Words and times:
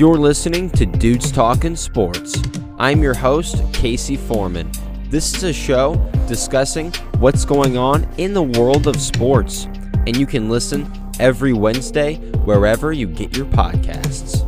You're 0.00 0.16
listening 0.16 0.70
to 0.70 0.86
Dudes 0.86 1.30
Talking 1.30 1.76
Sports. 1.76 2.40
I'm 2.78 3.02
your 3.02 3.12
host, 3.12 3.62
Casey 3.74 4.16
Foreman. 4.16 4.72
This 5.10 5.34
is 5.34 5.42
a 5.42 5.52
show 5.52 5.96
discussing 6.26 6.90
what's 7.18 7.44
going 7.44 7.76
on 7.76 8.08
in 8.16 8.32
the 8.32 8.42
world 8.42 8.86
of 8.86 8.98
sports, 8.98 9.66
and 10.06 10.16
you 10.16 10.24
can 10.24 10.48
listen 10.48 10.90
every 11.18 11.52
Wednesday 11.52 12.14
wherever 12.46 12.94
you 12.94 13.08
get 13.08 13.36
your 13.36 13.44
podcasts. 13.44 14.39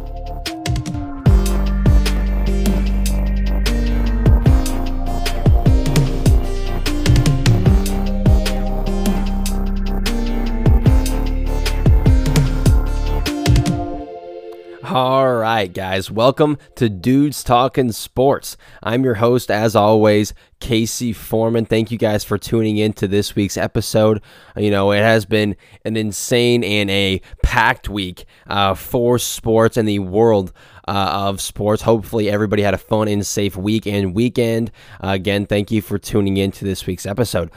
Right, 15.62 15.73
guys, 15.73 16.11
welcome 16.11 16.59
to 16.75 16.89
Dudes 16.89 17.45
Talking 17.45 17.93
Sports. 17.93 18.57
I'm 18.83 19.05
your 19.05 19.15
host, 19.15 19.48
as 19.48 19.77
always, 19.77 20.34
Casey 20.59 21.12
Foreman. 21.12 21.66
Thank 21.66 21.93
you 21.93 21.98
guys 21.98 22.25
for 22.25 22.37
tuning 22.37 22.79
in 22.79 22.93
to 22.95 23.07
this 23.07 23.37
week's 23.37 23.57
episode. 23.57 24.20
You 24.56 24.73
know, 24.73 24.91
it 24.91 25.03
has 25.03 25.25
been 25.25 25.55
an 25.84 25.97
insane 25.97 26.65
and 26.65 26.91
a 26.91 27.20
packed 27.45 27.89
week 27.89 28.25
uh, 28.48 28.75
for 28.75 29.20
sports 29.20 29.77
and 29.77 29.87
the 29.87 30.00
world 30.00 30.53
uh, 30.89 31.28
of 31.28 31.41
sports. 31.41 31.83
Hopefully, 31.83 32.28
everybody 32.28 32.62
had 32.62 32.75
a 32.75 32.78
fun 32.78 33.06
and 33.06 33.25
safe 33.25 33.55
week 33.56 33.87
and 33.87 34.17
weekend. 34.17 34.72
Uh, 35.00 35.11
again, 35.11 35.47
thank 35.47 35.70
you 35.70 35.81
for 35.81 35.97
tuning 35.97 36.39
in 36.39 36.50
to 36.50 36.65
this 36.65 36.87
week's 36.89 37.06
episode. 37.06 37.53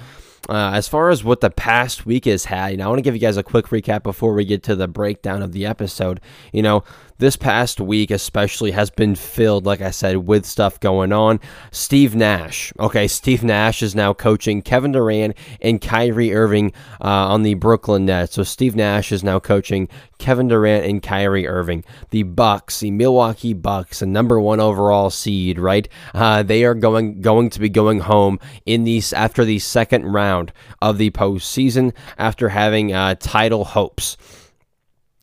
Uh, 0.48 0.74
as 0.76 0.88
far 0.88 1.10
as 1.10 1.24
what 1.24 1.42
the 1.42 1.50
past 1.50 2.06
week 2.06 2.26
has 2.26 2.46
had, 2.46 2.72
you 2.72 2.78
know, 2.78 2.86
I 2.86 2.88
want 2.88 3.00
to 3.00 3.02
give 3.02 3.16
you 3.16 3.22
guys 3.22 3.38
a 3.38 3.44
quick 3.44 3.68
recap 3.68 4.04
before 4.04 4.34
we 4.34 4.46
get 4.46 4.62
to 4.64 4.76
the 4.76 4.88
breakdown 4.88 5.42
of 5.42 5.54
the 5.54 5.66
episode. 5.66 6.22
You 6.54 6.62
know, 6.62 6.84
this 7.18 7.36
past 7.36 7.80
week 7.80 8.12
especially 8.12 8.72
has 8.72 8.90
been 8.90 9.16
filled, 9.16 9.66
like 9.66 9.82
I 9.82 9.92
said, 9.92 10.18
with 10.18 10.46
stuff 10.46 10.80
going 10.80 11.14
on. 11.14 11.40
Steve 11.72 12.16
Nash, 12.16 12.74
okay, 12.80 13.08
Steve 13.08 13.44
Nash 13.44 13.82
is 13.82 13.96
now 13.96 14.14
coaching 14.14 14.62
Kevin 14.62 14.92
Durant 14.92 15.38
and 15.62 15.82
Kyrie 15.82 16.34
Irving 16.34 16.74
uh, 17.02 17.08
on 17.08 17.44
the 17.44 17.54
Brooklyn 17.54 18.06
Nets. 18.06 18.36
So 18.36 18.44
Steve 18.44 18.76
Nash 18.76 19.12
is 19.12 19.24
now 19.24 19.40
coaching 19.40 19.88
Kevin 20.18 20.48
Durant 20.48 20.86
and 20.86 21.02
Kyrie 21.02 21.48
Irving. 21.48 21.84
The 22.10 22.24
Bucks, 22.24 22.80
the 22.80 22.92
Milwaukee 22.92 23.54
Bucks, 23.54 24.02
a 24.02 24.06
number 24.06 24.40
one 24.40 24.60
overall 24.60 25.10
seed, 25.10 25.60
right? 25.60 25.88
Uh, 26.14 26.44
they 26.44 26.64
are 26.66 26.76
going 26.76 27.22
going 27.22 27.50
to 27.50 27.60
be 27.60 27.70
going 27.70 28.02
home 28.02 28.40
in 28.66 28.84
these 28.84 29.14
after 29.14 29.46
the 29.46 29.60
second 29.60 30.06
round 30.06 30.52
of 30.82 30.98
the 30.98 31.12
postseason 31.12 31.94
after 32.18 32.50
having 32.50 32.94
uh, 32.94 33.16
title 33.16 33.66
hopes. 33.66 34.18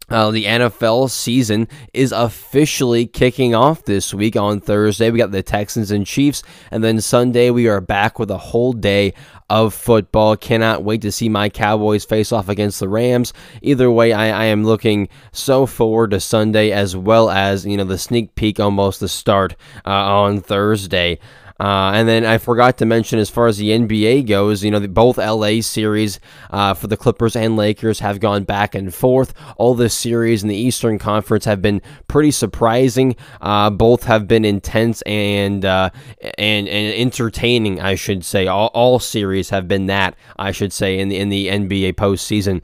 Uh, 0.08 0.30
the 0.30 0.44
NFL 0.44 1.10
season 1.10 1.68
is 1.94 2.12
officially 2.12 3.06
kicking 3.06 3.54
off 3.54 3.84
this 3.84 4.12
week 4.12 4.36
on 4.36 4.60
Thursday. 4.60 5.10
We 5.10 5.18
got 5.18 5.30
the 5.30 5.42
Texans 5.42 5.90
and 5.90 6.06
Chiefs, 6.06 6.42
and 6.70 6.82
then 6.82 7.00
Sunday 7.00 7.50
we 7.50 7.68
are 7.68 7.80
back 7.80 8.18
with 8.18 8.30
a 8.30 8.38
whole 8.38 8.72
day 8.72 9.14
of 9.48 9.74
football. 9.74 10.36
Cannot 10.36 10.82
wait 10.82 11.02
to 11.02 11.12
see 11.12 11.28
my 11.28 11.48
Cowboys 11.48 12.04
face 12.04 12.32
off 12.32 12.48
against 12.48 12.80
the 12.80 12.88
Rams. 12.88 13.32
Either 13.60 13.90
way, 13.90 14.12
I, 14.12 14.42
I 14.42 14.44
am 14.46 14.64
looking 14.64 15.08
so 15.30 15.66
forward 15.66 16.10
to 16.10 16.20
Sunday 16.20 16.72
as 16.72 16.96
well 16.96 17.30
as 17.30 17.64
you 17.64 17.76
know 17.76 17.84
the 17.84 17.98
sneak 17.98 18.34
peek, 18.34 18.58
almost 18.58 19.00
the 19.00 19.08
start 19.08 19.54
uh, 19.86 19.90
on 19.90 20.40
Thursday. 20.40 21.18
Uh, 21.62 21.92
and 21.94 22.08
then 22.08 22.24
I 22.24 22.38
forgot 22.38 22.78
to 22.78 22.86
mention, 22.86 23.20
as 23.20 23.30
far 23.30 23.46
as 23.46 23.56
the 23.56 23.68
NBA 23.68 24.26
goes, 24.26 24.64
you 24.64 24.70
know, 24.72 24.80
the, 24.80 24.88
both 24.88 25.16
LA 25.16 25.60
series 25.60 26.18
uh, 26.50 26.74
for 26.74 26.88
the 26.88 26.96
Clippers 26.96 27.36
and 27.36 27.56
Lakers 27.56 28.00
have 28.00 28.18
gone 28.18 28.42
back 28.42 28.74
and 28.74 28.92
forth. 28.92 29.32
All 29.58 29.76
the 29.76 29.88
series 29.88 30.42
in 30.42 30.48
the 30.48 30.56
Eastern 30.56 30.98
Conference 30.98 31.44
have 31.44 31.62
been 31.62 31.80
pretty 32.08 32.32
surprising. 32.32 33.14
Uh, 33.40 33.70
both 33.70 34.02
have 34.04 34.26
been 34.26 34.44
intense 34.44 35.02
and, 35.02 35.64
uh, 35.64 35.90
and 36.36 36.66
and 36.66 36.94
entertaining, 36.94 37.80
I 37.80 37.94
should 37.94 38.24
say. 38.24 38.48
All, 38.48 38.72
all 38.74 38.98
series 38.98 39.50
have 39.50 39.68
been 39.68 39.86
that, 39.86 40.16
I 40.36 40.50
should 40.50 40.72
say, 40.72 40.98
in 40.98 41.10
the 41.10 41.16
in 41.16 41.28
the 41.28 41.46
NBA 41.46 41.92
postseason. 41.92 42.60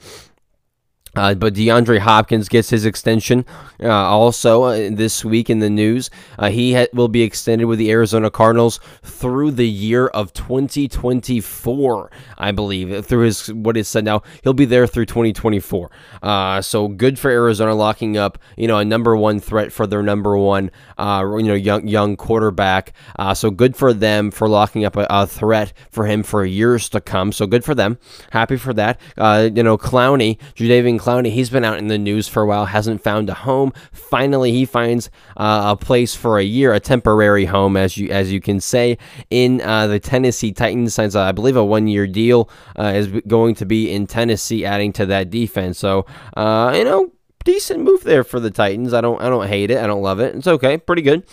Uh, 1.18 1.34
but 1.34 1.52
DeAndre 1.52 1.98
Hopkins 1.98 2.48
gets 2.48 2.70
his 2.70 2.86
extension 2.86 3.44
uh, 3.82 3.88
also 3.88 4.62
uh, 4.62 4.88
this 4.92 5.24
week 5.24 5.50
in 5.50 5.58
the 5.58 5.68
news. 5.68 6.10
Uh, 6.38 6.48
he 6.48 6.74
ha- 6.74 6.86
will 6.92 7.08
be 7.08 7.22
extended 7.22 7.64
with 7.64 7.80
the 7.80 7.90
Arizona 7.90 8.30
Cardinals 8.30 8.78
through 9.02 9.50
the 9.50 9.68
year 9.68 10.06
of 10.06 10.32
2024, 10.32 12.10
I 12.38 12.52
believe. 12.52 13.04
Through 13.04 13.24
his 13.24 13.52
what 13.52 13.76
is 13.76 13.88
said 13.88 14.04
now, 14.04 14.22
he'll 14.44 14.54
be 14.54 14.64
there 14.64 14.86
through 14.86 15.06
2024. 15.06 15.90
Uh, 16.22 16.62
so 16.62 16.86
good 16.86 17.18
for 17.18 17.32
Arizona 17.32 17.74
locking 17.74 18.16
up, 18.16 18.38
you 18.56 18.68
know, 18.68 18.78
a 18.78 18.84
number 18.84 19.16
one 19.16 19.40
threat 19.40 19.72
for 19.72 19.88
their 19.88 20.04
number 20.04 20.38
one, 20.38 20.70
uh, 20.98 21.24
you 21.36 21.42
know, 21.42 21.54
young 21.54 21.88
young 21.88 22.16
quarterback. 22.16 22.92
so 23.34 23.50
good 23.50 23.74
for 23.74 23.92
them 23.92 24.30
for 24.30 24.48
locking 24.48 24.84
up 24.84 24.94
a, 24.94 25.04
a, 25.10 25.26
threat 25.26 25.72
for 25.90 26.06
him 26.06 26.22
for 26.22 26.44
years 26.44 26.88
to 26.88 27.00
come. 27.00 27.32
So 27.32 27.44
good 27.46 27.64
for 27.64 27.74
them. 27.74 27.98
Happy 28.30 28.56
for 28.56 28.72
that. 28.74 29.00
you 29.16 29.64
know, 29.64 29.76
Clowney, 29.76 30.38
Jadeveon 30.54 30.98
Clowney, 30.98 31.07
he's 31.08 31.50
been 31.50 31.64
out 31.64 31.78
in 31.78 31.88
the 31.88 31.98
news 31.98 32.28
for 32.28 32.42
a 32.42 32.46
while, 32.46 32.66
hasn't 32.66 33.02
found 33.02 33.28
a 33.30 33.34
home. 33.34 33.72
Finally, 33.92 34.52
he 34.52 34.64
finds 34.64 35.10
uh, 35.36 35.74
a 35.74 35.76
place 35.76 36.14
for 36.14 36.38
a 36.38 36.44
year, 36.44 36.74
a 36.74 36.80
temporary 36.80 37.46
home, 37.46 37.76
as 37.76 37.96
you 37.96 38.10
as 38.10 38.32
you 38.32 38.40
can 38.40 38.60
say, 38.60 38.98
in 39.30 39.60
uh, 39.62 39.86
the 39.86 39.98
Tennessee 39.98 40.52
Titans. 40.52 40.94
Signs, 40.94 41.16
I 41.16 41.32
believe, 41.32 41.56
a 41.56 41.64
one-year 41.64 42.06
deal 42.06 42.50
uh, 42.78 42.92
is 42.94 43.08
going 43.26 43.54
to 43.56 43.66
be 43.66 43.90
in 43.90 44.06
Tennessee, 44.06 44.64
adding 44.64 44.92
to 44.94 45.06
that 45.06 45.30
defense. 45.30 45.78
So, 45.78 46.06
uh, 46.36 46.74
you 46.76 46.84
know, 46.84 47.12
decent 47.44 47.80
move 47.80 48.04
there 48.04 48.24
for 48.24 48.40
the 48.40 48.50
Titans. 48.50 48.92
I 48.92 49.00
don't 49.00 49.20
I 49.20 49.28
don't 49.28 49.46
hate 49.46 49.70
it. 49.70 49.78
I 49.78 49.86
don't 49.86 50.02
love 50.02 50.20
it. 50.20 50.34
It's 50.34 50.46
okay, 50.46 50.78
pretty 50.78 51.02
good. 51.02 51.24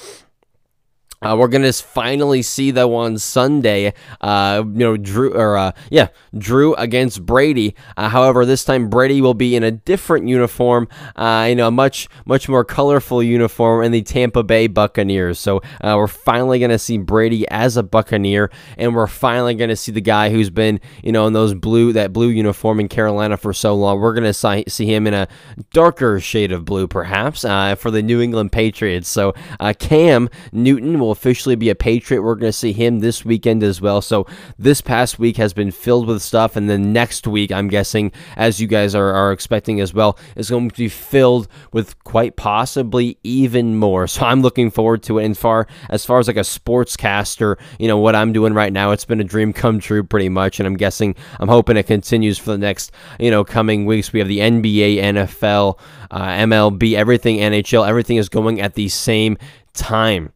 Uh, 1.21 1.35
we're 1.37 1.47
gonna 1.47 1.73
finally 1.73 2.41
see 2.41 2.71
though 2.71 2.95
on 2.95 3.17
Sunday, 3.17 3.93
uh, 4.21 4.63
you 4.65 4.79
know, 4.79 4.97
Drew 4.97 5.33
or 5.33 5.57
uh, 5.57 5.71
yeah, 5.89 6.09
Drew 6.37 6.75
against 6.75 7.25
Brady. 7.25 7.75
Uh, 7.97 8.09
however, 8.09 8.45
this 8.45 8.63
time 8.63 8.89
Brady 8.89 9.21
will 9.21 9.33
be 9.33 9.55
in 9.55 9.63
a 9.63 9.71
different 9.71 10.27
uniform, 10.27 10.87
uh, 11.15 11.47
you 11.49 11.55
know, 11.55 11.67
a 11.67 11.71
much 11.71 12.07
much 12.25 12.47
more 12.47 12.63
colorful 12.63 13.23
uniform 13.23 13.83
in 13.83 13.91
the 13.91 14.03
Tampa 14.03 14.43
Bay 14.43 14.67
Buccaneers. 14.67 15.39
So 15.39 15.61
uh, 15.81 15.95
we're 15.97 16.07
finally 16.07 16.59
gonna 16.59 16.77
see 16.77 16.97
Brady 16.97 17.47
as 17.49 17.75
a 17.75 17.83
Buccaneer, 17.83 18.51
and 18.77 18.93
we're 18.93 19.07
finally 19.07 19.55
gonna 19.55 19.75
see 19.75 19.91
the 19.91 20.01
guy 20.01 20.29
who's 20.29 20.49
been, 20.49 20.79
you 21.03 21.11
know, 21.11 21.25
in 21.25 21.33
those 21.33 21.53
blue 21.55 21.93
that 21.93 22.13
blue 22.13 22.29
uniform 22.29 22.79
in 22.79 22.87
Carolina 22.87 23.37
for 23.37 23.53
so 23.53 23.73
long. 23.73 23.99
We're 23.99 24.13
gonna 24.13 24.33
see 24.33 24.85
him 24.85 25.07
in 25.07 25.13
a 25.13 25.27
darker 25.71 26.19
shade 26.19 26.51
of 26.51 26.65
blue, 26.65 26.87
perhaps, 26.87 27.41
for 27.41 27.89
the 27.89 28.03
New 28.03 28.21
England 28.21 28.51
Patriots. 28.51 29.07
So 29.09 29.33
Cam 29.79 30.29
Newton 30.51 30.99
will 30.99 31.14
officially 31.15 31.55
be 31.55 31.69
a 31.69 31.75
Patriot. 31.75 32.21
We're 32.21 32.35
going 32.35 32.51
to 32.51 32.57
see 32.57 32.73
him 32.73 32.99
this 32.99 33.23
weekend 33.23 33.63
as 33.63 33.79
well. 33.79 34.01
So 34.01 34.27
this 34.59 34.81
past 34.81 35.17
week 35.17 35.37
has 35.37 35.53
been 35.53 35.71
filled 35.71 36.07
with 36.07 36.21
stuff, 36.21 36.55
and 36.55 36.69
then 36.69 36.91
next 36.91 37.25
week, 37.25 37.51
I'm 37.51 37.69
guessing, 37.69 38.11
as 38.35 38.59
you 38.59 38.67
guys 38.67 38.93
are, 38.93 39.13
are 39.13 39.31
expecting 39.31 39.79
as 39.79 39.93
well, 39.93 40.17
is 40.35 40.49
going 40.49 40.69
to 40.69 40.77
be 40.77 40.89
filled 40.89 41.47
with 41.71 42.03
quite 42.03 42.35
possibly 42.35 43.17
even 43.23 43.77
more. 43.77 44.07
So 44.15 44.25
I'm 44.25 44.41
looking 44.41 44.71
forward 44.71 45.03
to 45.03 45.19
it. 45.19 45.25
And 45.25 45.37
far 45.37 45.67
as 45.89 46.05
far 46.05 46.19
as 46.19 46.27
like 46.27 46.37
a 46.37 46.41
sportscaster, 46.41 47.57
you 47.79 47.87
know 47.87 47.97
what 47.97 48.15
I'm 48.15 48.33
doing 48.33 48.53
right 48.53 48.71
now, 48.71 48.91
it's 48.91 49.05
been 49.05 49.19
a 49.19 49.25
dream 49.25 49.53
come 49.53 49.79
true 49.79 50.03
pretty 50.03 50.29
much, 50.29 50.59
and 50.59 50.67
I'm 50.67 50.77
guessing 50.77 51.15
I'm 51.39 51.47
hoping 51.47 51.77
it 51.77 51.83
continues 51.83 52.37
for 52.37 52.51
the 52.51 52.57
next 52.57 52.91
you 53.19 53.31
know 53.31 53.43
coming 53.43 53.85
weeks. 53.85 54.13
We 54.13 54.19
have 54.19 54.27
the 54.27 54.39
NBA, 54.39 54.97
NFL, 54.97 55.79
uh, 56.11 56.27
MLB, 56.27 56.93
everything 56.93 57.37
NHL, 57.37 57.87
everything 57.87 58.17
is 58.17 58.29
going 58.29 58.61
at 58.61 58.73
the 58.75 58.89
same 58.89 59.37
time. 59.73 60.31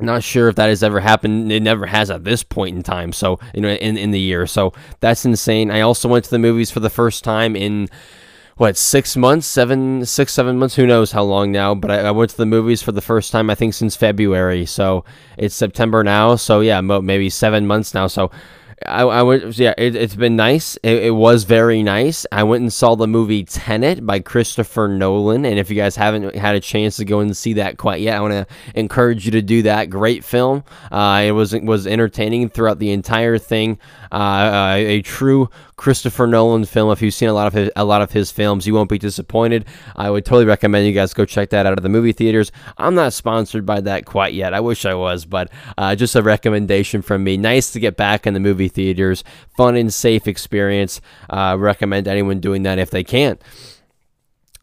Not 0.00 0.22
sure 0.22 0.48
if 0.48 0.56
that 0.56 0.68
has 0.68 0.82
ever 0.82 1.00
happened. 1.00 1.50
It 1.50 1.62
never 1.62 1.86
has 1.86 2.10
at 2.10 2.24
this 2.24 2.42
point 2.42 2.76
in 2.76 2.82
time. 2.82 3.12
So, 3.12 3.38
you 3.54 3.62
know, 3.62 3.70
in, 3.70 3.96
in 3.96 4.10
the 4.10 4.20
year. 4.20 4.46
So 4.46 4.72
that's 5.00 5.24
insane. 5.24 5.70
I 5.70 5.80
also 5.80 6.08
went 6.08 6.24
to 6.26 6.30
the 6.30 6.38
movies 6.38 6.70
for 6.70 6.80
the 6.80 6.90
first 6.90 7.24
time 7.24 7.56
in 7.56 7.88
what 8.56 8.76
six 8.76 9.16
months, 9.16 9.46
seven, 9.46 10.04
six, 10.04 10.32
seven 10.32 10.58
months. 10.58 10.74
Who 10.76 10.86
knows 10.86 11.12
how 11.12 11.22
long 11.22 11.52
now? 11.52 11.74
But 11.74 11.90
I, 11.90 12.00
I, 12.00 12.10
went 12.10 12.30
to 12.30 12.36
the 12.36 12.46
movies 12.46 12.82
for 12.82 12.92
the 12.92 13.02
first 13.02 13.32
time. 13.32 13.50
I 13.50 13.54
think 13.54 13.74
since 13.74 13.96
February. 13.96 14.66
So 14.66 15.04
it's 15.36 15.54
September 15.54 16.02
now. 16.02 16.36
So 16.36 16.60
yeah, 16.60 16.80
maybe 16.80 17.28
seven 17.30 17.66
months 17.66 17.92
now. 17.92 18.06
So 18.06 18.30
I, 18.84 19.02
I 19.02 19.22
went, 19.22 19.56
yeah, 19.58 19.72
it, 19.78 19.94
has 19.94 20.16
been 20.16 20.36
nice. 20.36 20.76
It, 20.82 21.04
it, 21.04 21.10
was 21.10 21.44
very 21.44 21.82
nice. 21.82 22.26
I 22.30 22.42
went 22.42 22.60
and 22.60 22.72
saw 22.72 22.94
the 22.94 23.06
movie 23.06 23.42
Tenet 23.42 24.04
by 24.04 24.20
Christopher 24.20 24.86
Nolan. 24.86 25.46
And 25.46 25.58
if 25.58 25.70
you 25.70 25.76
guys 25.76 25.96
haven't 25.96 26.36
had 26.36 26.54
a 26.54 26.60
chance 26.60 26.96
to 26.98 27.06
go 27.06 27.20
and 27.20 27.34
see 27.34 27.54
that 27.54 27.78
quite 27.78 28.02
yet, 28.02 28.18
I 28.18 28.20
want 28.20 28.34
to 28.34 28.46
encourage 28.74 29.24
you 29.24 29.32
to 29.32 29.40
do 29.40 29.62
that. 29.62 29.88
Great 29.88 30.24
film. 30.24 30.62
Uh, 30.92 31.24
it 31.26 31.32
was 31.32 31.54
was 31.54 31.86
entertaining 31.86 32.50
throughout 32.50 32.78
the 32.78 32.92
entire 32.92 33.38
thing. 33.38 33.78
Uh, 34.12 34.14
uh 34.14 34.74
a, 34.76 34.86
a 34.86 35.02
true 35.02 35.48
Christopher 35.76 36.26
Nolan 36.26 36.64
film. 36.64 36.90
If 36.90 37.02
you've 37.02 37.12
seen 37.14 37.28
a 37.28 37.34
lot 37.34 37.46
of 37.46 37.52
his, 37.52 37.70
a 37.76 37.84
lot 37.84 38.00
of 38.00 38.12
his 38.12 38.30
films, 38.30 38.66
you 38.66 38.74
won't 38.74 38.88
be 38.88 38.98
disappointed. 38.98 39.66
I 39.94 40.10
would 40.10 40.24
totally 40.24 40.46
recommend 40.46 40.86
you 40.86 40.92
guys 40.92 41.12
go 41.12 41.24
check 41.24 41.50
that 41.50 41.66
out 41.66 41.74
at 41.74 41.82
the 41.82 41.88
movie 41.88 42.12
theaters. 42.12 42.50
I'm 42.78 42.94
not 42.94 43.12
sponsored 43.12 43.66
by 43.66 43.82
that 43.82 44.06
quite 44.06 44.32
yet. 44.32 44.54
I 44.54 44.60
wish 44.60 44.86
I 44.86 44.94
was, 44.94 45.26
but 45.26 45.50
uh, 45.76 45.94
just 45.94 46.16
a 46.16 46.22
recommendation 46.22 47.02
from 47.02 47.24
me. 47.24 47.36
Nice 47.36 47.72
to 47.72 47.80
get 47.80 47.96
back 47.96 48.26
in 48.26 48.34
the 48.34 48.40
movie 48.40 48.68
theaters. 48.68 49.22
Fun 49.56 49.76
and 49.76 49.92
safe 49.92 50.26
experience. 50.26 51.00
Uh, 51.28 51.56
recommend 51.58 52.08
anyone 52.08 52.40
doing 52.40 52.62
that 52.62 52.78
if 52.78 52.90
they 52.90 53.04
can. 53.04 53.38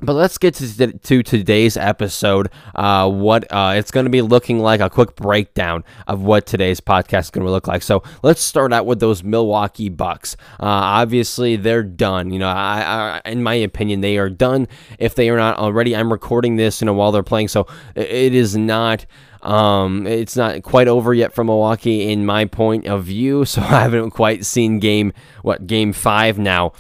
But 0.03 0.13
let's 0.13 0.37
get 0.37 0.55
to, 0.55 0.93
to 0.93 1.23
today's 1.23 1.77
episode. 1.77 2.49
Uh, 2.75 3.09
what 3.09 3.45
uh, 3.51 3.73
it's 3.75 3.91
going 3.91 4.05
to 4.05 4.09
be 4.09 4.21
looking 4.21 4.59
like 4.59 4.81
a 4.81 4.89
quick 4.89 5.15
breakdown 5.15 5.83
of 6.07 6.21
what 6.21 6.45
today's 6.45 6.81
podcast 6.81 7.19
is 7.19 7.29
going 7.31 7.45
to 7.45 7.51
look 7.51 7.67
like. 7.67 7.81
So 7.81 8.03
let's 8.21 8.41
start 8.41 8.73
out 8.73 8.85
with 8.85 8.99
those 8.99 9.23
Milwaukee 9.23 9.89
Bucks. 9.89 10.35
Uh, 10.59 10.65
obviously, 10.65 11.55
they're 11.55 11.83
done. 11.83 12.31
You 12.31 12.39
know, 12.39 12.49
I, 12.49 13.21
I, 13.23 13.29
in 13.29 13.43
my 13.43 13.55
opinion, 13.55 14.01
they 14.01 14.17
are 14.17 14.29
done. 14.29 14.67
If 14.99 15.15
they 15.15 15.29
are 15.29 15.37
not 15.37 15.57
already, 15.57 15.95
I'm 15.95 16.11
recording 16.11 16.57
this, 16.57 16.81
you 16.81 16.85
know, 16.85 16.93
while 16.93 17.11
they're 17.11 17.23
playing, 17.23 17.47
so 17.47 17.67
it 17.95 18.33
is 18.33 18.55
not. 18.55 19.05
Um, 19.43 20.07
it's 20.07 20.37
not 20.37 20.63
quite 20.63 20.87
over 20.87 21.13
yet 21.13 21.33
from 21.33 21.47
Milwaukee 21.47 22.09
in 22.09 22.25
my 22.25 22.45
point 22.45 22.87
of 22.87 23.03
view, 23.03 23.43
so 23.45 23.61
I 23.61 23.81
haven't 23.81 24.11
quite 24.11 24.45
seen 24.45 24.79
game 24.79 25.13
what 25.41 25.67
game 25.67 25.93
five 25.93 26.39
now. 26.39 26.71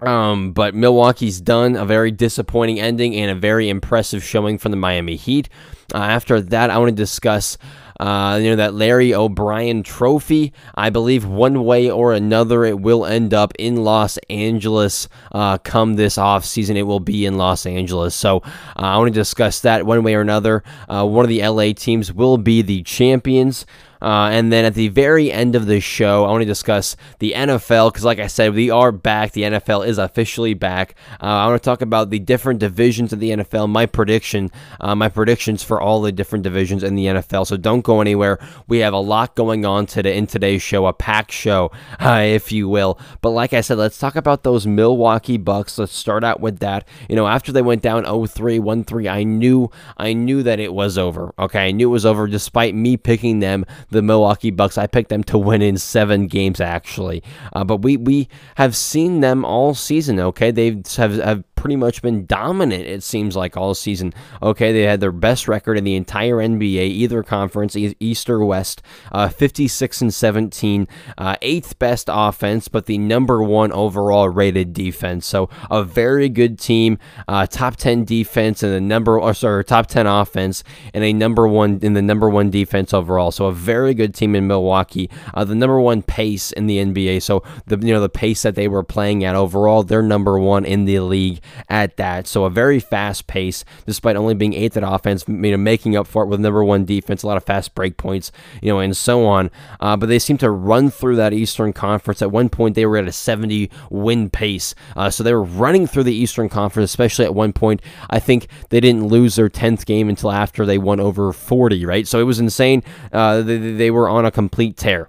Um, 0.00 0.52
but 0.52 0.74
Milwaukee's 0.74 1.40
done 1.40 1.76
a 1.76 1.86
very 1.86 2.10
disappointing 2.10 2.78
ending 2.78 3.14
and 3.14 3.30
a 3.30 3.34
very 3.34 3.68
impressive 3.68 4.22
showing 4.22 4.58
from 4.58 4.70
the 4.70 4.76
Miami 4.76 5.16
Heat. 5.16 5.48
Uh, 5.94 5.98
after 5.98 6.40
that, 6.40 6.70
I 6.70 6.78
want 6.78 6.90
to 6.90 6.94
discuss. 6.94 7.58
Uh, 7.98 8.38
you 8.42 8.50
know 8.50 8.56
that 8.56 8.74
Larry 8.74 9.14
O'Brien 9.14 9.82
Trophy. 9.82 10.52
I 10.74 10.90
believe 10.90 11.24
one 11.24 11.64
way 11.64 11.90
or 11.90 12.12
another 12.12 12.66
it 12.66 12.78
will 12.78 13.06
end 13.06 13.32
up 13.32 13.54
in 13.58 13.76
Los 13.76 14.18
Angeles. 14.28 15.08
Uh, 15.32 15.56
come 15.56 15.94
this 15.94 16.18
off 16.18 16.44
season, 16.44 16.76
it 16.76 16.82
will 16.82 17.00
be 17.00 17.24
in 17.24 17.38
Los 17.38 17.64
Angeles. 17.64 18.14
So 18.14 18.42
uh, 18.44 18.82
I 18.82 18.98
want 18.98 19.14
to 19.14 19.18
discuss 19.18 19.60
that 19.60 19.86
one 19.86 20.02
way 20.02 20.14
or 20.14 20.20
another. 20.20 20.62
Uh, 20.90 21.06
one 21.06 21.24
of 21.24 21.30
the 21.30 21.46
LA 21.46 21.72
teams 21.72 22.12
will 22.12 22.36
be 22.36 22.60
the 22.60 22.82
champions. 22.82 23.64
Uh, 24.00 24.28
and 24.32 24.52
then 24.52 24.64
at 24.64 24.74
the 24.74 24.88
very 24.88 25.32
end 25.32 25.54
of 25.54 25.66
the 25.66 25.80
show, 25.80 26.24
I 26.24 26.30
want 26.30 26.42
to 26.42 26.46
discuss 26.46 26.96
the 27.18 27.32
NFL 27.32 27.92
because, 27.92 28.04
like 28.04 28.18
I 28.18 28.26
said, 28.26 28.54
we 28.54 28.70
are 28.70 28.92
back. 28.92 29.32
The 29.32 29.42
NFL 29.42 29.86
is 29.86 29.98
officially 29.98 30.54
back. 30.54 30.94
Uh, 31.22 31.26
I 31.26 31.46
want 31.46 31.62
to 31.62 31.64
talk 31.64 31.82
about 31.82 32.10
the 32.10 32.18
different 32.18 32.60
divisions 32.60 33.12
of 33.12 33.20
the 33.20 33.30
NFL, 33.30 33.68
my 33.68 33.86
prediction, 33.86 34.50
uh, 34.80 34.94
my 34.94 35.08
predictions 35.08 35.62
for 35.62 35.80
all 35.80 36.00
the 36.00 36.12
different 36.12 36.42
divisions 36.42 36.82
in 36.82 36.94
the 36.94 37.06
NFL. 37.06 37.46
So 37.46 37.56
don't 37.56 37.82
go 37.82 38.00
anywhere. 38.00 38.38
We 38.66 38.78
have 38.78 38.92
a 38.92 38.98
lot 38.98 39.34
going 39.34 39.64
on 39.64 39.86
today 39.86 40.16
in 40.16 40.26
today's 40.26 40.62
show, 40.62 40.86
a 40.86 40.92
packed 40.92 41.32
show, 41.32 41.70
if 42.00 42.52
you 42.52 42.68
will. 42.68 42.98
But 43.20 43.30
like 43.30 43.52
I 43.52 43.60
said, 43.60 43.78
let's 43.78 43.98
talk 43.98 44.16
about 44.16 44.42
those 44.42 44.66
Milwaukee 44.66 45.36
Bucks. 45.36 45.78
Let's 45.78 45.94
start 45.94 46.24
out 46.24 46.40
with 46.40 46.58
that. 46.60 46.86
You 47.08 47.16
know, 47.16 47.26
after 47.26 47.52
they 47.52 47.62
went 47.62 47.82
down 47.82 48.04
0-3, 48.04 48.60
1-3, 48.60 49.10
I 49.10 49.22
knew, 49.24 49.70
I 49.96 50.12
knew 50.12 50.42
that 50.42 50.60
it 50.60 50.72
was 50.72 50.98
over. 50.98 51.34
Okay, 51.38 51.68
I 51.68 51.70
knew 51.70 51.88
it 51.88 51.92
was 51.92 52.06
over, 52.06 52.26
despite 52.26 52.74
me 52.74 52.96
picking 52.96 53.40
them 53.40 53.64
the 53.90 54.02
Milwaukee 54.02 54.50
Bucks. 54.50 54.78
I 54.78 54.86
picked 54.86 55.10
them 55.10 55.24
to 55.24 55.38
win 55.38 55.62
in 55.62 55.78
seven 55.78 56.26
games 56.26 56.60
actually, 56.60 57.22
uh, 57.52 57.64
but 57.64 57.78
we 57.78 57.96
we 57.96 58.28
have 58.56 58.76
seen 58.76 59.20
them 59.20 59.44
all 59.44 59.74
season. 59.74 60.18
Okay, 60.20 60.50
they 60.50 60.82
have, 60.96 61.14
have 61.16 61.44
pretty 61.56 61.74
much 61.74 62.00
been 62.00 62.24
dominant, 62.26 62.86
it 62.86 63.02
seems 63.02 63.34
like, 63.34 63.56
all 63.56 63.74
season. 63.74 64.14
Okay, 64.40 64.72
they 64.72 64.82
had 64.82 65.00
their 65.00 65.10
best 65.10 65.48
record 65.48 65.76
in 65.76 65.82
the 65.82 65.96
entire 65.96 66.36
NBA, 66.36 66.86
either 66.86 67.24
conference, 67.24 67.76
East 67.76 68.30
or 68.30 68.44
West, 68.44 68.82
uh, 69.10 69.28
56 69.28 70.00
and 70.02 70.14
17, 70.14 70.86
uh, 71.18 71.34
eighth 71.42 71.76
best 71.80 72.08
offense, 72.08 72.68
but 72.68 72.86
the 72.86 72.98
number 72.98 73.42
one 73.42 73.72
overall 73.72 74.28
rated 74.28 74.74
defense. 74.74 75.26
So 75.26 75.48
a 75.68 75.82
very 75.82 76.28
good 76.28 76.58
team, 76.60 76.98
uh, 77.26 77.46
top 77.46 77.74
10 77.74 78.04
defense 78.04 78.62
and 78.62 78.72
the 78.72 78.80
number, 78.80 79.18
or 79.18 79.34
sorry, 79.34 79.64
top 79.64 79.88
10 79.88 80.06
offense 80.06 80.62
and 80.94 81.02
a 81.02 81.12
number 81.12 81.48
one 81.48 81.80
in 81.82 81.94
the 81.94 82.02
number 82.02 82.30
one 82.30 82.48
defense 82.50 82.94
overall. 82.94 83.32
So 83.32 83.46
a 83.46 83.52
very 83.52 83.75
good 83.94 84.14
team 84.14 84.34
in 84.34 84.46
Milwaukee. 84.46 85.10
Uh, 85.34 85.44
the 85.44 85.54
number 85.54 85.80
one 85.80 86.02
pace 86.02 86.52
in 86.52 86.66
the 86.66 86.78
NBA. 86.78 87.22
So 87.22 87.42
the 87.66 87.78
you 87.78 87.92
know 87.92 88.00
the 88.00 88.08
pace 88.08 88.42
that 88.42 88.54
they 88.54 88.68
were 88.68 88.82
playing 88.82 89.24
at 89.24 89.34
overall, 89.34 89.82
they're 89.82 90.02
number 90.02 90.38
one 90.38 90.64
in 90.64 90.84
the 90.84 91.00
league 91.00 91.40
at 91.68 91.96
that. 91.96 92.26
So 92.26 92.44
a 92.44 92.50
very 92.50 92.80
fast 92.80 93.26
pace, 93.26 93.64
despite 93.86 94.16
only 94.16 94.34
being 94.34 94.54
eighth 94.54 94.76
at 94.76 94.82
offense, 94.82 95.24
you 95.28 95.34
know, 95.34 95.56
making 95.56 95.96
up 95.96 96.06
for 96.06 96.24
it 96.24 96.26
with 96.26 96.40
number 96.40 96.64
one 96.64 96.84
defense, 96.84 97.22
a 97.22 97.26
lot 97.26 97.36
of 97.36 97.44
fast 97.44 97.74
break 97.74 97.96
points, 97.96 98.32
you 98.62 98.72
know, 98.72 98.78
and 98.78 98.96
so 98.96 99.26
on. 99.26 99.50
Uh, 99.80 99.96
but 99.96 100.06
they 100.06 100.18
seem 100.18 100.38
to 100.38 100.50
run 100.50 100.90
through 100.90 101.16
that 101.16 101.32
Eastern 101.32 101.72
Conference. 101.72 102.22
At 102.22 102.30
one 102.30 102.48
point, 102.48 102.74
they 102.74 102.86
were 102.86 102.96
at 102.96 103.08
a 103.08 103.12
70 103.12 103.70
win 103.90 104.30
pace. 104.30 104.74
Uh, 104.96 105.10
so 105.10 105.22
they 105.22 105.32
were 105.32 105.42
running 105.42 105.86
through 105.86 106.04
the 106.04 106.14
Eastern 106.14 106.48
Conference, 106.48 106.90
especially 106.90 107.24
at 107.24 107.34
one 107.34 107.52
point. 107.52 107.80
I 108.10 108.18
think 108.18 108.48
they 108.70 108.80
didn't 108.80 109.08
lose 109.08 109.36
their 109.36 109.48
10th 109.48 109.86
game 109.86 110.08
until 110.08 110.32
after 110.32 110.66
they 110.66 110.78
won 110.78 111.00
over 111.00 111.32
40, 111.32 111.84
right? 111.84 112.06
So 112.06 112.20
it 112.20 112.24
was 112.24 112.38
insane. 112.38 112.82
Uh, 113.12 113.42
they, 113.42 113.56
they 113.74 113.90
were 113.90 114.08
on 114.08 114.24
a 114.24 114.30
complete 114.30 114.76
tear. 114.76 115.08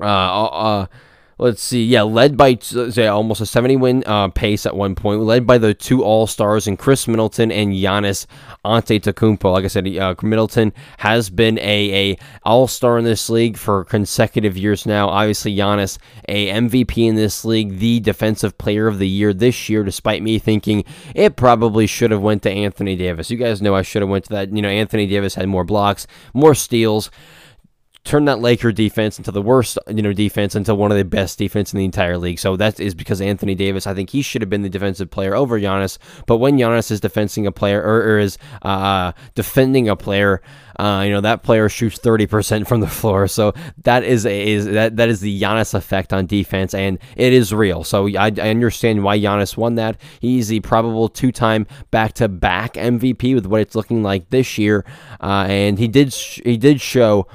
Uh, 0.00 0.04
uh, 0.04 0.86
let's 1.38 1.62
see, 1.62 1.84
yeah, 1.84 2.02
led 2.02 2.36
by 2.36 2.56
say, 2.56 3.06
almost 3.06 3.40
a 3.40 3.46
70 3.46 3.76
win 3.76 4.04
uh, 4.06 4.28
pace 4.28 4.66
at 4.66 4.76
one 4.76 4.94
point, 4.94 5.20
led 5.20 5.46
by 5.46 5.56
the 5.56 5.72
two 5.72 6.02
All 6.02 6.26
Stars 6.26 6.66
and 6.66 6.78
Khris 6.78 7.06
Middleton 7.06 7.52
and 7.52 7.72
Giannis 7.72 8.26
Antetokounmpo. 8.64 9.52
Like 9.52 9.64
I 9.64 9.68
said, 9.68 9.86
uh, 9.96 10.14
Middleton 10.22 10.72
has 10.98 11.30
been 11.30 11.58
a, 11.58 12.10
a 12.12 12.18
All 12.42 12.66
Star 12.66 12.98
in 12.98 13.04
this 13.04 13.30
league 13.30 13.56
for 13.56 13.84
consecutive 13.84 14.56
years 14.56 14.84
now. 14.84 15.08
Obviously, 15.08 15.54
Giannis 15.54 15.98
a 16.28 16.48
MVP 16.48 17.08
in 17.08 17.14
this 17.14 17.44
league, 17.44 17.78
the 17.78 18.00
Defensive 18.00 18.58
Player 18.58 18.88
of 18.88 18.98
the 18.98 19.08
Year 19.08 19.32
this 19.32 19.68
year. 19.68 19.84
Despite 19.84 20.22
me 20.22 20.38
thinking 20.38 20.84
it 21.14 21.36
probably 21.36 21.86
should 21.86 22.10
have 22.10 22.22
went 22.22 22.42
to 22.42 22.50
Anthony 22.50 22.96
Davis. 22.96 23.30
You 23.30 23.36
guys 23.36 23.62
know 23.62 23.74
I 23.74 23.82
should 23.82 24.02
have 24.02 24.08
went 24.08 24.24
to 24.24 24.30
that. 24.30 24.54
You 24.54 24.62
know, 24.62 24.68
Anthony 24.68 25.06
Davis 25.06 25.36
had 25.36 25.48
more 25.48 25.64
blocks, 25.64 26.06
more 26.34 26.54
steals 26.54 27.10
turn 28.04 28.24
that 28.24 28.40
Laker 28.40 28.72
defense 28.72 29.18
into 29.18 29.30
the 29.30 29.42
worst, 29.42 29.78
you 29.88 30.02
know, 30.02 30.12
defense 30.12 30.54
into 30.54 30.74
one 30.74 30.90
of 30.90 30.96
the 30.96 31.04
best 31.04 31.38
defense 31.38 31.72
in 31.72 31.78
the 31.78 31.84
entire 31.84 32.16
league. 32.16 32.38
So 32.38 32.56
that 32.56 32.80
is 32.80 32.94
because 32.94 33.20
Anthony 33.20 33.54
Davis, 33.54 33.86
I 33.86 33.94
think 33.94 34.10
he 34.10 34.22
should 34.22 34.40
have 34.40 34.48
been 34.48 34.62
the 34.62 34.68
defensive 34.68 35.10
player 35.10 35.34
over 35.34 35.60
Giannis. 35.60 35.98
But 36.26 36.38
when 36.38 36.56
Giannis 36.56 36.90
is 36.90 37.00
defending 37.00 37.46
a 37.46 37.52
player 37.52 37.82
or, 37.82 38.14
or 38.14 38.18
is 38.18 38.38
uh, 38.62 39.12
defending 39.34 39.88
a 39.88 39.96
player, 39.96 40.40
uh, 40.78 41.02
you 41.04 41.10
know 41.10 41.20
that 41.20 41.42
player 41.42 41.68
shoots 41.68 41.98
30% 41.98 42.66
from 42.66 42.80
the 42.80 42.86
floor, 42.86 43.26
so 43.26 43.52
that 43.82 44.04
is 44.04 44.24
a, 44.24 44.48
is 44.52 44.64
that 44.64 44.96
that 44.96 45.08
is 45.08 45.20
the 45.20 45.40
Giannis 45.40 45.74
effect 45.74 46.12
on 46.12 46.26
defense, 46.26 46.72
and 46.72 47.00
it 47.16 47.32
is 47.32 47.52
real. 47.52 47.82
So 47.82 48.06
I, 48.06 48.26
I 48.26 48.50
understand 48.50 49.02
why 49.02 49.18
Giannis 49.18 49.56
won 49.56 49.74
that. 49.74 50.00
He's 50.20 50.48
the 50.48 50.60
probable 50.60 51.08
two-time 51.08 51.66
back-to-back 51.90 52.74
MVP 52.74 53.34
with 53.34 53.46
what 53.46 53.60
it's 53.60 53.74
looking 53.74 54.04
like 54.04 54.30
this 54.30 54.56
year, 54.56 54.84
uh, 55.20 55.46
and 55.48 55.80
he 55.80 55.88
did 55.88 56.12
sh- 56.12 56.40
he 56.44 56.56
did 56.56 56.80
show 56.80 57.26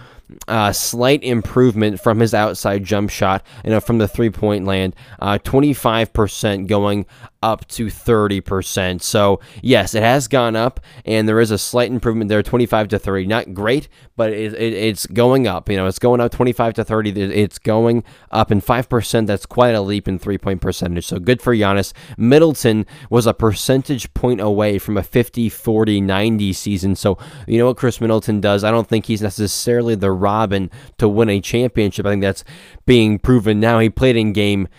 uh, 0.48 0.72
slight 0.72 1.24
improvement 1.24 2.00
from 2.00 2.20
his 2.20 2.34
outside 2.34 2.84
jump 2.84 3.10
shot, 3.10 3.46
you 3.64 3.70
know, 3.70 3.80
from 3.80 3.98
the 3.98 4.08
three 4.08 4.30
point 4.30 4.66
land. 4.66 4.96
Uh, 5.20 5.38
25% 5.40 6.68
going 6.68 7.06
up 7.44 7.68
to 7.68 7.88
30%. 7.88 9.02
So, 9.02 9.42
yes, 9.62 9.94
it 9.94 10.02
has 10.02 10.30
gone 10.30 10.56
up, 10.56 10.80
and 11.06 11.28
there 11.28 11.42
is 11.42 11.52
a 11.52 11.58
slight 11.58 11.92
improvement 11.92 12.30
there 12.30 12.42
25 12.42 12.88
to 12.88 13.00
30. 13.00 13.28
Not 13.28 13.54
great, 13.54 13.90
but 14.16 14.32
it, 14.32 14.54
it, 14.54 14.74
it's 14.74 15.06
going 15.06 15.46
up. 15.46 15.70
You 15.70 15.76
know, 15.76 15.86
it's 15.86 16.00
going 16.00 16.22
up 16.22 16.32
25 16.32 16.74
to 16.76 16.84
30. 16.86 17.22
It's 17.22 17.60
going 17.60 18.06
up 18.32 18.50
in 18.50 18.62
5%. 18.62 19.28
That's 19.28 19.46
quite 19.46 19.76
a 19.76 19.82
leap 19.82 20.08
in 20.08 20.18
three 20.18 20.38
point 20.38 20.62
percentage. 20.62 21.06
So, 21.06 21.20
good 21.20 21.42
for 21.42 21.54
Giannis. 21.54 21.92
Middleton 22.18 22.86
was 23.10 23.28
a 23.28 23.34
percentage 23.34 24.12
point 24.14 24.40
away 24.40 24.80
from 24.80 24.96
a 24.96 25.04
50 25.04 25.50
40 25.50 26.00
90 26.00 26.54
season. 26.54 26.96
So, 26.96 27.18
you 27.46 27.58
know 27.58 27.66
what 27.66 27.78
Khris 27.78 28.00
Middleton 28.00 28.40
does? 28.40 28.64
I 28.64 28.72
don't 28.72 28.88
think 28.88 29.06
he's 29.06 29.22
necessarily 29.22 29.96
the 29.96 30.12
Robin 30.12 30.72
to 30.98 31.10
win 31.10 31.30
a 31.30 31.42
championship. 31.42 32.06
I 32.06 32.12
think 32.12 32.22
that's 32.22 32.46
being 32.86 33.20
proven 33.20 33.60
now. 33.60 33.80
He 33.80 33.90
played 33.90 34.16
in 34.16 34.32
game 34.32 34.70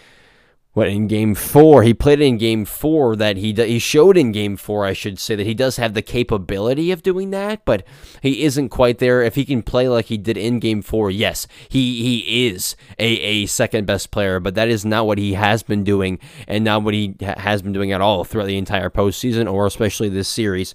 what 0.75 0.89
in 0.89 1.07
game 1.07 1.37
four? 1.37 1.85
He 1.85 1.95
played 1.95 2.21
in 2.21 2.37
game 2.37 2.65
four 2.65 3.15
that 3.17 3.37
he 3.37 3.53
he 3.53 3.79
showed 3.79 4.17
in 4.17 4.33
game 4.33 4.57
four 4.57 4.85
I 4.85 4.93
should 4.93 5.21
say 5.21 5.37
that 5.37 5.47
he 5.47 5.55
does 5.55 5.77
have 5.77 5.95
the 5.95 6.03
capability 6.03 6.91
of 6.91 7.03
doing 7.03 7.31
that 7.31 7.65
but 7.65 7.87
he 8.21 8.43
isn't 8.43 8.71
quite 8.71 8.99
there. 8.99 9.23
If 9.23 9.37
he 9.37 9.45
can 9.45 9.63
play 9.63 9.89
like 9.89 10.07
he 10.07 10.19
did 10.19 10.37
in 10.37 10.59
game 10.59 10.83
four 10.83 11.13
yes 11.13 11.47
he 11.69 12.03
he 12.03 12.49
is 12.49 12.75
a, 12.99 13.07
a 13.07 13.47
second 13.47 13.87
best 13.87 14.11
player 14.11 14.41
but 14.41 14.57
that 14.57 14.69
is 14.69 14.85
not 14.85 15.07
what 15.07 15.19
he 15.19 15.35
has 15.35 15.63
been 15.63 15.85
doing 15.85 16.19
and 16.49 16.65
not 16.65 16.83
what 16.83 16.93
he 16.93 17.15
has 17.21 17.63
been 17.63 17.73
doing 17.73 17.93
at 17.93 18.01
all 18.01 18.25
throughout 18.25 18.47
the 18.47 18.59
entire 18.59 18.91
postseason 18.91 19.51
or 19.51 19.67
especially 19.67 20.09
this 20.09 20.29
series 20.29 20.75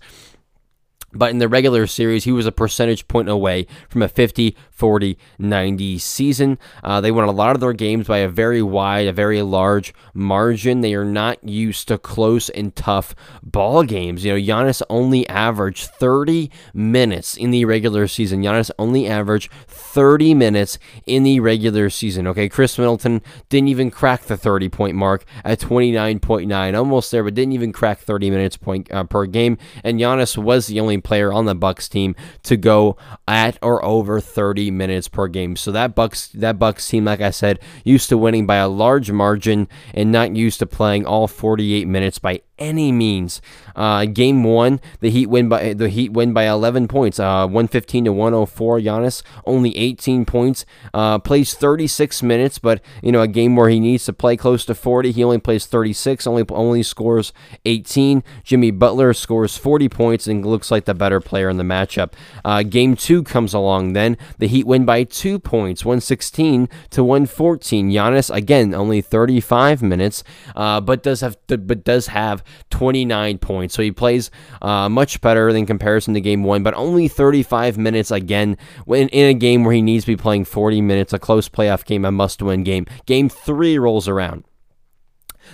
but 1.13 1.32
in 1.32 1.39
the 1.39 1.48
regular 1.48 1.88
series, 1.88 2.24
he 2.24 2.32
was 2.32 2.46
a 2.46 2.51
percentage 2.51 3.08
point 3.08 3.30
away 3.30 3.66
from 3.89 4.01
a 4.01 4.08
50, 4.08 4.56
40, 4.70 5.18
90 5.39 5.98
season. 5.98 6.60
Uh, 6.84 7.01
they 7.01 7.12
won 7.12 7.28
a 7.28 7.32
lot 7.32 7.56
of 7.56 7.62
their 7.62 7.74
games 7.74 8.08
by 8.08 8.20
a 8.20 8.28
very 8.28 8.62
wide, 8.62 9.08
a 9.08 9.13
very 9.13 9.42
large 9.42 9.94
margin. 10.13 10.82
They 10.82 10.94
are 10.94 11.06
not 11.06 11.44
used 11.44 11.88
to 11.88 11.98
close 11.98 12.50
and 12.50 12.75
tough 12.75 13.16
ball 13.42 13.84
games. 13.84 14.24
You 14.24 14.34
know, 14.34 14.39
Giannis 14.39 14.82
only 14.89 15.28
averaged 15.28 15.88
30 15.88 16.51
minutes 16.74 17.36
in 17.36 17.51
the 17.51 17.66
regular 17.66 18.08
season. 18.08 18.44
Giannis 18.44 18.72
only 18.78 19.08
averaged 19.08 19.51
30 19.68 20.34
minutes 20.36 20.78
in 21.06 21.24
the 21.24 21.39
regular 21.39 21.89
season. 21.89 22.28
Okay, 22.28 22.50
Khris 22.50 22.78
Middleton 22.78 23.22
didn't 23.50 23.70
even 23.70 23.89
crack 23.89 24.24
the 24.24 24.38
30 24.38 24.70
point 24.70 24.96
mark 24.96 25.25
at 25.44 25.60
29.9, 25.60 26.78
almost 26.78 27.12
there, 27.12 27.24
but 27.24 27.34
didn't 27.34 27.54
even 27.54 27.72
crack 27.72 28.00
30 28.00 28.30
minutes 28.30 28.58
point 28.58 28.92
uh, 28.92 29.04
per 29.04 29.25
game. 29.25 29.58
And 29.84 30.00
Giannis 30.00 30.38
was 30.38 30.68
the 30.68 30.80
only 30.80 30.99
player 31.01 31.32
on 31.32 31.46
the 31.46 31.56
Bucks 31.56 31.88
team 31.89 32.15
to 32.44 32.58
go 32.58 32.98
at 33.27 33.58
or 33.62 33.84
over 33.84 34.20
30 34.20 34.72
minutes 34.72 35.08
per 35.08 35.27
game. 35.27 35.56
So 35.56 35.72
that 35.72 35.96
Bucks 35.96 36.27
that 36.29 36.60
Bucks 36.60 36.88
team, 36.88 37.06
like 37.06 37.22
I 37.22 37.32
said, 37.32 37.60
used 37.84 38.10
to 38.10 38.18
winning 38.18 38.46
by 38.46 38.58
a 38.58 38.68
large 38.68 39.12
margin 39.12 39.68
and 39.94 40.12
not 40.12 40.36
used 40.36 40.60
to 40.60 40.65
playing 40.65 41.06
all 41.06 41.27
48 41.27 41.88
minutes 41.88 42.20
by 42.20 42.41
any 42.60 42.92
means. 42.92 43.42
Uh, 43.75 44.06
game 44.06 44.44
one, 44.44 44.80
the 45.00 45.10
Heat 45.10 45.28
win 45.28 45.50
by 45.50 45.74
the 45.74 45.89
Heat 45.89 46.12
win 46.12 46.34
by 46.34 46.48
11 46.48 46.88
points, 46.88 47.20
uh, 47.20 47.48
115 47.48 48.06
to 48.06 48.13
104. 48.13 48.80
Giannis 48.80 49.24
only 49.46 49.75
18 49.78 50.25
points, 50.25 50.66
uh, 50.94 51.18
plays 51.20 51.54
36 51.54 52.22
minutes, 52.22 52.60
but 52.60 52.82
you 53.01 53.12
know 53.12 53.22
a 53.22 53.28
game 53.28 53.56
where 53.56 53.70
he 53.70 53.80
needs 53.80 54.06
to 54.06 54.13
play 54.13 54.36
close 54.36 54.66
to 54.66 54.75
40, 54.75 55.12
he 55.12 55.24
only 55.24 55.39
plays 55.39 55.66
36, 55.66 56.28
only 56.28 56.44
only 56.50 56.84
scores 56.84 57.32
18. 57.66 58.24
Jimmy 58.44 58.72
Butler 58.72 59.13
scores 59.13 59.58
40 59.58 59.89
points 59.89 60.28
and 60.28 60.46
looks 60.46 60.72
like 60.72 60.86
the 60.86 60.94
better 60.94 61.20
player 61.20 61.50
in 61.50 61.58
the 61.58 61.63
matchup. 61.63 62.13
Uh, 62.44 62.63
game 62.63 62.96
two 62.96 63.24
comes 63.24 63.54
along, 63.54 63.94
then 63.94 64.18
the 64.38 64.48
Heat 64.48 64.68
win 64.68 64.86
by 64.86 65.04
two 65.04 65.39
points, 65.39 65.86
116 65.86 66.68
to 66.89 67.04
114. 67.04 67.92
Giannis 67.92 68.34
again 68.34 68.74
only 68.74 69.01
35 69.01 69.82
minutes, 69.82 70.24
uh, 70.56 70.82
but 70.82 71.01
does 71.04 71.22
have 71.22 71.38
but 71.48 71.84
does 71.84 72.08
have 72.08 72.44
29 72.70 73.38
points. 73.38 73.74
So 73.74 73.82
he 73.82 73.91
plays 73.91 74.32
uh, 74.62 74.89
much 74.89 75.22
better 75.22 75.50
in 75.50 75.65
comparison 75.65 76.13
to 76.13 76.22
game 76.22 76.44
one, 76.44 76.63
but 76.63 76.74
only 76.74 77.08
35 77.08 77.77
minutes 77.77 78.12
again 78.12 78.58
when 78.86 79.10
in 79.10 79.27
a 79.27 79.34
game 79.34 79.63
where 79.63 79.74
he 79.74 79.82
needs 79.82 80.06
to 80.06 80.12
be 80.12 80.18
playing 80.18 80.46
40 80.46 80.82
minutes, 80.82 81.13
a 81.13 81.20
close 81.20 81.50
playoff 81.50 81.86
game, 81.86 82.06
a 82.06 82.12
must 82.12 82.41
win 82.41 82.63
game. 82.63 82.86
Game 83.06 83.29
three 83.29 83.77
rolls 83.77 84.08
around. 84.08 84.44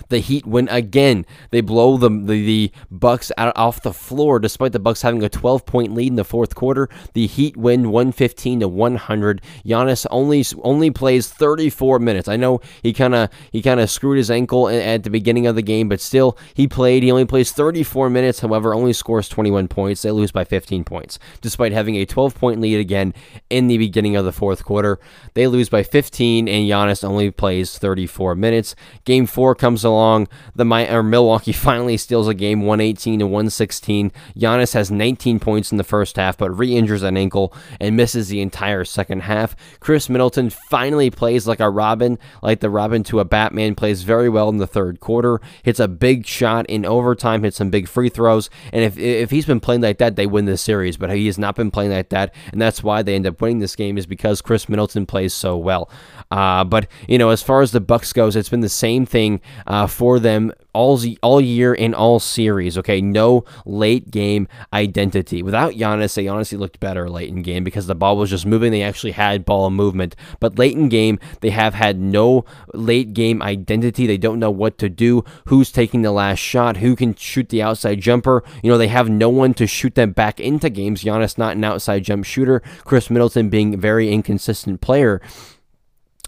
The 0.08 0.18
Heat 0.18 0.46
win 0.46 0.68
again. 0.68 1.26
They 1.50 1.60
blow 1.60 1.96
the, 1.96 2.08
the, 2.08 2.44
the 2.46 2.72
Bucks 2.90 3.32
out 3.36 3.56
off 3.56 3.82
the 3.82 3.92
floor 3.92 4.38
despite 4.38 4.72
the 4.72 4.78
Bucks 4.78 5.02
having 5.02 5.22
a 5.22 5.28
12 5.28 5.66
point 5.66 5.94
lead 5.94 6.08
in 6.08 6.16
the 6.16 6.24
fourth 6.24 6.54
quarter. 6.54 6.88
The 7.14 7.26
Heat 7.26 7.56
win 7.56 7.90
115 7.90 8.60
to 8.60 8.68
100. 8.68 9.42
Giannis 9.64 10.06
only 10.10 10.44
only 10.62 10.90
plays 10.90 11.28
34 11.28 11.98
minutes. 11.98 12.28
I 12.28 12.36
know 12.36 12.60
he 12.82 12.92
kind 12.92 13.14
of 13.14 13.30
he 13.52 13.62
kind 13.62 13.80
of 13.80 13.90
screwed 13.90 14.18
his 14.18 14.30
ankle 14.30 14.68
at 14.68 15.02
the 15.02 15.10
beginning 15.10 15.46
of 15.46 15.54
the 15.54 15.62
game, 15.62 15.88
but 15.88 16.00
still 16.00 16.36
he 16.54 16.68
played. 16.68 17.02
He 17.02 17.10
only 17.10 17.24
plays 17.24 17.52
34 17.52 18.10
minutes. 18.10 18.40
However, 18.40 18.74
only 18.74 18.92
scores 18.92 19.28
21 19.28 19.68
points. 19.68 20.02
They 20.02 20.10
lose 20.10 20.32
by 20.32 20.44
15 20.44 20.84
points 20.84 21.18
despite 21.40 21.72
having 21.72 21.96
a 21.96 22.04
12 22.04 22.34
point 22.34 22.60
lead 22.60 22.78
again 22.78 23.14
in 23.50 23.68
the 23.68 23.78
beginning 23.78 24.16
of 24.16 24.24
the 24.24 24.32
fourth 24.32 24.64
quarter. 24.64 24.98
They 25.34 25.46
lose 25.46 25.68
by 25.68 25.82
15 25.82 26.48
and 26.48 26.68
Giannis 26.68 27.04
only 27.04 27.30
plays 27.30 27.78
34 27.78 28.34
minutes. 28.34 28.74
Game 29.04 29.26
4 29.26 29.54
comes 29.54 29.84
along. 29.86 30.28
The 30.54 30.64
My- 30.64 30.92
or 30.92 31.02
Milwaukee 31.02 31.52
finally 31.66 31.96
steals 31.96 32.28
a 32.28 32.34
game 32.34 32.62
118 32.62 33.20
to 33.20 33.26
116. 33.26 34.12
Giannis 34.36 34.74
has 34.74 34.90
19 34.90 35.40
points 35.40 35.72
in 35.72 35.78
the 35.78 35.84
first 35.84 36.16
half, 36.16 36.36
but 36.36 36.50
re 36.50 36.76
injures 36.76 37.02
an 37.02 37.16
ankle 37.16 37.54
and 37.80 37.96
misses 37.96 38.28
the 38.28 38.40
entire 38.40 38.84
second 38.84 39.22
half. 39.22 39.56
Khris 39.80 40.08
Middleton 40.08 40.50
finally 40.50 41.10
plays 41.10 41.46
like 41.46 41.60
a 41.60 41.70
Robin, 41.70 42.18
like 42.42 42.60
the 42.60 42.70
Robin 42.70 43.02
to 43.04 43.20
a 43.20 43.24
Batman, 43.24 43.74
plays 43.74 44.02
very 44.02 44.28
well 44.28 44.48
in 44.48 44.58
the 44.58 44.66
third 44.66 45.00
quarter, 45.00 45.40
hits 45.62 45.80
a 45.80 45.88
big 45.88 46.26
shot 46.26 46.66
in 46.66 46.84
overtime, 46.84 47.42
hits 47.42 47.56
some 47.56 47.70
big 47.70 47.88
free 47.88 48.08
throws. 48.08 48.50
And 48.72 48.84
if, 48.84 48.98
if 48.98 49.30
he's 49.30 49.46
been 49.46 49.60
playing 49.60 49.80
like 49.82 49.98
that, 49.98 50.16
they 50.16 50.26
win 50.26 50.44
this 50.44 50.62
series, 50.62 50.96
but 50.96 51.10
he 51.10 51.26
has 51.26 51.38
not 51.38 51.56
been 51.56 51.70
playing 51.70 51.92
like 51.92 52.10
that. 52.10 52.34
And 52.52 52.60
that's 52.60 52.82
why 52.82 53.02
they 53.02 53.14
end 53.14 53.26
up 53.26 53.40
winning 53.40 53.60
this 53.60 53.76
game, 53.76 53.98
is 53.98 54.06
because 54.06 54.42
Khris 54.42 54.68
Middleton 54.68 55.06
plays 55.06 55.32
so 55.32 55.56
well. 55.56 55.88
Uh, 56.30 56.64
but, 56.64 56.88
you 57.08 57.18
know, 57.18 57.30
as 57.30 57.42
far 57.42 57.62
as 57.62 57.72
the 57.72 57.80
Bucks 57.80 58.12
goes, 58.12 58.36
it's 58.36 58.48
been 58.48 58.60
the 58.60 58.68
same 58.68 59.06
thing. 59.06 59.40
Uh, 59.66 59.86
for 59.86 60.18
them 60.18 60.52
all 60.76 61.00
all 61.22 61.40
year 61.40 61.72
in 61.72 61.94
all 61.94 62.20
series. 62.20 62.76
Okay, 62.76 63.00
no 63.00 63.44
late 63.64 64.10
game 64.10 64.46
identity. 64.74 65.42
Without 65.42 65.72
Giannis, 65.72 66.14
they 66.14 66.28
honestly 66.28 66.58
looked 66.58 66.78
better 66.78 67.08
late 67.08 67.30
in 67.30 67.40
game 67.40 67.64
because 67.64 67.86
the 67.86 67.94
ball 67.94 68.16
was 68.18 68.28
just 68.28 68.44
moving. 68.44 68.70
They 68.70 68.82
actually 68.82 69.12
had 69.12 69.46
ball 69.46 69.70
movement, 69.70 70.14
but 70.38 70.58
late 70.58 70.76
in 70.76 70.90
game 70.90 71.18
they 71.40 71.50
have 71.50 71.72
had 71.72 71.98
no 71.98 72.44
late 72.74 73.14
game 73.14 73.42
identity. 73.42 74.06
They 74.06 74.18
don't 74.18 74.38
know 74.38 74.50
what 74.50 74.76
to 74.78 74.90
do. 74.90 75.24
Who's 75.46 75.72
taking 75.72 76.02
the 76.02 76.12
last 76.12 76.40
shot? 76.40 76.76
Who 76.76 76.94
can 76.94 77.14
shoot 77.14 77.48
the 77.48 77.62
outside 77.62 78.00
jumper? 78.02 78.44
You 78.62 78.70
know 78.70 78.78
they 78.78 78.88
have 78.88 79.08
no 79.08 79.30
one 79.30 79.54
to 79.54 79.66
shoot 79.66 79.94
them 79.94 80.12
back 80.12 80.38
into 80.38 80.68
games. 80.68 81.02
Giannis 81.02 81.38
not 81.38 81.56
an 81.56 81.64
outside 81.64 82.04
jump 82.04 82.26
shooter. 82.26 82.60
Khris 82.84 83.08
Middleton 83.08 83.48
being 83.48 83.72
a 83.72 83.78
very 83.78 84.12
inconsistent 84.12 84.82
player 84.82 85.22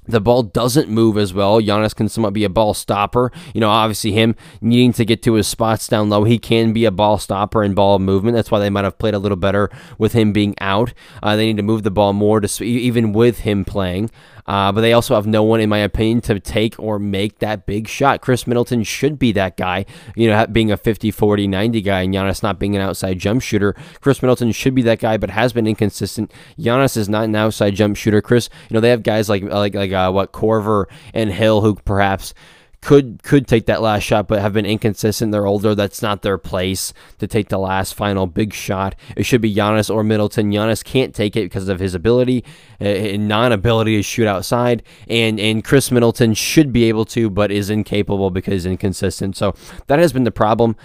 the 0.08 0.20
ball 0.20 0.42
doesn't 0.42 0.88
move 0.88 1.18
as 1.18 1.34
well. 1.34 1.60
Giannis 1.60 1.94
can 1.94 2.08
somewhat 2.08 2.32
be 2.32 2.44
a 2.44 2.48
ball 2.48 2.74
stopper. 2.74 3.30
You 3.54 3.60
know, 3.60 3.68
obviously 3.68 4.12
him 4.12 4.34
needing 4.60 4.92
to 4.94 5.04
get 5.04 5.22
to 5.24 5.34
his 5.34 5.46
spots 5.46 5.86
down 5.86 6.08
low, 6.08 6.24
he 6.24 6.38
can 6.38 6.72
be 6.72 6.84
a 6.84 6.90
ball 6.90 7.18
stopper 7.18 7.62
and 7.62 7.74
ball 7.74 7.98
movement. 7.98 8.34
That's 8.34 8.50
why 8.50 8.58
they 8.58 8.70
might 8.70 8.84
have 8.84 8.98
played 8.98 9.14
a 9.14 9.18
little 9.18 9.36
better 9.36 9.70
with 9.98 10.14
him 10.14 10.32
being 10.32 10.54
out. 10.60 10.92
Uh, 11.22 11.36
they 11.36 11.46
need 11.46 11.58
to 11.58 11.62
move 11.62 11.82
the 11.82 11.90
ball 11.90 12.12
more 12.12 12.40
to 12.40 12.64
even 12.64 13.12
with 13.12 13.40
him 13.40 13.64
playing. 13.64 14.10
Uh, 14.48 14.72
but 14.72 14.80
they 14.80 14.94
also 14.94 15.14
have 15.14 15.26
no 15.26 15.42
one, 15.42 15.60
in 15.60 15.68
my 15.68 15.78
opinion, 15.78 16.22
to 16.22 16.40
take 16.40 16.74
or 16.80 16.98
make 16.98 17.38
that 17.40 17.66
big 17.66 17.86
shot. 17.86 18.22
Khris 18.22 18.46
Middleton 18.46 18.82
should 18.82 19.18
be 19.18 19.30
that 19.32 19.58
guy, 19.58 19.84
you 20.16 20.26
know, 20.26 20.46
being 20.46 20.72
a 20.72 20.78
50, 20.78 21.10
40, 21.10 21.46
90 21.46 21.82
guy, 21.82 22.00
and 22.00 22.14
Giannis 22.14 22.42
not 22.42 22.58
being 22.58 22.74
an 22.74 22.80
outside 22.80 23.18
jump 23.18 23.42
shooter. 23.42 23.74
Khris 24.00 24.22
Middleton 24.22 24.50
should 24.52 24.74
be 24.74 24.80
that 24.82 25.00
guy, 25.00 25.18
but 25.18 25.28
has 25.28 25.52
been 25.52 25.66
inconsistent. 25.66 26.32
Giannis 26.58 26.96
is 26.96 27.10
not 27.10 27.24
an 27.24 27.36
outside 27.36 27.74
jump 27.74 27.98
shooter. 27.98 28.22
Khris, 28.22 28.48
you 28.70 28.74
know, 28.74 28.80
they 28.80 28.88
have 28.88 29.02
guys 29.02 29.28
like 29.28 29.42
like 29.42 29.74
like 29.74 29.92
uh, 29.92 30.10
what 30.10 30.32
Korver 30.32 30.86
and 31.12 31.30
Hill 31.30 31.60
who 31.60 31.74
perhaps 31.74 32.32
could 32.80 33.22
could 33.22 33.46
take 33.46 33.66
that 33.66 33.82
last 33.82 34.04
shot, 34.04 34.28
but 34.28 34.40
have 34.40 34.52
been 34.52 34.66
inconsistent. 34.66 35.32
They're 35.32 35.46
older. 35.46 35.74
That's 35.74 36.00
not 36.00 36.22
their 36.22 36.38
place 36.38 36.92
to 37.18 37.26
take 37.26 37.48
the 37.48 37.58
last 37.58 37.94
final 37.94 38.26
big 38.26 38.54
shot. 38.54 38.94
It 39.16 39.24
should 39.24 39.40
be 39.40 39.54
Giannis 39.54 39.92
or 39.92 40.04
Middleton. 40.04 40.50
Giannis 40.50 40.84
can't 40.84 41.14
take 41.14 41.36
it 41.36 41.44
because 41.46 41.68
of 41.68 41.80
his 41.80 41.94
ability 41.94 42.44
uh, 42.80 42.84
and 42.84 43.26
non-ability 43.26 43.96
to 43.96 44.02
shoot 44.02 44.26
outside, 44.26 44.82
and 45.08 45.40
and 45.40 45.64
Khris 45.64 45.90
Middleton 45.90 46.34
should 46.34 46.72
be 46.72 46.84
able 46.84 47.04
to, 47.06 47.28
but 47.28 47.50
is 47.50 47.68
incapable 47.68 48.30
because 48.30 48.64
inconsistent. 48.64 49.36
So 49.36 49.54
that 49.88 49.98
has 49.98 50.12
been 50.12 50.24
the 50.24 50.30
problem. 50.30 50.76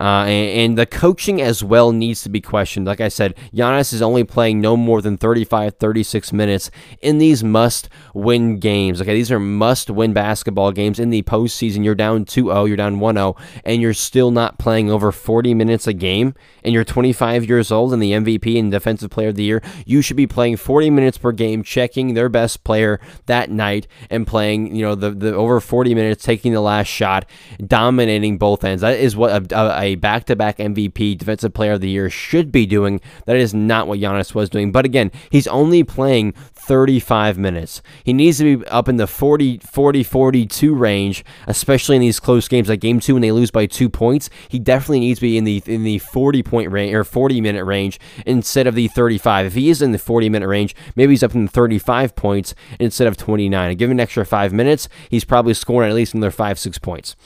Uh, 0.00 0.24
and, 0.26 0.58
and, 0.58 0.78
the 0.78 0.86
coaching 0.86 1.40
as 1.40 1.62
well 1.62 1.92
needs 1.92 2.22
to 2.22 2.28
be 2.28 2.40
questioned. 2.40 2.86
Like 2.86 3.00
I 3.00 3.08
said, 3.08 3.34
Giannis 3.52 3.92
is 3.92 4.00
only 4.00 4.24
playing 4.24 4.60
no 4.60 4.76
more 4.76 5.02
than 5.02 5.18
35, 5.18 5.76
36 5.76 6.32
minutes 6.32 6.70
in 7.02 7.18
these 7.18 7.44
must 7.44 7.88
win 8.14 8.58
games. 8.58 9.00
Okay, 9.00 9.14
these 9.14 9.30
are 9.30 9.38
must 9.38 9.90
win 9.90 10.12
basketball 10.12 10.72
games 10.72 10.98
in 10.98 11.10
the 11.10 11.22
postseason. 11.22 11.84
You're 11.84 11.94
down 11.94 12.24
2 12.24 12.46
0, 12.46 12.64
you're 12.64 12.76
down 12.76 13.00
1 13.00 13.14
0, 13.16 13.36
and 13.64 13.82
you're 13.82 13.92
still 13.92 14.30
not 14.30 14.58
playing 14.58 14.90
over 14.90 15.12
40 15.12 15.52
minutes 15.54 15.86
a 15.86 15.92
game, 15.92 16.34
and 16.64 16.72
you're 16.72 16.84
25 16.84 17.44
years 17.46 17.70
old 17.70 17.92
and 17.92 18.02
the 18.02 18.12
MVP 18.12 18.58
and 18.58 18.70
Defensive 18.70 19.10
Player 19.10 19.28
of 19.28 19.34
the 19.34 19.44
Year. 19.44 19.62
You 19.84 20.00
should 20.00 20.16
be 20.16 20.26
playing 20.26 20.56
40 20.56 20.90
minutes 20.90 21.18
per 21.18 21.32
game, 21.32 21.62
checking 21.62 22.14
their 22.14 22.28
best 22.28 22.64
player 22.64 22.98
that 23.26 23.50
night, 23.50 23.86
and 24.08 24.26
playing, 24.26 24.74
you 24.74 24.82
know, 24.82 24.94
the, 24.94 25.10
the 25.10 25.34
over 25.34 25.60
40 25.60 25.94
minutes, 25.94 26.24
taking 26.24 26.52
the 26.52 26.60
last 26.60 26.88
shot, 26.88 27.28
dominating 27.64 28.38
both 28.38 28.64
ends. 28.64 28.80
That 28.80 28.98
is 28.98 29.14
what 29.14 29.52
a, 29.52 29.80
a 29.80 29.81
back 29.96 30.24
to 30.26 30.36
back 30.36 30.58
MVP, 30.58 31.18
Defensive 31.18 31.54
Player 31.54 31.72
of 31.72 31.80
the 31.80 31.90
Year 31.90 32.08
should 32.10 32.50
be 32.50 32.66
doing. 32.66 33.00
That 33.26 33.36
is 33.36 33.52
not 33.54 33.86
what 33.86 33.98
Giannis 33.98 34.34
was 34.34 34.50
doing. 34.50 34.72
But 34.72 34.84
again, 34.84 35.10
he's 35.30 35.46
only 35.46 35.84
playing 35.84 36.32
35 36.32 37.38
minutes. 37.38 37.82
He 38.04 38.12
needs 38.12 38.38
to 38.38 38.56
be 38.56 38.66
up 38.68 38.88
in 38.88 38.96
the 38.96 39.06
40, 39.06 39.58
40, 39.58 40.02
42 40.02 40.74
range, 40.74 41.24
especially 41.46 41.96
in 41.96 42.02
these 42.02 42.20
close 42.20 42.48
games 42.48 42.68
like 42.68 42.80
game 42.80 43.00
two 43.00 43.14
when 43.14 43.22
they 43.22 43.32
lose 43.32 43.50
by 43.50 43.66
two 43.66 43.88
points. 43.88 44.30
He 44.48 44.58
definitely 44.58 45.00
needs 45.00 45.18
to 45.18 45.26
be 45.26 45.36
in 45.36 45.44
the 45.44 45.62
in 45.66 45.84
the 45.84 45.98
40 45.98 46.42
point 46.42 46.70
range 46.70 46.94
or 46.94 47.04
40 47.04 47.40
minute 47.40 47.64
range 47.64 47.98
instead 48.26 48.66
of 48.66 48.74
the 48.74 48.88
35. 48.88 49.46
If 49.46 49.54
he 49.54 49.70
is 49.70 49.82
in 49.82 49.92
the 49.92 49.98
40 49.98 50.28
minute 50.28 50.48
range, 50.48 50.74
maybe 50.96 51.12
he's 51.12 51.22
up 51.22 51.34
in 51.34 51.46
the 51.46 51.50
35 51.50 52.14
points 52.14 52.54
instead 52.78 53.08
of 53.08 53.16
29. 53.16 53.70
And 53.70 53.78
give 53.78 53.90
him 53.90 53.96
an 53.96 54.00
extra 54.00 54.24
five 54.24 54.52
minutes, 54.52 54.88
he's 55.10 55.24
probably 55.24 55.54
scoring 55.54 55.90
at 55.90 55.94
least 55.96 56.14
another 56.14 56.30
five, 56.30 56.58
six 56.58 56.78
points. 56.78 57.16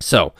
So, 0.00 0.32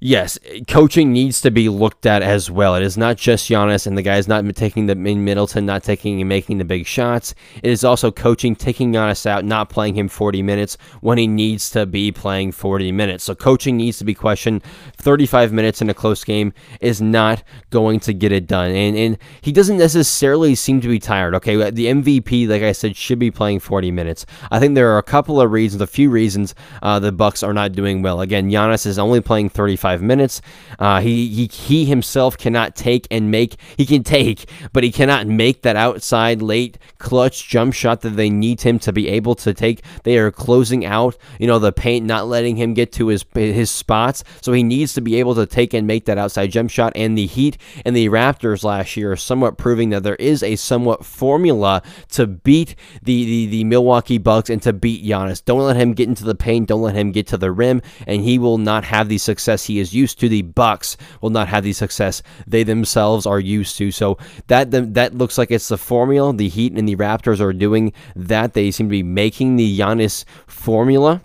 Yes, 0.00 0.38
coaching 0.68 1.12
needs 1.12 1.40
to 1.40 1.50
be 1.50 1.68
looked 1.68 2.06
at 2.06 2.22
as 2.22 2.48
well. 2.48 2.76
It 2.76 2.84
is 2.84 2.96
not 2.96 3.16
just 3.16 3.50
Giannis 3.50 3.84
and 3.84 3.98
the 3.98 4.02
guys 4.02 4.28
not 4.28 4.44
taking 4.54 4.86
the 4.86 4.94
Middleton, 4.94 5.66
not 5.66 5.82
taking 5.82 6.20
and 6.20 6.28
making 6.28 6.58
the 6.58 6.64
big 6.64 6.86
shots. 6.86 7.34
It 7.64 7.68
is 7.68 7.82
also 7.82 8.12
coaching 8.12 8.54
taking 8.54 8.92
Giannis 8.92 9.26
out, 9.26 9.44
not 9.44 9.70
playing 9.70 9.96
him 9.96 10.06
40 10.06 10.40
minutes 10.40 10.78
when 11.00 11.18
he 11.18 11.26
needs 11.26 11.68
to 11.70 11.84
be 11.84 12.12
playing 12.12 12.52
40 12.52 12.92
minutes. 12.92 13.24
So 13.24 13.34
coaching 13.34 13.76
needs 13.76 13.98
to 13.98 14.04
be 14.04 14.14
questioned. 14.14 14.62
35 14.98 15.52
minutes 15.52 15.82
in 15.82 15.90
a 15.90 15.94
close 15.94 16.22
game 16.22 16.52
is 16.80 17.00
not 17.00 17.42
going 17.70 17.98
to 18.00 18.14
get 18.14 18.30
it 18.30 18.46
done, 18.46 18.70
and 18.70 18.96
and 18.96 19.18
he 19.40 19.50
doesn't 19.50 19.78
necessarily 19.78 20.54
seem 20.54 20.80
to 20.80 20.88
be 20.88 21.00
tired. 21.00 21.34
Okay, 21.34 21.56
the 21.72 21.86
MVP, 21.86 22.46
like 22.46 22.62
I 22.62 22.70
said, 22.70 22.94
should 22.94 23.18
be 23.18 23.32
playing 23.32 23.58
40 23.58 23.90
minutes. 23.90 24.26
I 24.52 24.60
think 24.60 24.76
there 24.76 24.92
are 24.92 24.98
a 24.98 25.02
couple 25.02 25.40
of 25.40 25.50
reasons, 25.50 25.82
a 25.82 25.88
few 25.88 26.08
reasons 26.08 26.54
uh, 26.82 27.00
the 27.00 27.10
Bucks 27.10 27.42
are 27.42 27.52
not 27.52 27.72
doing 27.72 28.00
well. 28.02 28.20
Again, 28.20 28.48
Giannis 28.48 28.86
is 28.86 29.00
only 29.00 29.20
playing 29.20 29.48
35 29.48 29.87
minutes. 29.96 30.40
Uh, 30.78 31.00
he, 31.00 31.28
he 31.28 31.46
he 31.46 31.84
himself 31.84 32.36
cannot 32.36 32.76
take 32.76 33.06
and 33.10 33.30
make. 33.30 33.56
He 33.76 33.86
can 33.86 34.04
take, 34.04 34.48
but 34.72 34.84
he 34.84 34.92
cannot 34.92 35.26
make 35.26 35.62
that 35.62 35.76
outside 35.76 36.42
late 36.42 36.78
clutch 36.98 37.48
jump 37.48 37.74
shot 37.74 38.00
that 38.02 38.10
they 38.10 38.30
need 38.30 38.60
him 38.60 38.78
to 38.80 38.92
be 38.92 39.08
able 39.08 39.34
to 39.36 39.54
take. 39.54 39.82
They 40.02 40.18
are 40.18 40.30
closing 40.30 40.84
out, 40.84 41.16
you 41.38 41.46
know, 41.46 41.58
the 41.58 41.72
paint, 41.72 42.06
not 42.06 42.26
letting 42.26 42.56
him 42.56 42.74
get 42.74 42.92
to 42.92 43.08
his 43.08 43.24
his 43.34 43.70
spots. 43.70 44.24
So 44.40 44.52
he 44.52 44.62
needs 44.62 44.94
to 44.94 45.00
be 45.00 45.16
able 45.16 45.34
to 45.36 45.46
take 45.46 45.74
and 45.74 45.86
make 45.86 46.04
that 46.06 46.18
outside 46.18 46.50
jump 46.50 46.70
shot. 46.70 46.92
And 46.94 47.16
the 47.16 47.26
Heat 47.26 47.58
and 47.84 47.94
the 47.94 48.08
Raptors 48.08 48.64
last 48.64 48.96
year 48.96 49.12
are 49.12 49.16
somewhat 49.16 49.58
proving 49.58 49.90
that 49.90 50.02
there 50.02 50.16
is 50.16 50.42
a 50.42 50.56
somewhat 50.56 51.04
formula 51.04 51.82
to 52.10 52.26
beat 52.26 52.74
the 53.02 53.24
the, 53.24 53.46
the 53.46 53.64
Milwaukee 53.64 54.18
Bucks 54.18 54.50
and 54.50 54.62
to 54.62 54.72
beat 54.72 55.04
Giannis. 55.04 55.44
Don't 55.44 55.60
let 55.60 55.76
him 55.76 55.94
get 55.94 56.08
into 56.08 56.24
the 56.24 56.34
paint. 56.34 56.68
Don't 56.68 56.82
let 56.82 56.94
him 56.94 57.12
get 57.12 57.26
to 57.28 57.36
the 57.36 57.52
rim, 57.52 57.82
and 58.06 58.22
he 58.22 58.38
will 58.38 58.58
not 58.58 58.84
have 58.84 59.08
the 59.08 59.18
success 59.18 59.64
he 59.64 59.77
Is 59.78 59.94
used 59.94 60.18
to. 60.20 60.28
The 60.28 60.42
Bucks 60.42 60.96
will 61.20 61.30
not 61.30 61.48
have 61.48 61.64
the 61.64 61.72
success 61.72 62.22
they 62.46 62.62
themselves 62.62 63.26
are 63.26 63.40
used 63.40 63.76
to. 63.78 63.90
So 63.90 64.18
that 64.48 64.70
that 64.70 65.14
looks 65.14 65.38
like 65.38 65.50
it's 65.50 65.68
the 65.68 65.78
formula. 65.78 66.32
The 66.32 66.48
Heat 66.48 66.72
and 66.72 66.88
the 66.88 66.96
Raptors 66.96 67.40
are 67.40 67.52
doing 67.52 67.92
that. 68.16 68.54
They 68.54 68.70
seem 68.70 68.88
to 68.88 68.90
be 68.90 69.02
making 69.02 69.56
the 69.56 69.78
Giannis 69.78 70.24
formula. 70.46 71.22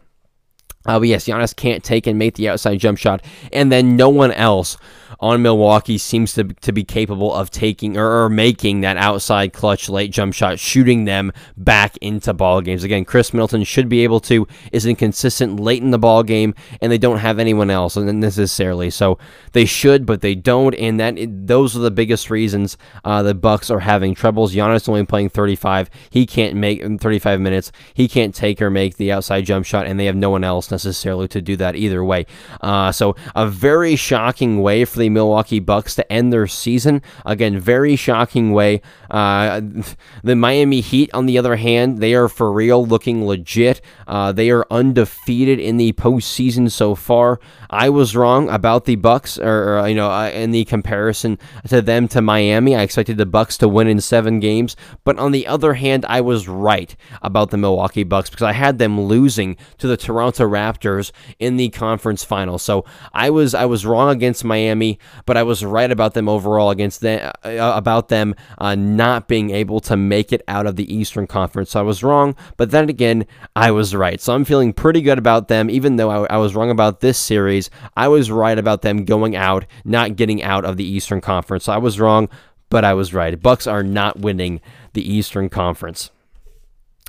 Uh, 0.86 1.00
but 1.00 1.08
yes, 1.08 1.26
Giannis 1.26 1.56
can't 1.56 1.84
take 1.84 2.08
and 2.08 2.20
make 2.20 2.36
the 2.36 2.50
outside 2.50 2.80
jump 2.80 2.98
shot, 2.98 3.24
and 3.52 3.72
then 3.72 3.96
no 3.96 4.10
one 4.10 4.32
else 4.32 4.78
on 5.24 5.42
Milwaukee 5.42 5.98
seems 5.98 6.34
to, 6.34 6.44
to 6.44 6.74
be 6.74 6.84
capable 6.84 7.34
of 7.34 7.50
taking 7.50 7.98
or, 7.98 8.24
or, 8.24 8.30
making 8.30 8.82
that 8.82 8.98
outside 8.98 9.54
clutch 9.54 9.88
late 9.88 10.12
jump 10.12 10.34
shot, 10.34 10.60
shooting 10.60 11.06
them 11.06 11.32
back 11.56 11.96
into 11.98 12.34
ball 12.34 12.60
games. 12.60 12.84
Again, 12.84 13.06
Khris 13.06 13.34
Middleton 13.34 13.64
should 13.64 13.88
be 13.88 14.04
able 14.04 14.20
to, 14.22 14.46
is 14.74 14.86
inconsistent 14.86 15.62
late 15.62 15.82
in 15.82 15.92
the 15.92 15.98
ball 15.98 16.24
game, 16.24 16.54
and 16.82 16.92
they 16.92 16.98
don't 16.98 17.20
have 17.20 17.40
anyone 17.40 17.70
else 17.70 17.96
necessarily. 17.96 18.90
So 18.90 19.18
they 19.54 19.64
should, 19.64 20.06
but 20.06 20.20
they 20.20 20.36
don't, 20.36 20.76
and 20.76 21.00
that 21.00 21.16
those 21.48 21.78
are 21.78 21.80
the 21.80 21.92
biggest 21.92 22.30
reasons 22.30 22.78
uh, 23.06 23.24
the 23.24 23.34
Bucks 23.34 23.70
are 23.70 23.80
having 23.80 24.16
troubles. 24.16 24.54
Giannis 24.54 24.90
only 24.90 25.06
playing 25.06 25.30
35. 25.30 25.90
He 26.10 26.26
can't 26.26 26.56
make 26.56 26.84
35 27.00 27.40
minutes. 27.40 27.72
He 27.94 28.10
can't 28.10 28.36
take 28.36 28.62
or 28.62 28.70
make 28.70 28.98
the 28.98 29.12
outside 29.14 29.46
jump 29.46 29.66
shot, 29.66 29.88
and 29.88 29.98
they 29.98 30.06
have 30.06 30.16
no 30.18 30.30
one 30.30 30.44
else 30.44 30.68
necessarily 30.74 31.28
to 31.30 31.42
do 31.42 31.56
that 31.56 31.76
either 31.76 32.04
way. 32.04 32.26
Uh, 32.60 32.92
so 32.92 33.16
a 33.36 33.48
very 33.48 33.96
shocking 33.96 34.62
way 34.62 34.84
for 34.86 35.00
the 35.00 35.10
Milwaukee 35.10 35.60
Bucks 35.60 35.96
to 35.96 36.12
end 36.12 36.34
their 36.34 36.48
season. 36.48 37.02
Again, 37.26 37.58
very 37.60 37.96
shocking 37.96 38.52
way. 38.52 38.82
Uh, 39.14 39.62
the 40.24 40.36
Miami 40.36 40.82
Heat, 40.82 41.10
on 41.14 41.26
the 41.26 41.38
other 41.38 41.56
hand, 41.56 42.00
they 42.00 42.14
are 42.14 42.28
for 42.28 42.52
real 42.52 42.86
looking 42.86 43.26
legit. 43.26 43.80
Uh, 44.08 44.32
they 44.32 44.50
are 44.50 44.66
undefeated 44.70 45.60
in 45.60 45.78
the 45.78 45.94
postseason 45.94 46.70
so 46.70 46.96
far. 46.96 47.40
I 47.70 47.90
was 47.90 48.16
wrong 48.16 48.50
about 48.50 48.86
the 48.86 48.96
Bucks, 48.96 49.38
or, 49.38 49.80
or 49.80 49.88
you 49.88 49.96
know, 49.96 50.10
uh, 50.12 50.30
in 50.30 50.52
the 50.52 50.66
comparison 50.66 51.40
to 51.68 51.82
them 51.82 52.08
to 52.10 52.22
Miami. 52.22 52.76
I 52.76 52.82
expected 52.82 53.18
the 53.18 53.26
Bucks 53.26 53.58
to 53.60 53.68
win 53.68 53.88
in 53.88 54.02
seven 54.02 54.40
games, 54.40 54.76
but 55.04 55.18
on 55.18 55.32
the 55.32 55.48
other 55.48 55.76
hand, 55.76 56.06
I 56.10 56.22
was 56.22 56.48
right 56.48 56.94
about 57.22 57.52
the 57.52 57.58
Milwaukee 57.58 58.04
Bucks 58.04 58.30
because 58.30 58.44
I 58.44 58.54
had 58.54 58.80
them 58.80 59.00
losing 59.00 59.56
to 59.78 59.88
the 59.88 59.98
Toronto 59.98 60.44
Raptors 60.44 61.12
in 61.40 61.58
the 61.58 61.70
conference 61.70 62.24
final. 62.24 62.58
So 62.58 62.84
I 63.14 63.30
was 63.30 63.54
I 63.54 63.66
was 63.66 63.86
wrong 63.86 64.10
against 64.10 64.44
Miami 64.44 65.00
but 65.26 65.38
I 65.38 65.44
was 65.44 65.64
right 65.64 65.90
about 65.92 66.14
them 66.14 66.28
overall 66.28 66.70
against 66.70 67.02
them 67.02 67.32
uh, 67.44 67.74
about 67.76 68.10
them 68.10 68.36
uh, 68.58 68.76
not 69.04 69.28
being 69.28 69.50
able 69.50 69.82
to 69.82 69.98
make 69.98 70.32
it 70.32 70.42
out 70.48 70.66
of 70.66 70.78
the 70.78 70.96
Eastern 70.96 71.28
Conference. 71.28 71.72
So 71.72 71.80
I 71.82 71.84
was 71.84 72.04
wrong, 72.04 72.38
but 72.56 72.72
then 72.72 72.88
again, 72.88 73.26
I 73.54 73.70
was 73.70 73.94
right. 73.94 74.22
So 74.22 74.34
I'm 74.34 74.46
feeling 74.46 74.72
pretty 74.72 75.02
good 75.02 75.18
about 75.18 75.50
them, 75.50 75.70
even 75.70 75.98
though 75.98 76.10
I, 76.10 76.36
I 76.36 76.38
was 76.38 76.56
wrong 76.56 76.72
about 76.72 77.02
this 77.02 77.18
series. 77.18 77.70
I 77.98 78.08
was 78.08 78.32
right 78.32 78.58
about 78.58 78.82
them 78.82 79.04
going 79.04 79.36
out, 79.36 79.66
not 79.84 80.16
getting 80.16 80.42
out 80.42 80.64
of 80.64 80.78
the 80.78 80.86
Eastern 80.86 81.20
Conference. 81.20 81.66
So 81.66 81.74
I 81.74 81.80
was 81.80 82.00
wrong, 82.00 82.30
but 82.70 82.86
I 82.86 82.94
was 82.94 83.14
right. 83.14 83.42
Bucks 83.42 83.68
are 83.68 83.84
not 83.84 84.20
winning 84.20 84.62
the 84.94 85.04
Eastern 85.14 85.50
Conference. 85.50 86.10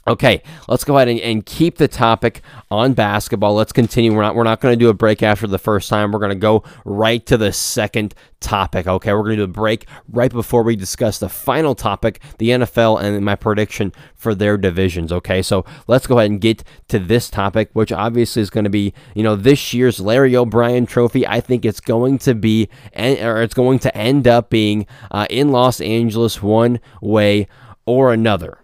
Okay, 0.07 0.43
let's 0.69 0.85
go 0.85 0.99
ahead 0.99 1.09
and, 1.09 1.19
and, 1.21 1.47
keep 1.47 1.79
the 1.79 1.89
topic 1.89 2.43
on 2.71 2.93
basketball. 2.93 3.55
Let's 3.55 3.73
continue. 3.73 4.15
We're 4.15 4.21
not 4.21 4.35
we're 4.35 4.45
not 4.45 4.61
going 4.61 4.73
to 4.73 4.79
do 4.79 4.91
a 4.91 4.95
break 4.95 5.23
after 5.23 5.47
the 5.47 5.59
first 5.59 5.89
time. 5.89 6.13
We're 6.13 6.19
going 6.19 6.29
to 6.29 6.35
go 6.35 6.63
right 6.85 7.25
to 7.25 7.39
the 7.39 7.55
second 7.55 8.15
topic. 8.39 8.87
Okay, 8.87 9.15
we're 9.15 9.23
going 9.23 9.39
to 9.39 9.47
do 9.47 9.51
a 9.51 9.55
break 9.55 9.87
right 10.11 10.31
before 10.31 10.63
we 10.63 10.77
discuss 10.77 11.19
the 11.19 11.31
final 11.31 11.75
topic, 11.75 12.21
the 12.37 12.51
NFL, 12.51 13.03
and 13.03 13.25
my 13.25 13.35
prediction 13.35 13.95
for 14.15 14.35
their 14.35 14.59
divisions. 14.59 15.11
Okay, 15.11 15.41
so 15.41 15.65
let's 15.87 16.07
go 16.07 16.19
ahead 16.19 16.31
and 16.31 16.41
get 16.41 16.63
to 16.89 16.99
this 16.99 17.31
topic, 17.31 17.71
which 17.73 17.91
obviously 17.91 18.43
is 18.43 18.51
going 18.51 18.65
to 18.65 18.71
be 18.71 18.93
you 19.15 19.23
know 19.23 19.37
this 19.37 19.73
year's 19.73 20.01
Larry 20.01 20.37
O'Brien 20.37 20.85
Trophy. 20.85 21.27
I 21.27 21.41
think 21.41 21.65
it's 21.65 21.81
going 21.81 22.19
to 22.19 22.35
be 22.35 22.69
and 22.93 23.19
or 23.21 23.41
it's 23.41 23.55
going 23.55 23.79
to 23.79 23.97
end 23.97 24.29
up 24.29 24.51
being 24.51 24.87
uh, 25.11 25.27
in 25.31 25.51
Los 25.51 25.81
Angeles 25.81 26.43
one 26.43 26.79
way 27.01 27.49
or 27.87 28.13
another 28.13 28.64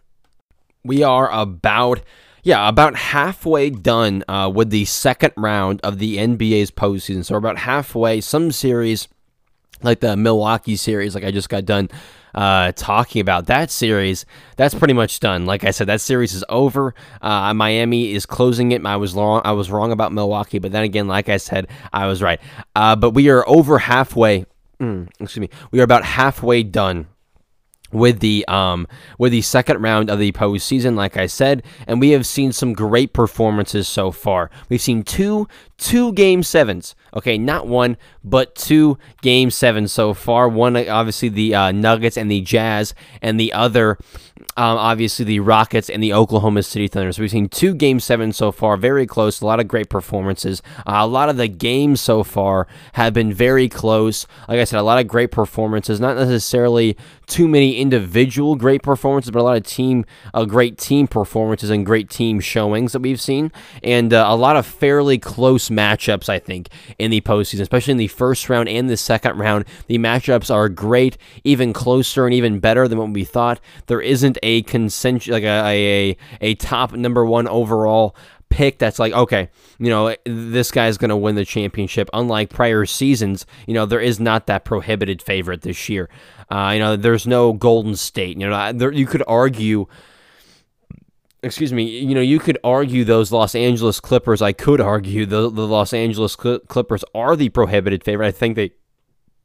we 0.84 1.02
are 1.02 1.30
about 1.30 2.00
yeah 2.42 2.68
about 2.68 2.96
halfway 2.96 3.70
done 3.70 4.24
uh, 4.28 4.50
with 4.52 4.70
the 4.70 4.84
second 4.84 5.32
round 5.36 5.80
of 5.82 5.98
the 5.98 6.16
NBA's 6.16 6.70
postseason. 6.70 7.24
So 7.24 7.34
we're 7.34 7.38
about 7.38 7.58
halfway. 7.58 8.20
Some 8.20 8.52
series, 8.52 9.08
like 9.82 10.00
the 10.00 10.16
Milwaukee 10.16 10.76
series, 10.76 11.14
like 11.14 11.24
I 11.24 11.30
just 11.30 11.48
got 11.48 11.64
done 11.64 11.90
uh, 12.34 12.72
talking 12.72 13.20
about 13.20 13.46
that 13.46 13.70
series, 13.70 14.24
that's 14.56 14.74
pretty 14.74 14.94
much 14.94 15.20
done. 15.20 15.46
Like 15.46 15.64
I 15.64 15.70
said, 15.70 15.88
that 15.88 16.00
series 16.00 16.34
is 16.34 16.44
over. 16.48 16.94
Uh, 17.20 17.52
Miami 17.54 18.12
is 18.12 18.26
closing 18.26 18.72
it. 18.72 18.84
I 18.84 18.96
was 18.96 19.14
wrong. 19.14 19.42
I 19.44 19.52
was 19.52 19.70
wrong 19.70 19.92
about 19.92 20.12
Milwaukee, 20.12 20.58
but 20.58 20.72
then 20.72 20.84
again, 20.84 21.08
like 21.08 21.28
I 21.28 21.36
said, 21.38 21.66
I 21.92 22.06
was 22.06 22.22
right. 22.22 22.40
Uh, 22.74 22.96
but 22.96 23.10
we 23.10 23.28
are 23.30 23.46
over 23.48 23.78
halfway. 23.78 24.46
Mm, 24.80 25.08
excuse 25.20 25.40
me. 25.40 25.50
We 25.70 25.80
are 25.80 25.84
about 25.84 26.04
halfway 26.04 26.62
done 26.62 27.06
with 27.92 28.20
the 28.20 28.44
um 28.48 28.86
with 29.18 29.32
the 29.32 29.42
second 29.42 29.82
round 29.82 30.10
of 30.10 30.18
the 30.18 30.32
postseason, 30.32 30.96
like 30.96 31.16
I 31.16 31.26
said, 31.26 31.62
and 31.86 32.00
we 32.00 32.10
have 32.10 32.26
seen 32.26 32.52
some 32.52 32.72
great 32.72 33.12
performances 33.12 33.88
so 33.88 34.10
far. 34.10 34.50
We've 34.68 34.80
seen 34.80 35.02
two 35.02 35.48
two 35.78 36.12
game 36.12 36.42
sevens. 36.42 36.94
Okay, 37.14 37.38
not 37.38 37.66
one, 37.66 37.96
but 38.22 38.54
two 38.54 38.98
game 39.22 39.50
sevens 39.50 39.92
so 39.92 40.14
far. 40.14 40.48
One 40.48 40.76
obviously 40.76 41.28
the 41.28 41.54
uh, 41.54 41.72
Nuggets 41.72 42.16
and 42.16 42.30
the 42.30 42.40
Jazz, 42.40 42.94
and 43.22 43.38
the 43.38 43.52
other 43.52 43.98
um, 44.56 44.76
obviously 44.76 45.24
the 45.24 45.40
Rockets 45.40 45.88
and 45.88 46.02
the 46.02 46.12
Oklahoma 46.12 46.62
City 46.62 46.88
Thunder. 46.88 47.12
So 47.12 47.22
we've 47.22 47.30
seen 47.30 47.48
two 47.48 47.74
game 47.74 48.00
sevens 48.00 48.36
so 48.36 48.52
far, 48.52 48.76
very 48.76 49.06
close. 49.06 49.40
A 49.40 49.46
lot 49.46 49.60
of 49.60 49.68
great 49.68 49.88
performances. 49.88 50.62
Uh, 50.78 50.96
a 50.98 51.06
lot 51.06 51.28
of 51.28 51.36
the 51.36 51.48
games 51.48 52.00
so 52.00 52.22
far 52.22 52.66
have 52.94 53.14
been 53.14 53.32
very 53.32 53.68
close. 53.68 54.26
Like 54.48 54.58
I 54.58 54.64
said, 54.64 54.80
a 54.80 54.82
lot 54.82 55.00
of 55.00 55.08
great 55.08 55.30
performances. 55.30 56.00
Not 56.00 56.16
necessarily 56.16 56.96
too 57.26 57.46
many 57.46 57.76
individual 57.76 58.56
great 58.56 58.82
performances, 58.82 59.30
but 59.30 59.40
a 59.40 59.42
lot 59.42 59.56
of 59.56 59.64
team, 59.64 60.04
uh, 60.34 60.44
great 60.44 60.76
team 60.78 61.06
performances 61.06 61.70
and 61.70 61.86
great 61.86 62.10
team 62.10 62.40
showings 62.40 62.92
that 62.92 63.00
we've 63.00 63.20
seen, 63.20 63.52
and 63.82 64.12
uh, 64.12 64.26
a 64.28 64.36
lot 64.36 64.56
of 64.56 64.66
fairly 64.66 65.18
close 65.18 65.68
matchups. 65.68 66.28
I 66.28 66.38
think 66.38 66.68
in 67.00 67.10
the 67.10 67.20
postseason, 67.20 67.60
especially 67.60 67.92
in 67.92 67.96
the 67.96 68.08
first 68.08 68.48
round 68.48 68.68
and 68.68 68.88
the 68.88 68.96
second 68.96 69.38
round, 69.38 69.64
the 69.86 69.98
matchups 69.98 70.54
are 70.54 70.68
great, 70.68 71.16
even 71.44 71.72
closer 71.72 72.26
and 72.26 72.34
even 72.34 72.60
better 72.60 72.86
than 72.86 72.98
what 72.98 73.10
we 73.10 73.24
thought. 73.24 73.60
There 73.86 74.00
isn't 74.00 74.38
a 74.42 74.62
consent 74.62 75.26
like 75.26 75.42
a, 75.42 75.46
a 75.66 76.16
a 76.40 76.54
top 76.56 76.92
number 76.92 77.24
one 77.24 77.48
overall 77.48 78.14
pick 78.48 78.78
that's 78.78 78.98
like 78.98 79.12
okay 79.12 79.48
you 79.78 79.88
know 79.88 80.12
this 80.24 80.72
guy's 80.72 80.98
going 80.98 81.08
to 81.08 81.16
win 81.16 81.36
the 81.36 81.44
championship. 81.44 82.10
Unlike 82.12 82.50
prior 82.50 82.84
seasons 82.84 83.46
you 83.66 83.74
know 83.74 83.86
there 83.86 84.00
is 84.00 84.18
not 84.18 84.46
that 84.46 84.64
prohibited 84.64 85.22
favorite 85.22 85.62
this 85.62 85.88
year. 85.88 86.08
Uh, 86.50 86.72
you 86.74 86.80
know 86.80 86.96
there's 86.96 87.26
no 87.26 87.52
golden 87.52 87.96
state. 87.96 88.36
You 88.38 88.48
know 88.48 88.72
there, 88.72 88.92
you 88.92 89.06
could 89.06 89.22
argue 89.26 89.86
excuse 91.42 91.72
me 91.72 91.84
you 91.84 92.14
know 92.14 92.20
you 92.20 92.38
could 92.38 92.58
argue 92.62 93.04
those 93.04 93.32
los 93.32 93.54
angeles 93.54 93.98
clippers 94.00 94.42
i 94.42 94.52
could 94.52 94.80
argue 94.80 95.24
the, 95.24 95.50
the 95.50 95.66
los 95.66 95.92
angeles 95.92 96.36
clippers 96.36 97.04
are 97.14 97.34
the 97.34 97.48
prohibited 97.48 98.04
favorite 98.04 98.26
i 98.26 98.30
think 98.30 98.56
they 98.56 98.70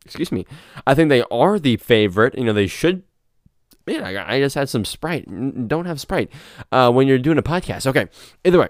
excuse 0.05 0.31
me 0.31 0.45
i 0.85 0.93
think 0.93 1.09
they 1.09 1.23
are 1.31 1.57
the 1.57 1.77
favorite 1.77 2.37
you 2.37 2.43
know 2.43 2.53
they 2.53 2.67
should 2.67 3.03
man, 3.85 4.03
I, 4.03 4.35
I 4.35 4.39
just 4.39 4.55
had 4.55 4.69
some 4.69 4.85
Sprite. 4.85 5.67
Don't 5.67 5.85
have 5.85 6.01
Sprite 6.01 6.31
uh, 6.71 6.91
when 6.91 7.07
you're 7.07 7.19
doing 7.19 7.37
a 7.37 7.43
podcast. 7.43 7.85
Okay, 7.87 8.07
either 8.43 8.59
way. 8.59 8.69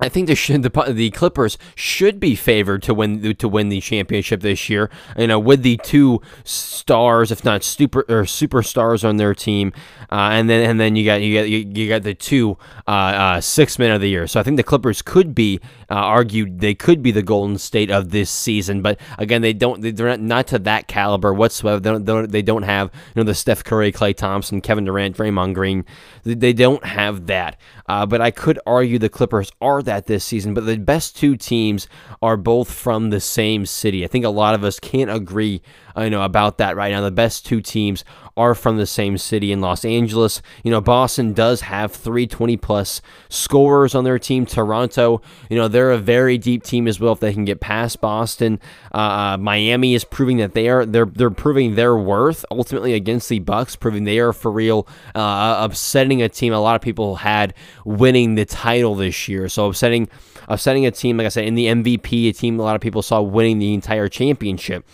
I 0.00 0.08
think 0.08 0.28
the, 0.28 0.34
the 0.34 0.92
the 0.92 1.10
Clippers 1.10 1.58
should 1.74 2.18
be 2.18 2.34
favored 2.34 2.82
to 2.84 2.94
win 2.94 3.34
to 3.36 3.48
win 3.48 3.68
the 3.68 3.80
championship 3.80 4.40
this 4.40 4.68
year. 4.68 4.90
You 5.16 5.26
know, 5.26 5.38
with 5.38 5.62
the 5.62 5.76
two 5.78 6.22
stars, 6.42 7.30
if 7.30 7.44
not 7.44 7.62
super 7.62 8.00
or 8.08 8.24
superstars 8.24 9.06
on 9.06 9.18
their 9.18 9.34
team, 9.34 9.72
uh, 10.10 10.30
and 10.32 10.48
then 10.48 10.68
and 10.68 10.80
then 10.80 10.96
you 10.96 11.04
got 11.04 11.20
you 11.20 11.38
got 11.38 11.48
you, 11.48 11.58
you 11.58 11.88
got 11.88 12.02
the 12.02 12.14
two 12.14 12.56
uh, 12.88 12.90
uh, 12.90 13.40
six 13.40 13.78
men 13.78 13.90
of 13.90 14.00
the 14.00 14.08
year. 14.08 14.26
So 14.26 14.40
I 14.40 14.42
think 14.42 14.56
the 14.56 14.62
Clippers 14.62 15.02
could 15.02 15.34
be 15.34 15.60
uh, 15.90 15.94
argued 15.94 16.60
they 16.60 16.74
could 16.74 17.02
be 17.02 17.10
the 17.10 17.22
Golden 17.22 17.58
State 17.58 17.90
of 17.90 18.10
this 18.10 18.30
season. 18.30 18.80
But 18.80 18.98
again, 19.18 19.42
they 19.42 19.52
don't 19.52 19.80
they're 19.82 20.08
not, 20.08 20.20
not 20.20 20.46
to 20.48 20.58
that 20.60 20.88
caliber 20.88 21.34
whatsoever. 21.34 21.80
They 21.80 21.90
don't, 21.90 22.30
they 22.30 22.42
don't, 22.42 22.62
have 22.62 22.90
you 23.14 23.20
know 23.20 23.24
the 23.24 23.34
Steph 23.34 23.64
Curry, 23.64 23.90
Klay 23.92 24.14
Thompson, 24.14 24.60
Kevin 24.60 24.84
Durant, 24.84 25.16
Draymond 25.16 25.54
Green. 25.54 25.84
They 26.24 26.52
don't 26.52 26.84
have 26.84 27.26
that. 27.26 27.58
Uh, 27.86 28.06
but 28.06 28.20
I 28.20 28.30
could 28.30 28.58
argue 28.66 28.98
the 28.98 29.08
Clippers 29.08 29.50
are 29.60 29.82
that 29.82 29.89
this 30.06 30.24
season. 30.24 30.54
But 30.54 30.66
the 30.66 30.78
best 30.78 31.16
two 31.16 31.36
teams 31.36 31.88
are 32.22 32.36
both 32.36 32.70
from 32.70 33.10
the 33.10 33.20
same 33.20 33.66
city. 33.66 34.04
I 34.04 34.08
think 34.08 34.24
a 34.24 34.30
lot 34.30 34.54
of 34.54 34.64
us 34.64 34.80
can't 34.80 35.10
agree, 35.10 35.62
you 35.96 36.10
know, 36.10 36.22
about 36.22 36.58
that 36.58 36.76
right 36.76 36.92
now. 36.92 37.00
The 37.00 37.10
best 37.10 37.44
two 37.44 37.60
teams 37.60 38.04
are 38.40 38.54
from 38.54 38.78
the 38.78 38.86
same 38.86 39.18
city 39.18 39.52
in 39.52 39.60
Los 39.60 39.84
Angeles. 39.84 40.40
You 40.64 40.70
know, 40.70 40.80
Boston 40.80 41.32
does 41.32 41.60
have 41.62 41.92
three 41.92 42.26
20 42.26 42.56
plus 42.56 43.02
scorers 43.28 43.94
on 43.94 44.04
their 44.04 44.18
team. 44.18 44.46
Toronto, 44.46 45.20
you 45.48 45.56
know, 45.56 45.68
they're 45.68 45.90
a 45.90 45.98
very 45.98 46.38
deep 46.38 46.62
team 46.62 46.88
as 46.88 46.98
well 46.98 47.12
if 47.12 47.20
they 47.20 47.32
can 47.32 47.44
get 47.44 47.60
past 47.60 48.00
Boston. 48.00 48.58
Uh, 48.92 49.20
uh, 49.20 49.36
Miami 49.36 49.94
is 49.94 50.04
proving 50.04 50.38
that 50.38 50.54
they 50.54 50.68
are 50.68 50.86
they're 50.86 51.04
they're 51.04 51.30
proving 51.30 51.74
their 51.74 51.96
worth 51.96 52.44
ultimately 52.50 52.94
against 52.94 53.28
the 53.28 53.38
Bucks, 53.38 53.76
proving 53.76 54.04
they 54.04 54.18
are 54.18 54.32
for 54.32 54.50
real, 54.50 54.86
uh, 55.14 55.56
upsetting 55.60 56.22
a 56.22 56.28
team 56.28 56.52
a 56.52 56.60
lot 56.60 56.76
of 56.76 56.80
people 56.80 57.16
had 57.16 57.54
winning 57.84 58.34
the 58.34 58.44
title 58.44 58.94
this 58.94 59.28
year. 59.28 59.48
So 59.48 59.68
upsetting 59.68 60.08
upsetting 60.48 60.86
a 60.86 60.90
team 60.90 61.18
like 61.18 61.26
I 61.26 61.28
said 61.28 61.44
in 61.44 61.54
the 61.54 61.66
MVP, 61.66 62.28
a 62.28 62.32
team 62.32 62.58
a 62.58 62.62
lot 62.62 62.76
of 62.76 62.80
people 62.80 63.02
saw 63.02 63.20
winning 63.20 63.58
the 63.58 63.74
entire 63.74 64.08
championship. 64.08 64.86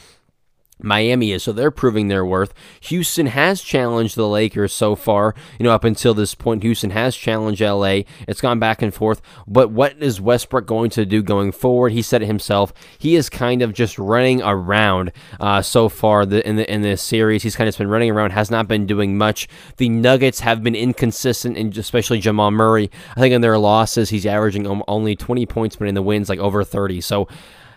Miami 0.79 1.33
is. 1.33 1.43
So 1.43 1.53
they're 1.53 1.71
proving 1.71 2.09
their 2.09 2.25
worth. 2.25 2.53
Houston 2.81 3.27
has 3.27 3.63
challenged 3.63 4.15
the 4.15 4.29
Lakers 4.29 4.73
so 4.73 4.95
far, 4.95 5.35
you 5.59 5.65
know, 5.65 5.73
up 5.73 5.85
until 5.85 6.13
this 6.15 6.35
point. 6.35 6.63
Houston 6.63 6.91
has 6.91 7.17
challenged 7.17 7.61
LA. 7.61 8.01
It's 8.29 8.41
gone 8.41 8.59
back 8.59 8.83
and 8.83 8.93
forth. 8.93 9.23
But 9.47 9.71
what 9.71 9.97
is 10.03 10.21
Westbrook 10.21 10.67
going 10.67 10.91
to 10.91 11.07
do 11.07 11.23
going 11.23 11.53
forward? 11.53 11.93
He 11.93 12.03
said 12.03 12.23
it 12.23 12.27
himself. 12.27 12.73
He 12.99 13.17
is 13.17 13.31
kind 13.31 13.63
of 13.63 13.73
just 13.73 13.99
running 13.99 14.43
around 14.43 15.13
uh, 15.41 15.63
so 15.63 15.89
far 15.89 16.23
in 16.23 16.57
the 16.57 16.73
in 16.73 16.83
this 16.83 17.03
series. 17.03 17.43
He's 17.43 17.57
kind 17.57 17.69
of 17.69 17.77
been 17.77 17.89
running 17.89 18.11
around, 18.11 18.31
has 18.31 18.51
not 18.51 18.69
been 18.69 18.87
doing 18.87 19.17
much. 19.17 19.49
The 19.79 19.89
Nuggets 19.89 20.41
have 20.41 20.63
been 20.63 20.75
inconsistent, 20.75 21.57
and 21.57 21.77
especially 21.77 22.21
Jamal 22.21 22.51
Murray. 22.51 22.91
I 23.17 23.21
think 23.21 23.33
in 23.33 23.41
their 23.41 23.59
losses, 23.59 24.11
he's 24.11 24.27
averaging 24.27 24.67
only 24.89 25.17
20 25.17 25.47
points, 25.47 25.77
but 25.77 25.89
in 25.89 25.95
the 25.95 26.03
wins, 26.03 26.29
like 26.29 26.39
over 26.39 26.65
30. 26.65 27.01
So 27.01 27.29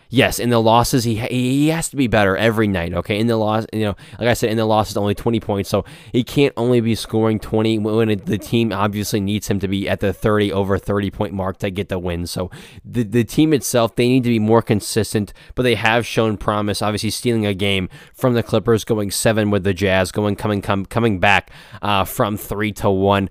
yes, 0.10 0.39
in 0.39 0.50
the 0.50 0.60
losses, 0.60 1.04
he 1.04 1.15
he 1.15 1.69
has 1.69 1.89
to 1.89 1.95
be 1.95 2.08
better 2.08 2.36
every 2.36 2.67
night. 2.67 2.93
Okay, 2.93 3.19
in 3.19 3.28
the 3.28 3.38
loss, 3.38 3.65
you 3.72 3.86
know, 3.86 3.95
like 4.19 4.28
I 4.28 4.34
said, 4.34 4.50
in 4.50 4.58
the 4.58 4.65
losses, 4.65 4.98
only 4.98 5.15
20 5.15 5.39
points, 5.39 5.69
so 5.69 5.86
he 6.12 6.24
can't 6.24 6.54
only 6.58 6.82
be 6.82 6.95
scoring 6.95 7.39
20 7.39 7.80
when 7.80 8.10
it, 8.10 8.26
the 8.26 8.38
team 8.38 8.74
obviously 8.74 9.19
needs 9.19 9.48
him 9.48 9.60
to 9.60 9.67
be 9.67 9.88
at 9.88 10.00
the 10.00 10.12
30 10.12 10.52
over 10.52 10.78
30 10.78 11.12
point 11.12 11.34
mark 11.34 11.58
to 11.60 11.69
get 11.69 11.89
the 11.89 12.00
win. 12.00 12.28
So 12.28 12.50
the 12.84 13.04
the 13.04 13.24
team 13.24 13.54
itself, 13.54 13.95
they 13.95 14.08
need 14.08 14.24
to 14.24 14.30
be 14.30 14.39
more 14.39 14.62
consistent, 14.62 15.34
but 15.56 15.63
they 15.63 15.76
have 15.76 16.06
shown 16.06 16.38
promise. 16.38 16.82
Obviously, 16.82 17.12
stealing 17.12 17.45
a 17.45 17.54
game 17.54 17.89
from 18.13 18.34
the 18.34 18.43
Clippers, 18.43 18.84
going 18.84 19.12
seven 19.12 19.52
with 19.52 19.63
the 19.63 19.74
Jazz, 19.74 20.12
going 20.12 20.36
coming 20.36 20.62
come, 20.62 20.86
coming 20.86 21.19
back 21.19 21.52
uh, 21.82 22.04
from 22.04 22.38
three 22.38 22.72
to 22.74 22.89
one 22.89 23.30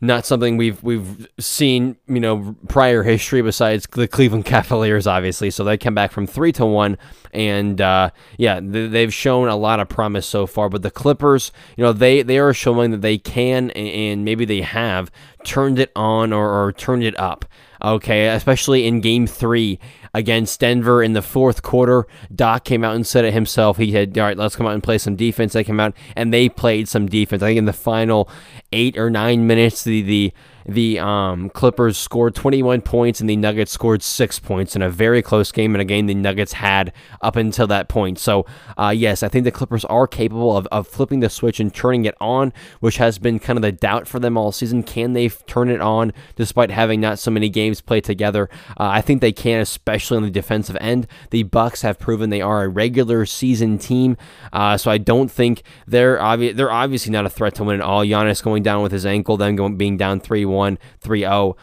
not 0.00 0.24
something 0.24 0.56
we've 0.56 0.82
we've 0.82 1.28
seen, 1.40 1.96
you 2.06 2.20
know, 2.20 2.56
prior 2.68 3.02
history 3.02 3.42
besides 3.42 3.86
the 3.90 4.06
Cleveland 4.06 4.44
Cavaliers, 4.44 5.06
obviously. 5.06 5.50
So 5.50 5.64
they 5.64 5.76
come 5.76 5.94
back 5.94 6.12
from 6.12 6.26
three 6.26 6.52
to 6.52 6.66
one, 6.66 6.98
and 7.32 7.80
uh, 7.80 8.10
yeah, 8.36 8.60
they've 8.62 9.12
shown 9.12 9.48
a 9.48 9.56
lot 9.56 9.80
of 9.80 9.88
promise 9.88 10.26
so 10.26 10.46
far. 10.46 10.68
But 10.68 10.82
the 10.82 10.90
Clippers, 10.90 11.50
you 11.76 11.82
know, 11.82 11.92
they 11.92 12.22
they 12.22 12.38
are 12.38 12.54
showing 12.54 12.92
that 12.92 13.02
they 13.02 13.18
can 13.18 13.70
and 13.72 14.24
maybe 14.24 14.44
they 14.44 14.60
have 14.60 15.10
turned 15.44 15.78
it 15.78 15.90
on 15.96 16.32
or, 16.32 16.64
or 16.64 16.72
turned 16.72 17.04
it 17.04 17.18
up. 17.18 17.44
Okay, 17.82 18.28
especially 18.28 18.86
in 18.86 19.00
Game 19.00 19.26
Three 19.26 19.78
against 20.14 20.60
Denver 20.60 21.02
in 21.02 21.12
the 21.12 21.22
fourth 21.22 21.62
quarter. 21.62 22.06
Doc 22.34 22.64
came 22.64 22.82
out 22.82 22.96
and 22.96 23.06
said 23.06 23.24
it 23.24 23.32
himself. 23.32 23.76
He 23.76 23.92
said, 23.92 24.16
"All 24.18 24.24
right, 24.24 24.36
let's 24.36 24.56
come 24.56 24.66
out 24.66 24.74
and 24.74 24.82
play 24.82 24.98
some 24.98 25.16
defense." 25.16 25.52
They 25.52 25.64
came 25.64 25.80
out 25.80 25.94
and 26.16 26.32
they 26.32 26.48
played 26.48 26.88
some 26.88 27.06
defense. 27.06 27.42
I 27.42 27.48
think 27.48 27.58
in 27.58 27.66
the 27.66 27.72
final 27.72 28.28
eight 28.72 28.98
or 28.98 29.10
nine 29.10 29.46
minutes, 29.46 29.84
the 29.84 30.02
the 30.02 30.32
the 30.68 30.98
um, 30.98 31.48
Clippers 31.50 31.96
scored 31.96 32.34
21 32.34 32.82
points 32.82 33.20
and 33.20 33.28
the 33.28 33.36
Nuggets 33.36 33.72
scored 33.72 34.02
six 34.02 34.38
points 34.38 34.76
in 34.76 34.82
a 34.82 34.90
very 34.90 35.22
close 35.22 35.50
game 35.50 35.74
and 35.74 35.80
a 35.80 35.84
game 35.84 36.06
the 36.06 36.14
Nuggets 36.14 36.52
had 36.52 36.92
up 37.22 37.36
until 37.36 37.66
that 37.68 37.88
point. 37.88 38.18
So, 38.18 38.44
uh, 38.76 38.92
yes, 38.94 39.22
I 39.22 39.28
think 39.28 39.44
the 39.44 39.50
Clippers 39.50 39.86
are 39.86 40.06
capable 40.06 40.54
of, 40.56 40.66
of 40.66 40.86
flipping 40.86 41.20
the 41.20 41.30
switch 41.30 41.58
and 41.58 41.74
turning 41.74 42.04
it 42.04 42.14
on, 42.20 42.52
which 42.80 42.98
has 42.98 43.18
been 43.18 43.38
kind 43.38 43.56
of 43.56 43.62
the 43.62 43.72
doubt 43.72 44.06
for 44.06 44.18
them 44.18 44.36
all 44.36 44.52
season. 44.52 44.82
Can 44.82 45.14
they 45.14 45.30
turn 45.30 45.70
it 45.70 45.80
on 45.80 46.12
despite 46.36 46.70
having 46.70 47.00
not 47.00 47.18
so 47.18 47.30
many 47.30 47.48
games 47.48 47.80
played 47.80 48.04
together? 48.04 48.50
Uh, 48.78 48.88
I 48.88 49.00
think 49.00 49.22
they 49.22 49.32
can, 49.32 49.60
especially 49.60 50.18
on 50.18 50.22
the 50.22 50.30
defensive 50.30 50.76
end. 50.82 51.06
The 51.30 51.44
Bucks 51.44 51.80
have 51.80 51.98
proven 51.98 52.28
they 52.28 52.42
are 52.42 52.64
a 52.64 52.68
regular 52.68 53.24
season 53.24 53.78
team, 53.78 54.18
uh, 54.52 54.76
so 54.76 54.90
I 54.90 54.98
don't 54.98 55.30
think 55.30 55.62
they're 55.86 56.18
obvi- 56.18 56.54
they're 56.54 56.70
obviously 56.70 57.10
not 57.10 57.24
a 57.24 57.30
threat 57.30 57.54
to 57.54 57.64
win 57.64 57.76
at 57.76 57.80
all. 57.80 58.04
Giannis 58.04 58.42
going 58.42 58.62
down 58.62 58.82
with 58.82 58.92
his 58.92 59.06
ankle, 59.06 59.38
then 59.38 59.56
going 59.56 59.76
being 59.76 59.96
down 59.96 60.20
three 60.20 60.44
one. 60.44 60.57
1 60.58 60.78
3 61.00 61.20
0. 61.20 61.56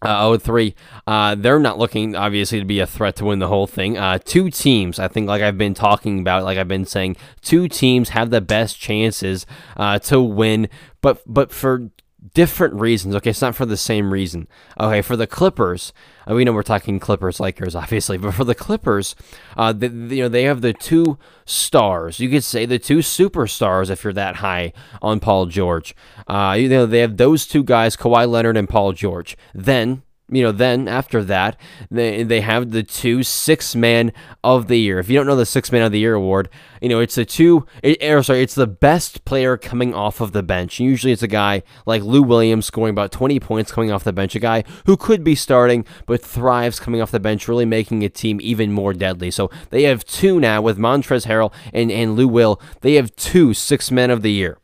Uh, 0.00 0.38
03. 0.38 0.76
Uh, 1.08 1.34
they're 1.34 1.58
not 1.58 1.76
looking, 1.76 2.14
obviously, 2.14 2.60
to 2.60 2.64
be 2.64 2.78
a 2.78 2.86
threat 2.86 3.16
to 3.16 3.24
win 3.24 3.40
the 3.40 3.48
whole 3.48 3.66
thing. 3.66 3.98
Uh, 3.98 4.16
two 4.24 4.48
teams, 4.48 5.00
I 5.00 5.08
think, 5.08 5.26
like 5.26 5.42
I've 5.42 5.58
been 5.58 5.74
talking 5.74 6.20
about, 6.20 6.44
like 6.44 6.56
I've 6.56 6.68
been 6.68 6.84
saying, 6.84 7.16
two 7.40 7.66
teams 7.66 8.10
have 8.10 8.30
the 8.30 8.40
best 8.40 8.78
chances 8.78 9.44
uh, 9.76 9.98
to 10.00 10.20
win, 10.20 10.68
but 11.00 11.20
but 11.26 11.50
for 11.50 11.90
different 12.34 12.74
reasons. 12.74 13.14
Okay, 13.16 13.30
it's 13.30 13.42
not 13.42 13.54
for 13.54 13.66
the 13.66 13.76
same 13.76 14.12
reason. 14.12 14.48
Okay, 14.78 15.02
for 15.02 15.16
the 15.16 15.26
Clippers, 15.26 15.92
uh, 16.28 16.34
we 16.34 16.44
know 16.44 16.52
we're 16.52 16.62
talking 16.62 16.98
Clippers 16.98 17.40
Lakers, 17.40 17.74
obviously, 17.74 18.18
but 18.18 18.32
for 18.32 18.44
the 18.44 18.54
Clippers, 18.54 19.14
uh, 19.56 19.72
the, 19.72 19.88
you 19.88 20.22
know 20.22 20.28
they 20.28 20.44
have 20.44 20.60
the 20.60 20.72
two 20.72 21.18
stars. 21.44 22.20
You 22.20 22.28
could 22.28 22.44
say 22.44 22.66
the 22.66 22.78
two 22.78 22.98
superstars 22.98 23.90
if 23.90 24.04
you're 24.04 24.12
that 24.12 24.36
high 24.36 24.72
on 25.00 25.20
Paul 25.20 25.46
George. 25.46 25.94
Uh, 26.26 26.56
you 26.58 26.68
know 26.68 26.86
they 26.86 27.00
have 27.00 27.16
those 27.16 27.46
two 27.46 27.62
guys, 27.62 27.96
Kawhi 27.96 28.28
Leonard 28.28 28.56
and 28.56 28.68
Paul 28.68 28.92
George. 28.92 29.36
Then 29.54 30.02
you 30.30 30.42
know, 30.42 30.52
then 30.52 30.88
after 30.88 31.24
that, 31.24 31.58
they, 31.90 32.22
they 32.22 32.40
have 32.42 32.70
the 32.70 32.82
two 32.82 33.22
six 33.22 33.74
man 33.74 34.12
of 34.44 34.68
the 34.68 34.78
year. 34.78 34.98
If 34.98 35.08
you 35.08 35.16
don't 35.16 35.26
know 35.26 35.36
the 35.36 35.46
six 35.46 35.72
man 35.72 35.82
of 35.82 35.92
the 35.92 35.98
year 35.98 36.14
award, 36.14 36.48
you 36.82 36.88
know, 36.88 37.00
it's 37.00 37.14
the 37.14 37.24
two, 37.24 37.66
it, 37.82 38.02
or 38.02 38.22
sorry, 38.22 38.42
it's 38.42 38.54
the 38.54 38.66
best 38.66 39.24
player 39.24 39.56
coming 39.56 39.94
off 39.94 40.20
of 40.20 40.32
the 40.32 40.42
bench. 40.42 40.80
Usually 40.80 41.12
it's 41.12 41.22
a 41.22 41.28
guy 41.28 41.62
like 41.86 42.02
Lou 42.02 42.22
Williams 42.22 42.66
scoring 42.66 42.90
about 42.90 43.10
20 43.10 43.40
points 43.40 43.72
coming 43.72 43.90
off 43.90 44.04
the 44.04 44.12
bench, 44.12 44.34
a 44.34 44.40
guy 44.40 44.64
who 44.86 44.96
could 44.96 45.24
be 45.24 45.34
starting 45.34 45.84
but 46.06 46.22
thrives 46.22 46.78
coming 46.78 47.00
off 47.00 47.10
the 47.10 47.20
bench, 47.20 47.48
really 47.48 47.64
making 47.64 48.04
a 48.04 48.08
team 48.08 48.38
even 48.42 48.72
more 48.72 48.92
deadly. 48.92 49.30
So 49.30 49.50
they 49.70 49.84
have 49.84 50.04
two 50.04 50.38
now 50.38 50.60
with 50.60 50.78
Montrezl 50.78 51.26
Harrell 51.26 51.52
and, 51.72 51.90
and 51.90 52.16
Lou 52.16 52.28
Will. 52.28 52.60
They 52.82 52.94
have 52.94 53.16
two 53.16 53.54
six 53.54 53.90
men 53.90 54.10
of 54.10 54.22
the 54.22 54.32
year. 54.32 54.58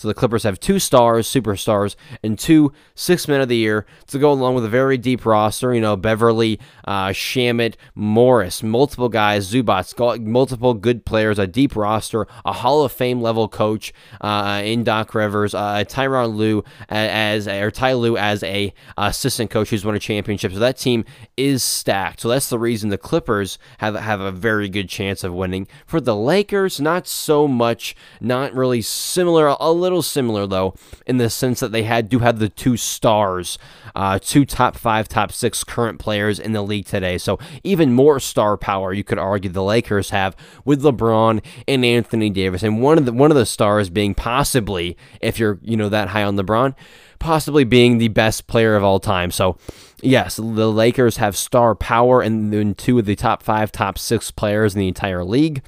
So 0.00 0.08
the 0.08 0.14
Clippers 0.14 0.44
have 0.44 0.58
two 0.58 0.78
stars, 0.78 1.28
superstars, 1.28 1.94
and 2.22 2.38
two 2.38 2.72
six 2.94 3.28
men 3.28 3.40
of 3.40 3.48
the 3.48 3.56
year 3.56 3.84
to 4.06 4.18
go 4.18 4.32
along 4.32 4.54
with 4.54 4.64
a 4.64 4.68
very 4.68 4.96
deep 4.96 5.26
roster. 5.26 5.74
You 5.74 5.80
know, 5.80 5.96
Beverley, 5.96 6.58
uh, 6.86 7.08
Shamet, 7.08 7.74
Morris, 7.94 8.62
multiple 8.62 9.08
guys, 9.08 9.52
Zubac, 9.52 10.20
multiple 10.20 10.74
good 10.74 11.04
players, 11.04 11.38
a 11.38 11.46
deep 11.46 11.76
roster, 11.76 12.26
a 12.44 12.52
Hall 12.52 12.82
of 12.82 12.92
Fame 12.92 13.20
level 13.20 13.48
coach 13.48 13.92
uh, 14.20 14.62
in 14.64 14.84
Doc 14.84 15.14
Rivers, 15.14 15.54
uh, 15.54 15.84
Tyronn 15.86 16.34
Lue 16.34 16.64
as 16.88 17.46
or 17.46 17.70
Ty 17.70 17.94
Lue 17.94 18.16
as 18.16 18.42
a 18.42 18.72
assistant 18.96 19.50
coach 19.50 19.70
who's 19.70 19.84
won 19.84 19.94
a 19.94 19.98
championship. 19.98 20.52
So 20.52 20.58
that 20.60 20.78
team 20.78 21.04
is 21.36 21.62
stacked. 21.62 22.20
So 22.20 22.28
that's 22.28 22.48
the 22.48 22.58
reason 22.58 22.88
the 22.88 22.98
Clippers 22.98 23.58
have 23.78 23.94
have 23.96 24.20
a 24.20 24.32
very 24.32 24.68
good 24.68 24.88
chance 24.88 25.24
of 25.24 25.34
winning. 25.34 25.68
For 25.86 26.00
the 26.00 26.16
Lakers, 26.16 26.80
not 26.80 27.06
so 27.06 27.46
much, 27.46 27.94
not 28.20 28.54
really 28.54 28.82
similar. 28.82 29.54
A 29.60 29.72
little 29.72 29.89
similar 29.98 30.46
though, 30.46 30.74
in 31.06 31.16
the 31.16 31.28
sense 31.28 31.58
that 31.60 31.72
they 31.72 31.82
had 31.82 32.08
do 32.08 32.20
have 32.20 32.38
the 32.38 32.48
two 32.48 32.76
stars, 32.76 33.58
uh, 33.94 34.18
two 34.22 34.44
top 34.44 34.76
five, 34.76 35.08
top 35.08 35.32
six 35.32 35.64
current 35.64 35.98
players 35.98 36.38
in 36.38 36.52
the 36.52 36.62
league 36.62 36.86
today. 36.86 37.18
So 37.18 37.38
even 37.64 37.92
more 37.92 38.20
star 38.20 38.56
power, 38.56 38.92
you 38.92 39.02
could 39.02 39.18
argue 39.18 39.50
the 39.50 39.62
Lakers 39.62 40.10
have 40.10 40.36
with 40.64 40.82
LeBron 40.82 41.44
and 41.66 41.84
Anthony 41.84 42.30
Davis, 42.30 42.62
and 42.62 42.80
one 42.80 42.96
of 42.96 43.04
the 43.04 43.12
one 43.12 43.32
of 43.32 43.36
the 43.36 43.46
stars 43.46 43.90
being 43.90 44.14
possibly, 44.14 44.96
if 45.20 45.38
you're 45.38 45.58
you 45.62 45.76
know 45.76 45.88
that 45.88 46.08
high 46.08 46.22
on 46.22 46.36
LeBron, 46.36 46.74
possibly 47.18 47.64
being 47.64 47.98
the 47.98 48.08
best 48.08 48.46
player 48.46 48.76
of 48.76 48.84
all 48.84 49.00
time. 49.00 49.30
So 49.30 49.58
yes, 50.00 50.36
the 50.36 50.70
Lakers 50.70 51.16
have 51.16 51.36
star 51.36 51.74
power 51.74 52.22
and 52.22 52.52
then 52.52 52.74
two 52.74 52.98
of 52.98 53.06
the 53.06 53.16
top 53.16 53.42
five, 53.42 53.72
top 53.72 53.98
six 53.98 54.30
players 54.30 54.74
in 54.74 54.80
the 54.80 54.88
entire 54.88 55.24
league 55.24 55.62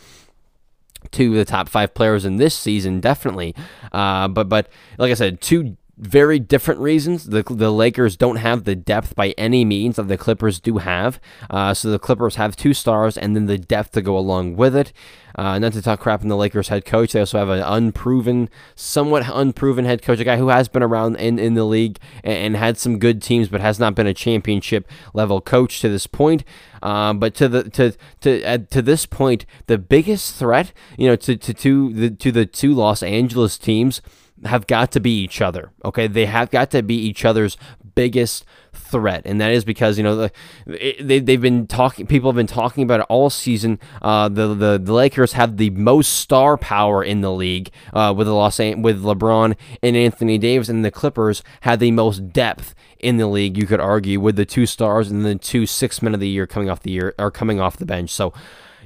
two 1.13 1.31
of 1.31 1.37
the 1.37 1.45
top 1.45 1.69
five 1.69 1.95
players 1.95 2.25
in 2.25 2.37
this 2.37 2.55
season, 2.55 3.01
definitely. 3.01 3.55
Uh, 3.93 4.29
but 4.29 4.49
but 4.49 4.69
like 4.99 5.11
I 5.11 5.15
said, 5.15 5.41
two 5.41 5.77
very 6.03 6.41
different 6.41 6.81
reasons. 6.81 7.27
The, 7.27 7.45
the 7.45 7.73
Lakers 7.73 8.17
don't 8.17 8.37
have 8.37 8.65
the 8.65 8.75
depth 8.75 9.15
by 9.15 9.31
any 9.39 9.65
means 9.65 9.97
that 9.97 10.09
the 10.09 10.19
Clippers 10.19 10.59
do 10.59 10.79
have. 10.79 11.21
Uh, 11.49 11.73
so 11.75 11.91
the 11.91 11.99
Clippers 11.99 12.35
have 12.35 12.57
two 12.57 12.75
stars 12.75 13.17
and 13.17 13.37
then 13.37 13.47
the 13.47 13.57
depth 13.57 13.93
to 13.93 14.03
go 14.03 14.19
along 14.19 14.57
with 14.57 14.75
it. 14.75 14.93
Uh, 15.37 15.59
not 15.59 15.73
to 15.73 15.81
talk 15.81 16.01
crap 16.01 16.21
on 16.23 16.29
the 16.29 16.37
Lakers 16.37 16.69
head 16.69 16.85
coach. 16.85 17.13
They 17.13 17.21
also 17.21 17.39
have 17.39 17.49
an 17.49 17.63
unproven, 17.63 18.51
somewhat 18.75 19.25
unproven 19.33 19.85
head 19.85 20.03
coach, 20.03 20.19
a 20.19 20.25
guy 20.25 20.37
who 20.37 20.49
has 20.49 20.69
been 20.69 20.83
around 20.83 21.17
in, 21.17 21.39
in 21.39 21.55
the 21.55 21.65
league 21.65 21.99
and, 22.25 22.37
and 22.37 22.57
had 22.57 22.77
some 22.77 22.99
good 22.99 23.23
teams, 23.23 23.49
but 23.49 23.61
has 23.61 23.79
not 23.79 23.95
been 23.95 24.07
a 24.07 24.13
championship 24.13 24.87
level 25.15 25.41
coach 25.41 25.81
to 25.81 25.89
this 25.89 26.07
point. 26.07 26.45
Um, 26.83 27.21
but 27.21 27.35
to 27.37 27.49
the 27.49 27.71
to 27.71 27.95
to 28.23 28.43
uh, 28.43 28.59
to 28.71 28.83
this 28.83 29.07
point, 29.07 29.47
the 29.69 29.79
biggest 29.79 30.35
threat, 30.35 30.73
you 30.99 31.07
know, 31.07 31.17
to 31.17 31.37
to 31.37 31.55
to 31.55 31.93
the 31.93 32.11
to 32.11 32.33
the 32.33 32.45
two 32.45 32.75
Los 32.75 33.03
Angeles 33.03 33.57
teams 33.57 34.03
have 34.45 34.67
got 34.67 34.93
to 34.93 35.01
be 35.01 35.23
each 35.23 35.41
other. 35.41 35.73
Okay, 35.85 36.07
they 36.07 36.27
have 36.27 36.51
got 36.51 36.71
to 36.73 36.83
be 36.83 36.95
each 36.95 37.25
other's 37.25 37.57
biggest 37.95 38.45
threat, 38.73 39.23
and 39.25 39.41
that 39.41 39.53
is 39.53 39.65
because 39.65 39.99
you 39.99 40.05
know 40.05 40.17
the, 40.17 40.33
they 41.01 41.21
they've 41.21 41.41
been 41.41 41.67
talking. 41.67 42.07
People 42.07 42.31
have 42.31 42.37
been 42.37 42.47
talking 42.47 42.83
about 42.83 43.01
it 43.01 43.07
all 43.09 43.31
season. 43.31 43.79
Uh, 44.01 44.29
the, 44.29 44.55
the 44.55 44.79
the 44.83 44.93
Lakers 44.93 45.33
have 45.33 45.57
the 45.57 45.71
most 45.71 46.15
star 46.15 46.57
power 46.57 47.03
in 47.03 47.21
the 47.21 47.33
league 47.33 47.71
uh, 47.93 48.13
with 48.17 48.27
the 48.27 48.35
Los 48.35 48.59
with 48.59 49.03
LeBron 49.03 49.57
and 49.83 49.97
Anthony 49.97 50.39
Davis, 50.39 50.69
and 50.69 50.85
the 50.85 50.91
Clippers 50.91 51.43
have 51.63 51.79
the 51.79 51.91
most 51.91 52.33
depth 52.33 52.75
in 52.99 53.17
the 53.17 53.27
league. 53.27 53.57
You 53.57 53.67
could 53.67 53.81
argue 53.81 54.21
with 54.21 54.37
the 54.37 54.47
two 54.47 54.67
stars 54.67 55.11
and 55.11 55.25
the 55.25 55.37
two 55.37 55.67
six 55.67 56.03
men 56.03 56.15
of 56.15 56.21
the 56.21 56.29
year 56.29 56.47
coming 56.47 56.71
off 56.71 56.81
the 56.81 56.93
year 56.93 57.15
or 57.19 57.31
coming 57.31 57.61
off 57.61 57.77
the 57.77 57.87
bench. 57.87 58.11
So 58.11 58.33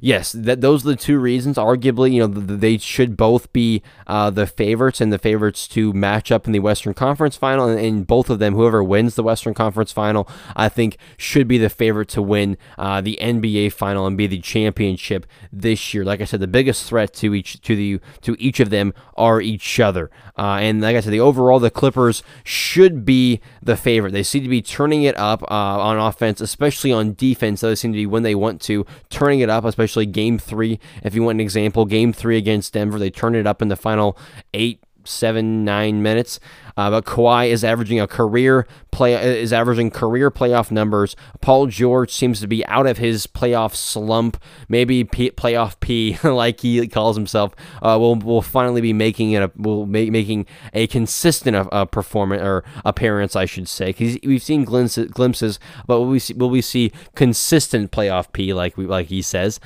yes, 0.00 0.32
that 0.32 0.60
those 0.60 0.84
are 0.84 0.90
the 0.90 0.96
two 0.96 1.18
reasons. 1.18 1.56
Arguably, 1.56 2.12
you 2.12 2.20
know, 2.20 2.26
they 2.26 2.78
should 2.78 3.16
both 3.16 3.52
be 3.52 3.82
uh, 4.06 4.30
the 4.30 4.46
favorites 4.46 5.00
and 5.00 5.12
the 5.12 5.18
favorites 5.18 5.66
to 5.68 5.92
match 5.92 6.30
up 6.30 6.46
in 6.46 6.52
the 6.52 6.60
Western 6.60 6.94
Conference 6.94 7.36
Final. 7.36 7.68
And, 7.68 7.80
and, 7.80 8.06
both 8.06 8.30
of 8.30 8.38
them, 8.38 8.54
whoever 8.54 8.84
wins 8.84 9.14
the 9.14 9.22
Western 9.22 9.54
Conference 9.54 9.90
Final, 9.90 10.28
I 10.54 10.68
think 10.68 10.96
should 11.16 11.48
be 11.48 11.58
the 11.58 11.68
favorite 11.68 12.08
to 12.10 12.22
win 12.22 12.56
uh, 12.78 13.00
the 13.00 13.18
NBA 13.20 13.72
Final 13.72 14.06
and 14.06 14.16
be 14.16 14.26
the 14.26 14.40
championship 14.40 15.26
this 15.52 15.92
year. 15.92 16.04
Like 16.04 16.20
I 16.20 16.24
said, 16.24 16.40
the 16.40 16.46
biggest 16.46 16.88
threat 16.88 17.12
to 17.14 17.34
each 17.34 17.60
to 17.62 17.74
the 17.74 18.00
to 18.22 18.36
each 18.38 18.60
of 18.60 18.70
them 18.70 18.94
are 19.16 19.40
each 19.40 19.80
other. 19.80 20.10
Uh, 20.38 20.58
and 20.60 20.80
like 20.80 20.96
I 20.96 21.00
said, 21.00 21.12
the 21.12 21.20
overall 21.20 21.58
the 21.58 21.70
Clippers 21.70 22.22
should 22.44 23.04
be 23.04 23.40
the 23.62 23.76
favorite. 23.76 24.12
They 24.12 24.22
seem 24.22 24.42
to 24.42 24.48
be 24.48 24.62
turning 24.62 25.02
it 25.02 25.16
up 25.16 25.42
uh, 25.44 25.54
on 25.54 25.98
offense, 25.98 26.40
especially 26.40 26.92
on 26.92 27.14
defense. 27.14 27.60
Those 27.60 27.80
seem 27.80 27.92
to 27.92 27.96
be 27.96 28.06
when 28.06 28.22
they 28.22 28.34
want 28.34 28.60
to 28.62 28.86
turning 29.08 29.40
it 29.40 29.50
up, 29.50 29.64
especially 29.64 29.85
especially 29.86 30.06
game 30.06 30.38
three. 30.38 30.80
If 31.04 31.14
you 31.14 31.22
want 31.22 31.36
an 31.36 31.40
example, 31.40 31.84
game 31.84 32.12
three 32.12 32.36
against 32.36 32.72
Denver, 32.72 32.98
they 32.98 33.08
turned 33.08 33.36
it 33.36 33.46
up 33.46 33.62
in 33.62 33.68
the 33.68 33.76
final 33.76 34.18
eight, 34.52 34.82
seven, 35.06 35.64
nine 35.64 36.02
minutes. 36.02 36.40
Uh, 36.76 36.90
but 36.90 37.06
Kawhi 37.06 37.48
is 37.48 37.64
averaging 37.64 38.00
a 38.00 38.06
career 38.06 38.66
play 38.96 39.12
is 39.40 39.52
averaging 39.52 39.90
career 39.90 40.30
playoff 40.30 40.70
numbers. 40.70 41.14
Paul 41.42 41.66
George 41.66 42.10
seems 42.10 42.40
to 42.40 42.46
be 42.46 42.64
out 42.66 42.86
of 42.86 42.96
his 42.96 43.26
playoff 43.26 43.74
slump, 43.74 44.42
maybe 44.68 45.04
P- 45.04 45.30
playoff 45.30 45.78
P, 45.80 46.18
like 46.24 46.60
he 46.60 46.88
calls 46.88 47.16
himself. 47.16 47.54
Uh, 47.82 47.96
will 48.00 48.16
will 48.16 48.42
finally 48.42 48.80
be 48.80 48.92
making 48.92 49.32
it 49.32 49.42
a 49.42 49.50
will 49.56 49.86
make, 49.86 50.10
making 50.10 50.46
a 50.72 50.86
consistent 50.86 51.56
uh, 51.56 51.84
performance 51.84 52.42
or 52.42 52.64
appearance, 52.84 53.36
I 53.36 53.44
should 53.44 53.68
say. 53.68 53.86
Because 53.86 54.18
we've 54.24 54.42
seen 54.42 54.64
glimpses, 54.64 55.10
glimpses, 55.10 55.60
but 55.86 56.00
will 56.00 56.08
we 56.08 56.18
see, 56.18 56.34
will 56.34 56.50
we 56.50 56.62
see 56.62 56.90
consistent 57.14 57.90
playoff 57.90 58.32
P 58.32 58.54
like 58.54 58.76
we 58.76 58.86
like 58.86 59.08
he 59.08 59.20
says? 59.20 59.60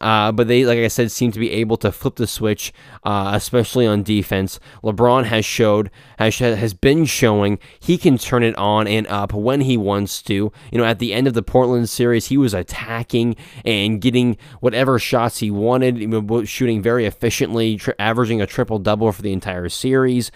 Uh, 0.00 0.32
but 0.32 0.48
they, 0.48 0.64
like 0.64 0.78
I 0.78 0.88
said, 0.88 1.10
seem 1.10 1.32
to 1.32 1.38
be 1.38 1.50
able 1.52 1.76
to 1.78 1.92
flip 1.92 2.16
the 2.16 2.26
switch, 2.26 2.72
uh, 3.04 3.30
especially 3.34 3.86
on 3.86 4.02
defense. 4.02 4.60
LeBron 4.82 5.24
has 5.24 5.44
showed, 5.44 5.90
has 6.18 6.38
has 6.38 6.74
been 6.74 7.04
showing 7.04 7.58
he 7.80 7.98
can 7.98 8.18
turn 8.18 8.42
it 8.42 8.56
on 8.56 8.86
and 8.86 9.06
up 9.06 9.32
when 9.32 9.62
he 9.62 9.76
wants 9.76 10.22
to. 10.22 10.52
You 10.72 10.78
know, 10.78 10.84
at 10.84 10.98
the 10.98 11.12
end 11.12 11.26
of 11.26 11.34
the 11.34 11.42
Portland 11.42 11.88
series, 11.88 12.26
he 12.26 12.36
was 12.36 12.54
attacking 12.54 13.36
and 13.64 14.00
getting 14.00 14.36
whatever 14.60 14.98
shots 14.98 15.38
he 15.38 15.50
wanted, 15.50 16.48
shooting 16.48 16.82
very 16.82 17.06
efficiently, 17.06 17.80
averaging 17.98 18.40
a 18.40 18.46
triple 18.46 18.78
double 18.78 19.12
for 19.12 19.22
the 19.22 19.32
entire 19.32 19.68
series. 19.68 20.30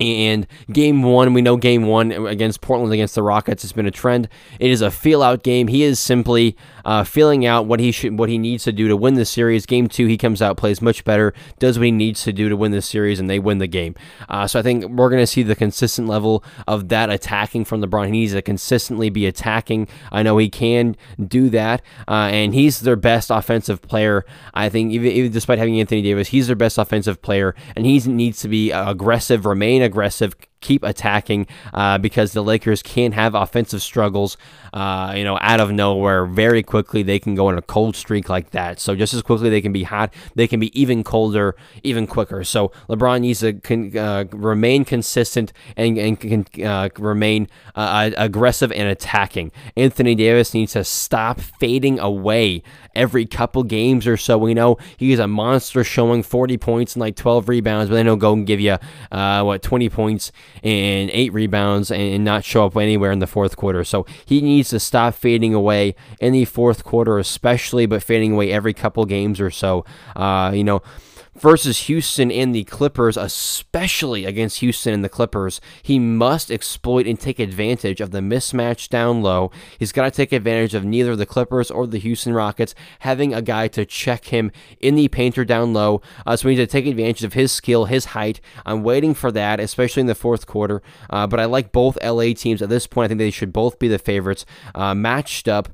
And 0.00 0.46
game 0.72 1.02
one, 1.02 1.34
we 1.34 1.42
know 1.42 1.56
game 1.56 1.86
one 1.86 2.10
against 2.10 2.60
Portland 2.60 2.92
against 2.92 3.14
the 3.14 3.22
Rockets 3.22 3.62
has 3.62 3.72
been 3.72 3.86
a 3.86 3.90
trend. 3.90 4.28
It 4.58 4.70
is 4.70 4.82
a 4.82 4.90
feel 4.90 5.22
out 5.22 5.42
game. 5.42 5.68
He 5.68 5.84
is 5.84 6.00
simply 6.00 6.56
uh, 6.84 7.04
feeling 7.04 7.46
out 7.46 7.66
what 7.66 7.80
he 7.80 7.92
should, 7.92 8.18
what 8.18 8.28
he 8.28 8.36
needs 8.36 8.64
to 8.64 8.72
do 8.72 8.88
to 8.88 8.96
win 8.96 9.14
the 9.14 9.24
series. 9.24 9.66
Game 9.66 9.88
two, 9.88 10.06
he 10.06 10.18
comes 10.18 10.42
out, 10.42 10.56
plays 10.56 10.82
much 10.82 11.04
better, 11.04 11.32
does 11.58 11.78
what 11.78 11.84
he 11.84 11.92
needs 11.92 12.24
to 12.24 12.32
do 12.32 12.48
to 12.48 12.56
win 12.56 12.72
the 12.72 12.82
series, 12.82 13.20
and 13.20 13.30
they 13.30 13.38
win 13.38 13.58
the 13.58 13.68
game. 13.68 13.94
Uh, 14.28 14.46
so 14.46 14.58
I 14.58 14.62
think 14.62 14.84
we're 14.86 15.10
going 15.10 15.22
to 15.22 15.26
see 15.26 15.42
the 15.42 15.54
consistent 15.54 16.08
level 16.08 16.44
of 16.66 16.88
that 16.88 17.08
attacking 17.08 17.64
from 17.64 17.80
LeBron. 17.80 18.06
He 18.06 18.12
needs 18.12 18.32
to 18.32 18.42
consistently 18.42 19.10
be 19.10 19.26
attacking. 19.26 19.86
I 20.10 20.22
know 20.22 20.38
he 20.38 20.50
can 20.50 20.96
do 21.24 21.48
that, 21.50 21.82
uh, 22.08 22.30
and 22.32 22.52
he's 22.52 22.80
their 22.80 22.96
best 22.96 23.30
offensive 23.30 23.80
player. 23.80 24.24
I 24.52 24.68
think 24.68 24.92
even, 24.92 25.12
even 25.12 25.30
despite 25.32 25.58
having 25.58 25.78
Anthony 25.78 26.02
Davis, 26.02 26.28
he's 26.28 26.48
their 26.48 26.56
best 26.56 26.78
offensive 26.78 27.22
player, 27.22 27.54
and 27.76 27.86
he 27.86 28.00
needs 28.00 28.40
to 28.40 28.48
be 28.48 28.72
aggressive, 28.72 29.46
remain 29.46 29.83
aggressive, 29.84 30.34
keep 30.64 30.82
attacking 30.82 31.46
uh, 31.74 31.98
because 31.98 32.32
the 32.32 32.42
Lakers 32.42 32.82
can 32.82 33.12
have 33.12 33.34
offensive 33.34 33.82
struggles, 33.82 34.36
uh, 34.72 35.12
you 35.14 35.22
know, 35.22 35.38
out 35.40 35.60
of 35.60 35.70
nowhere 35.70 36.24
very 36.24 36.62
quickly. 36.62 37.02
They 37.02 37.18
can 37.18 37.34
go 37.34 37.48
on 37.48 37.58
a 37.58 37.62
cold 37.62 37.94
streak 37.94 38.28
like 38.28 38.50
that. 38.50 38.80
So 38.80 38.96
just 38.96 39.14
as 39.14 39.22
quickly 39.22 39.50
they 39.50 39.60
can 39.60 39.72
be 39.72 39.84
hot, 39.84 40.12
they 40.34 40.48
can 40.48 40.58
be 40.58 40.78
even 40.80 41.04
colder, 41.04 41.54
even 41.82 42.06
quicker. 42.06 42.42
So 42.42 42.72
LeBron 42.88 43.20
needs 43.20 43.40
to 43.40 43.98
uh, 43.98 44.24
remain 44.32 44.84
consistent 44.84 45.52
and, 45.76 45.98
and 45.98 46.18
can 46.18 46.46
uh, 46.64 46.88
remain 46.98 47.46
uh, 47.76 48.10
aggressive 48.16 48.72
and 48.72 48.88
attacking. 48.88 49.52
Anthony 49.76 50.14
Davis 50.14 50.54
needs 50.54 50.72
to 50.72 50.82
stop 50.82 51.40
fading 51.40 51.98
away 52.00 52.62
every 52.94 53.26
couple 53.26 53.62
games 53.64 54.06
or 54.06 54.16
so. 54.16 54.38
We 54.38 54.54
know 54.54 54.78
he's 54.96 55.18
a 55.18 55.26
monster 55.26 55.84
showing 55.84 56.22
40 56.22 56.56
points 56.58 56.94
and 56.94 57.00
like 57.00 57.16
12 57.16 57.48
rebounds, 57.48 57.90
but 57.90 57.96
then 57.96 58.06
he'll 58.06 58.16
go 58.16 58.32
and 58.32 58.46
give 58.46 58.60
you, 58.60 58.78
uh, 59.12 59.42
what, 59.42 59.62
20 59.62 59.88
points 59.90 60.32
and 60.62 61.10
eight 61.10 61.32
rebounds 61.32 61.90
and 61.90 62.24
not 62.24 62.44
show 62.44 62.66
up 62.66 62.76
anywhere 62.76 63.12
in 63.12 63.18
the 63.18 63.26
fourth 63.26 63.56
quarter. 63.56 63.84
So 63.84 64.06
he 64.24 64.40
needs 64.40 64.70
to 64.70 64.80
stop 64.80 65.14
fading 65.14 65.54
away 65.54 65.94
in 66.20 66.32
the 66.32 66.44
fourth 66.44 66.84
quarter, 66.84 67.18
especially, 67.18 67.86
but 67.86 68.02
fading 68.02 68.32
away 68.32 68.52
every 68.52 68.74
couple 68.74 69.04
games 69.04 69.40
or 69.40 69.50
so. 69.50 69.84
Uh, 70.16 70.52
you 70.54 70.64
know, 70.64 70.82
versus 71.36 71.86
Houston 71.86 72.30
and 72.30 72.54
the 72.54 72.64
Clippers, 72.64 73.16
especially 73.16 74.24
against 74.24 74.60
Houston 74.60 74.94
and 74.94 75.04
the 75.04 75.08
Clippers, 75.08 75.60
he 75.82 75.98
must 75.98 76.50
exploit 76.50 77.06
and 77.06 77.18
take 77.18 77.38
advantage 77.38 78.00
of 78.00 78.10
the 78.10 78.20
mismatch 78.20 78.88
down 78.88 79.22
low. 79.22 79.50
He's 79.78 79.92
got 79.92 80.04
to 80.04 80.10
take 80.10 80.32
advantage 80.32 80.74
of 80.74 80.84
neither 80.84 81.16
the 81.16 81.26
Clippers 81.26 81.70
or 81.70 81.86
the 81.86 81.98
Houston 81.98 82.32
Rockets 82.32 82.74
having 83.00 83.34
a 83.34 83.42
guy 83.42 83.68
to 83.68 83.84
check 83.84 84.26
him 84.26 84.50
in 84.80 84.94
the 84.94 85.08
painter 85.08 85.44
down 85.44 85.72
low. 85.72 86.00
Uh, 86.26 86.36
so 86.36 86.48
we 86.48 86.54
need 86.54 86.62
to 86.62 86.66
take 86.66 86.86
advantage 86.86 87.24
of 87.24 87.32
his 87.32 87.52
skill, 87.52 87.86
his 87.86 88.06
height. 88.06 88.40
I'm 88.64 88.82
waiting 88.82 89.14
for 89.14 89.32
that, 89.32 89.60
especially 89.60 90.02
in 90.02 90.06
the 90.06 90.14
fourth 90.14 90.46
quarter. 90.46 90.82
Uh, 91.10 91.26
but 91.26 91.40
I 91.40 91.46
like 91.46 91.72
both 91.72 91.98
LA 92.02 92.32
teams 92.34 92.62
at 92.62 92.68
this 92.68 92.86
point. 92.86 93.06
I 93.06 93.08
think 93.08 93.18
they 93.18 93.30
should 93.30 93.52
both 93.52 93.78
be 93.78 93.88
the 93.88 93.98
favorites, 93.98 94.46
uh, 94.74 94.94
matched 94.94 95.48
up 95.48 95.68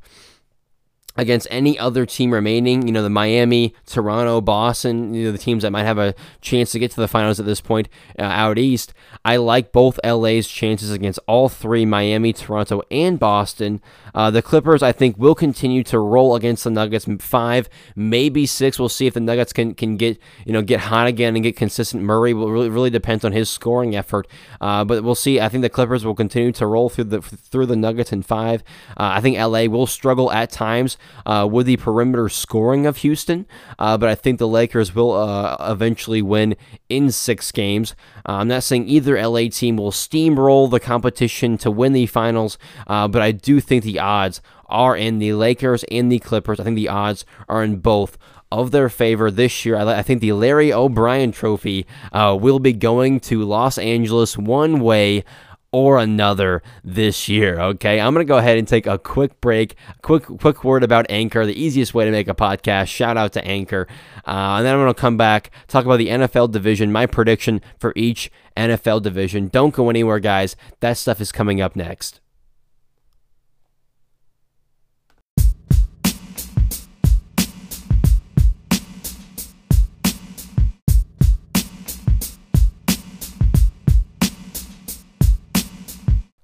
against 1.21 1.47
any 1.51 1.79
other 1.79 2.07
team 2.07 2.33
remaining, 2.33 2.87
you 2.87 2.93
know, 2.93 3.03
the 3.03 3.11
Miami, 3.11 3.75
Toronto, 3.85 4.41
Boston, 4.41 5.13
you 5.13 5.27
know, 5.27 5.33
the 5.33 5.39
teams 5.39 5.63
that 5.63 5.71
might 5.71 5.85
have 5.85 5.99
a 5.99 6.15
chance 6.41 6.73
to 6.73 6.79
get 6.79 6.91
to 6.93 7.01
the 7.01 7.07
finals 7.07 7.39
at 7.39 7.45
this 7.45 7.61
point 7.61 7.91
uh, 8.19 8.23
out 8.23 8.59
east. 8.59 8.95
I 9.23 9.37
like 9.37 9.71
both 9.71 10.01
LA's 10.03 10.49
chances 10.49 10.91
against 10.91 11.19
all 11.27 11.51
three 11.51 11.85
Miami, 11.85 12.33
Toronto, 12.33 12.81
and 12.91 13.19
Boston. 13.19 13.83
Uh, 14.15 14.31
the 14.31 14.41
Clippers, 14.41 14.83
I 14.83 14.93
think, 14.93 15.19
will 15.19 15.35
continue 15.35 15.85
to 15.85 15.99
roll 15.99 16.35
against 16.35 16.65
the 16.65 16.71
Nuggets. 16.71 17.07
Five, 17.19 17.69
maybe 17.95 18.47
six. 18.47 18.79
We'll 18.79 18.89
see 18.89 19.07
if 19.07 19.15
the 19.15 19.21
Nuggets 19.21 19.53
can 19.53 19.75
can 19.75 19.97
get 19.97 20.19
you 20.47 20.55
know 20.55 20.63
get 20.63 20.81
hot 20.81 21.07
again 21.07 21.37
and 21.37 21.43
get 21.43 21.55
consistent. 21.55 22.03
Murray 22.03 22.33
will 22.33 22.51
really 22.51 22.71
really 22.71 22.91
depends 22.91 23.25
on 23.25 23.33
his 23.33 23.51
scoring 23.51 23.95
effort, 23.95 24.27
uh, 24.61 24.85
but 24.85 25.05
we'll 25.05 25.15
see. 25.15 25.39
I 25.39 25.51
think 25.51 25.63
the 25.63 25.69
Clippers 25.69 26.05
will 26.05 26.15
continue 26.15 26.53
to 26.53 26.67
roll 26.67 26.89
through 26.89 27.05
the 27.05 27.21
through 27.21 27.67
the 27.67 27.77
Nuggets 27.77 28.11
in 28.11 28.23
five. 28.23 28.65
Uh, 28.91 29.13
I 29.15 29.21
think 29.21 29.37
LA 29.37 29.65
will 29.65 29.87
struggle 29.87 30.33
at 30.33 30.51
times 30.51 30.97
uh, 31.27 31.49
with 31.51 31.67
the 31.67 31.77
perimeter 31.77 32.29
scoring 32.29 32.87
of 32.87 32.99
Houston, 32.99 33.47
uh, 33.79 33.97
but 33.99 34.09
I 34.09 34.15
think 34.15 34.39
the 34.39 34.49
Lakers 34.49 34.95
will 34.95 35.13
uh, 35.13 35.57
eventually 35.61 36.23
win 36.23 36.57
in 36.89 37.11
six 37.11 37.53
games. 37.53 37.95
I'm 38.27 38.49
not 38.49 38.63
saying 38.63 38.89
either 38.89 39.21
LA 39.21 39.49
team 39.51 39.77
will 39.77 39.91
steamroll 39.93 40.71
the 40.71 40.81
competition 40.81 41.59
to 41.59 41.71
win 41.71 41.93
the 41.93 42.07
finals, 42.07 42.59
but 42.87 43.17
I 43.17 43.33
do 43.33 43.61
think 43.61 43.85
the 43.85 43.99
odds 43.99 44.41
are 44.67 44.97
in 44.97 45.19
the 45.19 45.35
Lakers 45.35 45.85
and 45.91 46.11
the 46.11 46.21
Clippers. 46.21 46.61
I 46.61 46.65
think 46.65 46.77
the 46.77 46.89
odds 46.89 47.25
are 47.49 47.63
in 47.63 47.77
both 47.79 48.17
of 48.53 48.71
their 48.73 48.89
favor 48.89 49.31
this 49.31 49.65
year. 49.65 49.77
I, 49.77 50.03
think 50.03 50.21
the 50.21 50.33
Larry 50.33 50.73
O'Brien 50.73 51.31
Trophy 51.31 51.87
uh, 52.13 52.37
will 52.41 52.59
be 52.59 52.73
going 52.73 53.21
to 53.21 53.45
Los 53.45 53.79
Angeles 53.79 54.37
one 54.37 54.81
way 54.81 55.25
or 55.73 55.99
another 55.99 56.63
this 56.83 57.29
year. 57.29 57.61
Okay, 57.61 58.01
I'm 58.01 58.13
gonna 58.13 58.25
go 58.25 58.39
ahead 58.39 58.59
and 58.59 58.67
take 58.67 58.87
a 58.87 58.99
quick 58.99 59.41
break. 59.41 59.77
Quick, 60.03 60.25
quick 60.25 60.65
word 60.65 60.83
about 60.83 61.07
Anchor, 61.09 61.47
the 61.47 61.61
easiest 61.61 61.95
way 61.95 62.05
to 62.05 62.11
make 62.11 62.29
a 62.29 62.35
podcast. 62.35 62.89
Shout 62.89 63.17
out 63.17 63.33
to 63.35 63.45
Anchor, 63.45 63.87
uh, 64.27 64.57
and 64.59 64.67
then 64.67 64.75
I'm 64.75 64.81
gonna 64.81 64.95
come 64.95 65.17
back 65.17 65.51
talk 65.69 65.85
about 65.85 65.99
the 65.99 66.09
NFL 66.09 66.51
division, 66.51 66.93
my 66.93 67.07
prediction 67.07 67.61
for 67.79 67.93
each 67.97 68.31
NFL 68.57 69.03
division. 69.03 69.49
Don't 69.49 69.75
go 69.75 69.91
anywhere, 69.91 70.19
guys. 70.19 70.57
That 70.81 70.97
stuff 70.97 71.21
is 71.21 71.33
coming 71.33 71.61
up 71.61 71.77
next. 71.77 72.21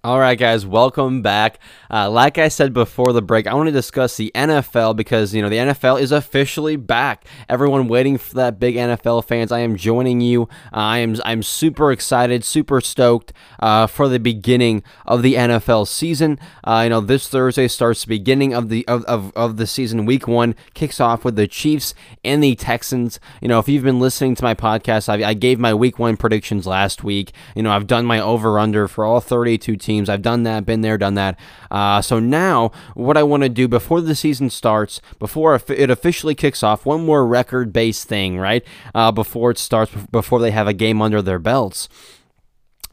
All 0.07 0.21
right, 0.21 0.39
guys, 0.39 0.65
welcome 0.65 1.21
back. 1.21 1.59
Uh, 1.91 2.09
like 2.09 2.39
I 2.39 2.47
said 2.47 2.73
before 2.73 3.13
the 3.13 3.23
break, 3.23 3.49
I 3.49 3.55
want 3.55 3.67
to 3.67 3.73
discuss 3.73 4.17
the 4.17 4.31
NFL 4.37 4.95
because 4.95 5.35
you 5.35 5.43
know 5.43 5.49
the 5.49 5.57
NFL 5.57 6.01
is 6.01 6.13
officially 6.13 6.77
back. 6.77 7.27
Everyone 7.49 7.89
waiting 7.89 8.17
for 8.17 8.35
that 8.37 8.61
big 8.61 8.77
NFL 8.77 9.25
fans. 9.25 9.51
I 9.51 9.59
am 9.59 9.75
joining 9.75 10.21
you. 10.21 10.43
Uh, 10.73 10.77
I 10.77 10.99
am 10.99 11.17
I'm 11.25 11.43
super 11.43 11.91
excited, 11.91 12.45
super 12.45 12.81
stoked 12.81 13.33
uh, 13.59 13.89
for 13.89 14.07
the 14.09 14.21
beginning 14.21 14.85
of 15.07 15.23
the 15.23 15.35
NFL 15.35 15.89
season. 15.89 16.39
Uh, 16.63 16.83
you 16.85 16.91
know, 16.91 17.01
this 17.01 17.27
Thursday 17.27 17.67
starts 17.67 18.03
the 18.03 18.11
beginning 18.11 18.55
of 18.55 18.69
the 18.69 18.87
of, 18.87 19.05
of, 19.07 19.33
of 19.35 19.57
the 19.57 19.67
season. 19.67 20.07
Week 20.07 20.29
one 20.29 20.55
kicks 20.75 21.01
off 21.01 21.25
with 21.25 21.35
the 21.35 21.49
Chiefs 21.49 21.97
and 22.25 22.45
the 22.45 22.55
Texans. 22.55 23.19
You 23.43 23.49
know, 23.49 23.59
if 23.59 23.69
you've 23.69 23.83
been 23.83 23.99
listening 23.99 24.37
to 24.37 24.45
my 24.45 24.55
podcast, 24.55 25.09
I, 25.09 25.31
I 25.31 25.35
gave 25.35 25.59
my 25.59 25.75
Week 25.75 25.99
one 25.99 26.17
predictions 26.17 26.65
last 26.65 27.03
week. 27.03 27.33
You 27.57 27.65
know, 27.65 27.73
I've 27.73 27.89
done 27.89 28.07
my 28.07 28.21
over 28.21 28.61
under 28.61 28.87
for 28.87 29.05
all 29.05 29.21
32 29.21 29.75
teams 29.75 29.96
teams. 29.97 30.09
I've 30.09 30.23
done 30.23 30.43
that, 30.45 30.67
been 30.67 30.83
there, 30.83 30.99
done 30.99 31.15
that. 31.15 31.39
Uh, 31.71 32.03
so 32.03 32.19
now, 32.19 32.71
what 32.95 33.17
I 33.17 33.23
want 33.23 33.43
to 33.43 33.49
do 33.49 33.69
before 33.69 34.01
the 34.01 34.15
season 34.15 34.51
starts, 34.51 35.01
before 35.19 35.61
it 35.69 35.91
officially 35.91 36.35
kicks 36.35 36.63
off, 36.63 36.87
one 36.87 37.05
more 37.05 37.27
record 37.27 37.73
based 37.73 38.09
thing, 38.09 38.39
right? 38.39 38.65
Uh, 38.95 39.11
before 39.13 39.51
it 39.51 39.59
starts, 39.59 39.93
before 40.11 40.41
they 40.41 40.51
have 40.51 40.69
a 40.69 40.73
game 40.73 41.01
under 41.03 41.23
their 41.23 41.39
belts. 41.39 41.89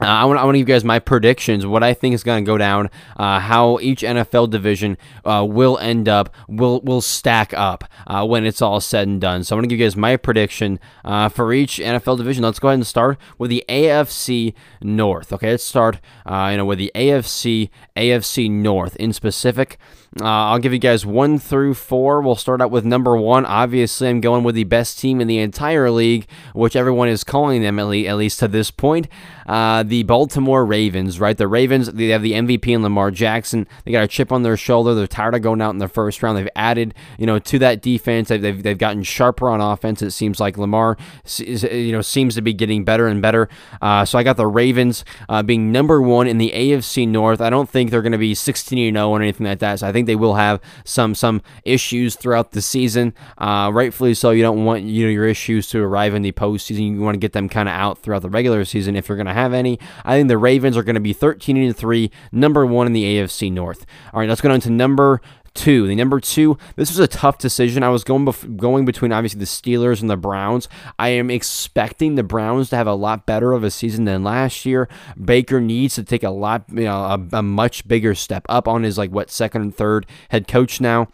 Uh, 0.04 0.08
I 0.08 0.24
want 0.26 0.38
to 0.38 0.58
give 0.58 0.68
you 0.68 0.74
guys 0.74 0.84
my 0.84 0.98
predictions, 0.98 1.64
what 1.64 1.82
I 1.82 1.94
think 1.94 2.14
is 2.14 2.22
going 2.22 2.44
to 2.44 2.46
go 2.46 2.58
down, 2.58 2.90
uh, 3.16 3.40
how 3.40 3.78
each 3.80 4.02
NFL 4.02 4.50
division 4.50 4.98
uh, 5.24 5.46
will 5.48 5.78
end 5.78 6.10
up, 6.10 6.34
will 6.46 6.82
will 6.82 7.00
stack 7.00 7.54
up 7.54 7.84
uh, 8.06 8.26
when 8.26 8.44
it's 8.44 8.60
all 8.60 8.80
said 8.80 9.08
and 9.08 9.18
done. 9.18 9.44
So 9.44 9.54
I 9.54 9.56
want 9.56 9.64
to 9.64 9.68
give 9.68 9.78
you 9.78 9.86
guys 9.86 9.96
my 9.96 10.18
prediction 10.18 10.78
uh, 11.06 11.30
for 11.30 11.54
each 11.54 11.78
NFL 11.78 12.18
division. 12.18 12.44
Let's 12.44 12.58
go 12.58 12.68
ahead 12.68 12.78
and 12.78 12.86
start 12.86 13.18
with 13.38 13.48
the 13.48 13.64
AFC 13.66 14.52
North. 14.82 15.32
Okay, 15.32 15.52
let's 15.52 15.64
start 15.64 16.00
uh, 16.26 16.48
you 16.50 16.58
know 16.58 16.66
with 16.66 16.78
the 16.78 16.92
AFC 16.94 17.70
AFC 17.96 18.50
North 18.50 18.96
in 18.96 19.14
specific. 19.14 19.78
Uh, 20.20 20.24
I'll 20.26 20.60
give 20.60 20.72
you 20.72 20.78
guys 20.78 21.04
one 21.04 21.40
through 21.40 21.74
four. 21.74 22.20
We'll 22.20 22.36
start 22.36 22.60
out 22.60 22.70
with 22.70 22.84
number 22.84 23.16
one. 23.16 23.44
Obviously, 23.44 24.08
I'm 24.08 24.20
going 24.20 24.44
with 24.44 24.54
the 24.54 24.64
best 24.64 24.98
team 24.98 25.20
in 25.20 25.26
the 25.26 25.38
entire 25.38 25.90
league, 25.90 26.28
which 26.54 26.76
everyone 26.76 27.08
is 27.08 27.24
calling 27.24 27.62
them 27.62 27.80
at 27.80 27.86
least, 27.86 28.08
at 28.08 28.16
least 28.16 28.38
to 28.38 28.48
this 28.48 28.70
point. 28.70 29.08
Uh, 29.46 29.82
the 29.82 30.04
Baltimore 30.04 30.64
Ravens, 30.64 31.18
right? 31.18 31.36
The 31.36 31.48
Ravens, 31.48 31.92
they 31.92 32.08
have 32.08 32.22
the 32.22 32.32
MVP 32.32 32.68
in 32.68 32.82
Lamar 32.82 33.10
Jackson. 33.10 33.66
They 33.84 33.92
got 33.92 34.04
a 34.04 34.08
chip 34.08 34.30
on 34.30 34.42
their 34.42 34.56
shoulder. 34.56 34.94
They're 34.94 35.06
tired 35.06 35.34
of 35.34 35.42
going 35.42 35.60
out 35.60 35.70
in 35.70 35.78
the 35.78 35.88
first 35.88 36.22
round. 36.22 36.38
They've 36.38 36.48
added, 36.54 36.94
you 37.18 37.26
know, 37.26 37.40
to 37.40 37.58
that 37.58 37.82
defense. 37.82 38.28
They've, 38.28 38.62
they've 38.62 38.78
gotten 38.78 39.02
sharper 39.02 39.48
on 39.48 39.60
offense. 39.60 40.00
It 40.00 40.12
seems 40.12 40.38
like 40.38 40.56
Lamar, 40.56 40.96
you 41.38 41.92
know, 41.92 42.02
seems 42.02 42.36
to 42.36 42.42
be 42.42 42.52
getting 42.52 42.84
better 42.84 43.08
and 43.08 43.20
better. 43.20 43.48
Uh, 43.82 44.04
so 44.04 44.16
I 44.16 44.22
got 44.22 44.36
the 44.36 44.46
Ravens 44.46 45.04
uh, 45.28 45.42
being 45.42 45.72
number 45.72 46.00
one 46.00 46.28
in 46.28 46.38
the 46.38 46.52
AFC 46.54 47.06
North. 47.08 47.40
I 47.40 47.50
don't 47.50 47.68
think 47.68 47.90
they're 47.90 48.02
going 48.02 48.12
to 48.12 48.18
be 48.18 48.34
16 48.34 48.94
0 48.94 49.08
or 49.08 49.20
anything 49.20 49.46
like 49.46 49.58
that. 49.58 49.80
So 49.80 49.88
I 49.88 49.92
think 49.92 50.03
think 50.04 50.06
they 50.06 50.16
will 50.16 50.34
have 50.34 50.60
some 50.84 51.14
some 51.14 51.42
issues 51.64 52.16
throughout 52.16 52.52
the 52.52 52.62
season. 52.62 53.14
Uh, 53.38 53.70
rightfully 53.72 54.14
so. 54.14 54.30
You 54.30 54.42
don't 54.42 54.64
want 54.64 54.84
you 54.84 55.04
know 55.04 55.10
your 55.10 55.26
issues 55.26 55.68
to 55.70 55.82
arrive 55.82 56.14
in 56.14 56.22
the 56.22 56.32
postseason. 56.32 56.94
You 56.94 57.00
want 57.00 57.14
to 57.14 57.20
get 57.20 57.32
them 57.32 57.48
kind 57.48 57.68
of 57.68 57.74
out 57.74 57.98
throughout 57.98 58.22
the 58.22 58.30
regular 58.30 58.64
season 58.64 58.96
if 58.96 59.08
you're 59.08 59.16
going 59.16 59.26
to 59.26 59.34
have 59.34 59.52
any. 59.52 59.78
I 60.04 60.16
think 60.16 60.28
the 60.28 60.38
Ravens 60.38 60.76
are 60.76 60.82
going 60.82 60.94
to 60.94 61.00
be 61.00 61.12
13 61.12 61.56
and 61.56 61.76
three, 61.76 62.10
number 62.32 62.66
one 62.66 62.86
in 62.86 62.92
the 62.92 63.04
AFC 63.04 63.50
North. 63.50 63.86
All 64.12 64.20
right, 64.20 64.28
let's 64.28 64.40
go 64.40 64.50
on 64.50 64.60
to 64.60 64.70
number 64.70 65.20
two. 65.54 65.86
The 65.86 65.94
number 65.94 66.20
two, 66.20 66.58
this 66.76 66.90
was 66.90 66.98
a 66.98 67.06
tough 67.06 67.38
decision. 67.38 67.82
I 67.82 67.88
was 67.88 68.04
going 68.04 68.26
bef- 68.26 68.56
going 68.56 68.84
between 68.84 69.12
obviously 69.12 69.38
the 69.38 69.46
Steelers 69.46 70.00
and 70.00 70.10
the 70.10 70.16
Browns. 70.16 70.68
I 70.98 71.10
am 71.10 71.30
expecting 71.30 72.14
the 72.14 72.22
Browns 72.22 72.70
to 72.70 72.76
have 72.76 72.86
a 72.86 72.94
lot 72.94 73.26
better 73.26 73.52
of 73.52 73.64
a 73.64 73.70
season 73.70 74.04
than 74.04 74.24
last 74.24 74.66
year. 74.66 74.88
Baker 75.22 75.60
needs 75.60 75.94
to 75.94 76.04
take 76.04 76.22
a 76.22 76.30
lot, 76.30 76.64
you 76.68 76.84
know, 76.84 76.96
a, 76.96 77.38
a 77.38 77.42
much 77.42 77.86
bigger 77.88 78.14
step 78.14 78.44
up 78.48 78.68
on 78.68 78.82
his 78.82 78.98
like 78.98 79.10
what 79.10 79.30
second 79.30 79.62
and 79.62 79.74
third 79.74 80.06
head 80.28 80.48
coach 80.48 80.80
now. 80.80 81.08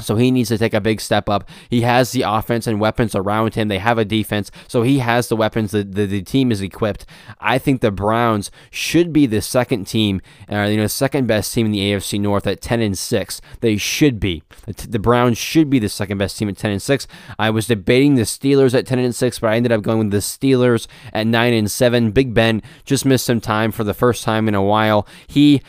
So 0.00 0.16
he 0.16 0.30
needs 0.30 0.48
to 0.48 0.56
take 0.56 0.72
a 0.72 0.80
big 0.80 1.02
step 1.02 1.28
up. 1.28 1.48
He 1.68 1.82
has 1.82 2.12
the 2.12 2.22
offense 2.22 2.66
and 2.66 2.80
weapons 2.80 3.14
around 3.14 3.54
him. 3.54 3.68
They 3.68 3.78
have 3.78 3.98
a 3.98 4.06
defense, 4.06 4.50
so 4.66 4.82
he 4.82 5.00
has 5.00 5.28
the 5.28 5.36
weapons. 5.36 5.70
The, 5.72 5.84
the, 5.84 6.06
the 6.06 6.22
team 6.22 6.50
is 6.50 6.62
equipped. 6.62 7.04
I 7.40 7.58
think 7.58 7.82
the 7.82 7.90
Browns 7.90 8.50
should 8.70 9.12
be 9.12 9.26
the 9.26 9.42
second 9.42 9.84
team, 9.84 10.22
uh, 10.50 10.62
you 10.62 10.78
know, 10.78 10.86
second 10.86 11.26
best 11.26 11.52
team 11.52 11.66
in 11.66 11.72
the 11.72 11.80
AFC 11.80 12.18
North 12.18 12.46
at 12.46 12.62
ten 12.62 12.80
and 12.80 12.96
six. 12.96 13.42
They 13.60 13.76
should 13.76 14.18
be. 14.18 14.42
The, 14.66 14.88
the 14.88 14.98
Browns 14.98 15.36
should 15.36 15.68
be 15.68 15.78
the 15.78 15.90
second 15.90 16.16
best 16.16 16.38
team 16.38 16.48
at 16.48 16.56
ten 16.56 16.70
and 16.70 16.82
six. 16.82 17.06
I 17.38 17.50
was 17.50 17.66
debating 17.66 18.14
the 18.14 18.22
Steelers 18.22 18.74
at 18.74 18.86
ten 18.86 18.98
and 18.98 19.14
six, 19.14 19.38
but 19.38 19.50
I 19.50 19.56
ended 19.56 19.72
up 19.72 19.82
going 19.82 19.98
with 19.98 20.10
the 20.10 20.18
Steelers 20.18 20.86
at 21.12 21.26
nine 21.26 21.52
and 21.52 21.70
seven. 21.70 22.12
Big 22.12 22.32
Ben 22.32 22.62
just 22.86 23.04
missed 23.04 23.26
some 23.26 23.42
time 23.42 23.70
for 23.70 23.84
the 23.84 23.94
first 23.94 24.24
time 24.24 24.48
in 24.48 24.54
a 24.54 24.62
while. 24.62 25.06
He 25.26 25.60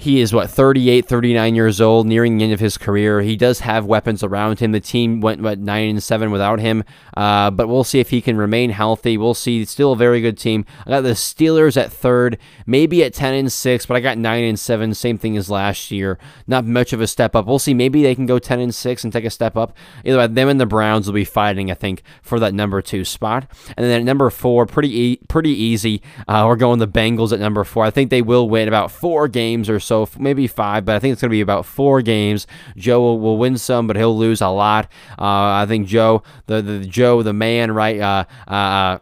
he 0.00 0.20
is 0.20 0.32
what 0.32 0.48
38, 0.48 1.06
39 1.06 1.54
years 1.56 1.80
old, 1.80 2.06
nearing 2.06 2.38
the 2.38 2.44
end 2.44 2.52
of 2.52 2.60
his 2.60 2.78
career. 2.78 3.20
He 3.20 3.34
does 3.34 3.58
have 3.60 3.84
weapons 3.84 4.22
around 4.22 4.60
him. 4.60 4.70
The 4.70 4.78
team 4.78 5.20
went 5.20 5.42
what 5.42 5.58
nine 5.58 5.90
and 5.90 6.00
seven 6.00 6.30
without 6.30 6.60
him, 6.60 6.84
uh, 7.16 7.50
but 7.50 7.66
we'll 7.66 7.82
see 7.82 7.98
if 7.98 8.10
he 8.10 8.20
can 8.20 8.36
remain 8.36 8.70
healthy. 8.70 9.18
We'll 9.18 9.34
see. 9.34 9.64
Still 9.64 9.92
a 9.92 9.96
very 9.96 10.20
good 10.20 10.38
team. 10.38 10.64
I 10.86 10.90
got 10.90 11.00
the 11.00 11.10
Steelers 11.10 11.76
at 11.76 11.90
third, 11.90 12.38
maybe 12.64 13.02
at 13.02 13.12
ten 13.12 13.34
and 13.34 13.52
six, 13.52 13.86
but 13.86 13.96
I 13.96 14.00
got 14.00 14.18
nine 14.18 14.44
and 14.44 14.58
seven. 14.58 14.94
Same 14.94 15.18
thing 15.18 15.36
as 15.36 15.50
last 15.50 15.90
year. 15.90 16.16
Not 16.46 16.64
much 16.64 16.92
of 16.92 17.00
a 17.00 17.08
step 17.08 17.34
up. 17.34 17.46
We'll 17.46 17.58
see. 17.58 17.74
Maybe 17.74 18.04
they 18.04 18.14
can 18.14 18.26
go 18.26 18.38
ten 18.38 18.60
and 18.60 18.72
six 18.72 19.02
and 19.02 19.12
take 19.12 19.24
a 19.24 19.30
step 19.30 19.56
up. 19.56 19.76
Either 20.04 20.18
way, 20.18 20.28
them 20.28 20.48
and 20.48 20.60
the 20.60 20.66
Browns 20.66 21.08
will 21.08 21.14
be 21.14 21.24
fighting, 21.24 21.72
I 21.72 21.74
think, 21.74 22.04
for 22.22 22.38
that 22.38 22.54
number 22.54 22.80
two 22.82 23.04
spot. 23.04 23.50
And 23.76 23.84
then 23.84 24.02
at 24.02 24.04
number 24.04 24.30
four, 24.30 24.64
pretty 24.64 24.96
e- 24.96 25.20
pretty 25.26 25.50
easy. 25.50 26.02
Uh, 26.28 26.44
we're 26.46 26.54
going 26.54 26.78
the 26.78 26.86
Bengals 26.86 27.32
at 27.32 27.40
number 27.40 27.64
four. 27.64 27.84
I 27.84 27.90
think 27.90 28.10
they 28.10 28.22
will 28.22 28.48
win 28.48 28.68
about 28.68 28.92
four 28.92 29.26
games 29.26 29.68
or 29.68 29.80
so, 29.87 29.87
maybe 30.18 30.46
five, 30.46 30.84
but 30.84 30.96
I 30.96 30.98
think 30.98 31.12
it's 31.12 31.20
going 31.20 31.30
to 31.30 31.34
be 31.34 31.40
about 31.40 31.66
four 31.66 32.02
games. 32.02 32.46
Joe 32.76 33.00
will, 33.00 33.20
will 33.20 33.38
win 33.38 33.58
some, 33.58 33.86
but 33.86 33.96
he'll 33.96 34.16
lose 34.16 34.40
a 34.40 34.48
lot. 34.48 34.90
Uh, 35.18 35.62
I 35.62 35.66
think 35.66 35.86
Joe, 35.86 36.22
the, 36.46 36.62
the 36.62 36.86
Joe, 36.86 37.22
the 37.22 37.32
man, 37.32 37.70
right? 37.70 38.00
Uh, 38.00 38.24
uh, 38.46 38.98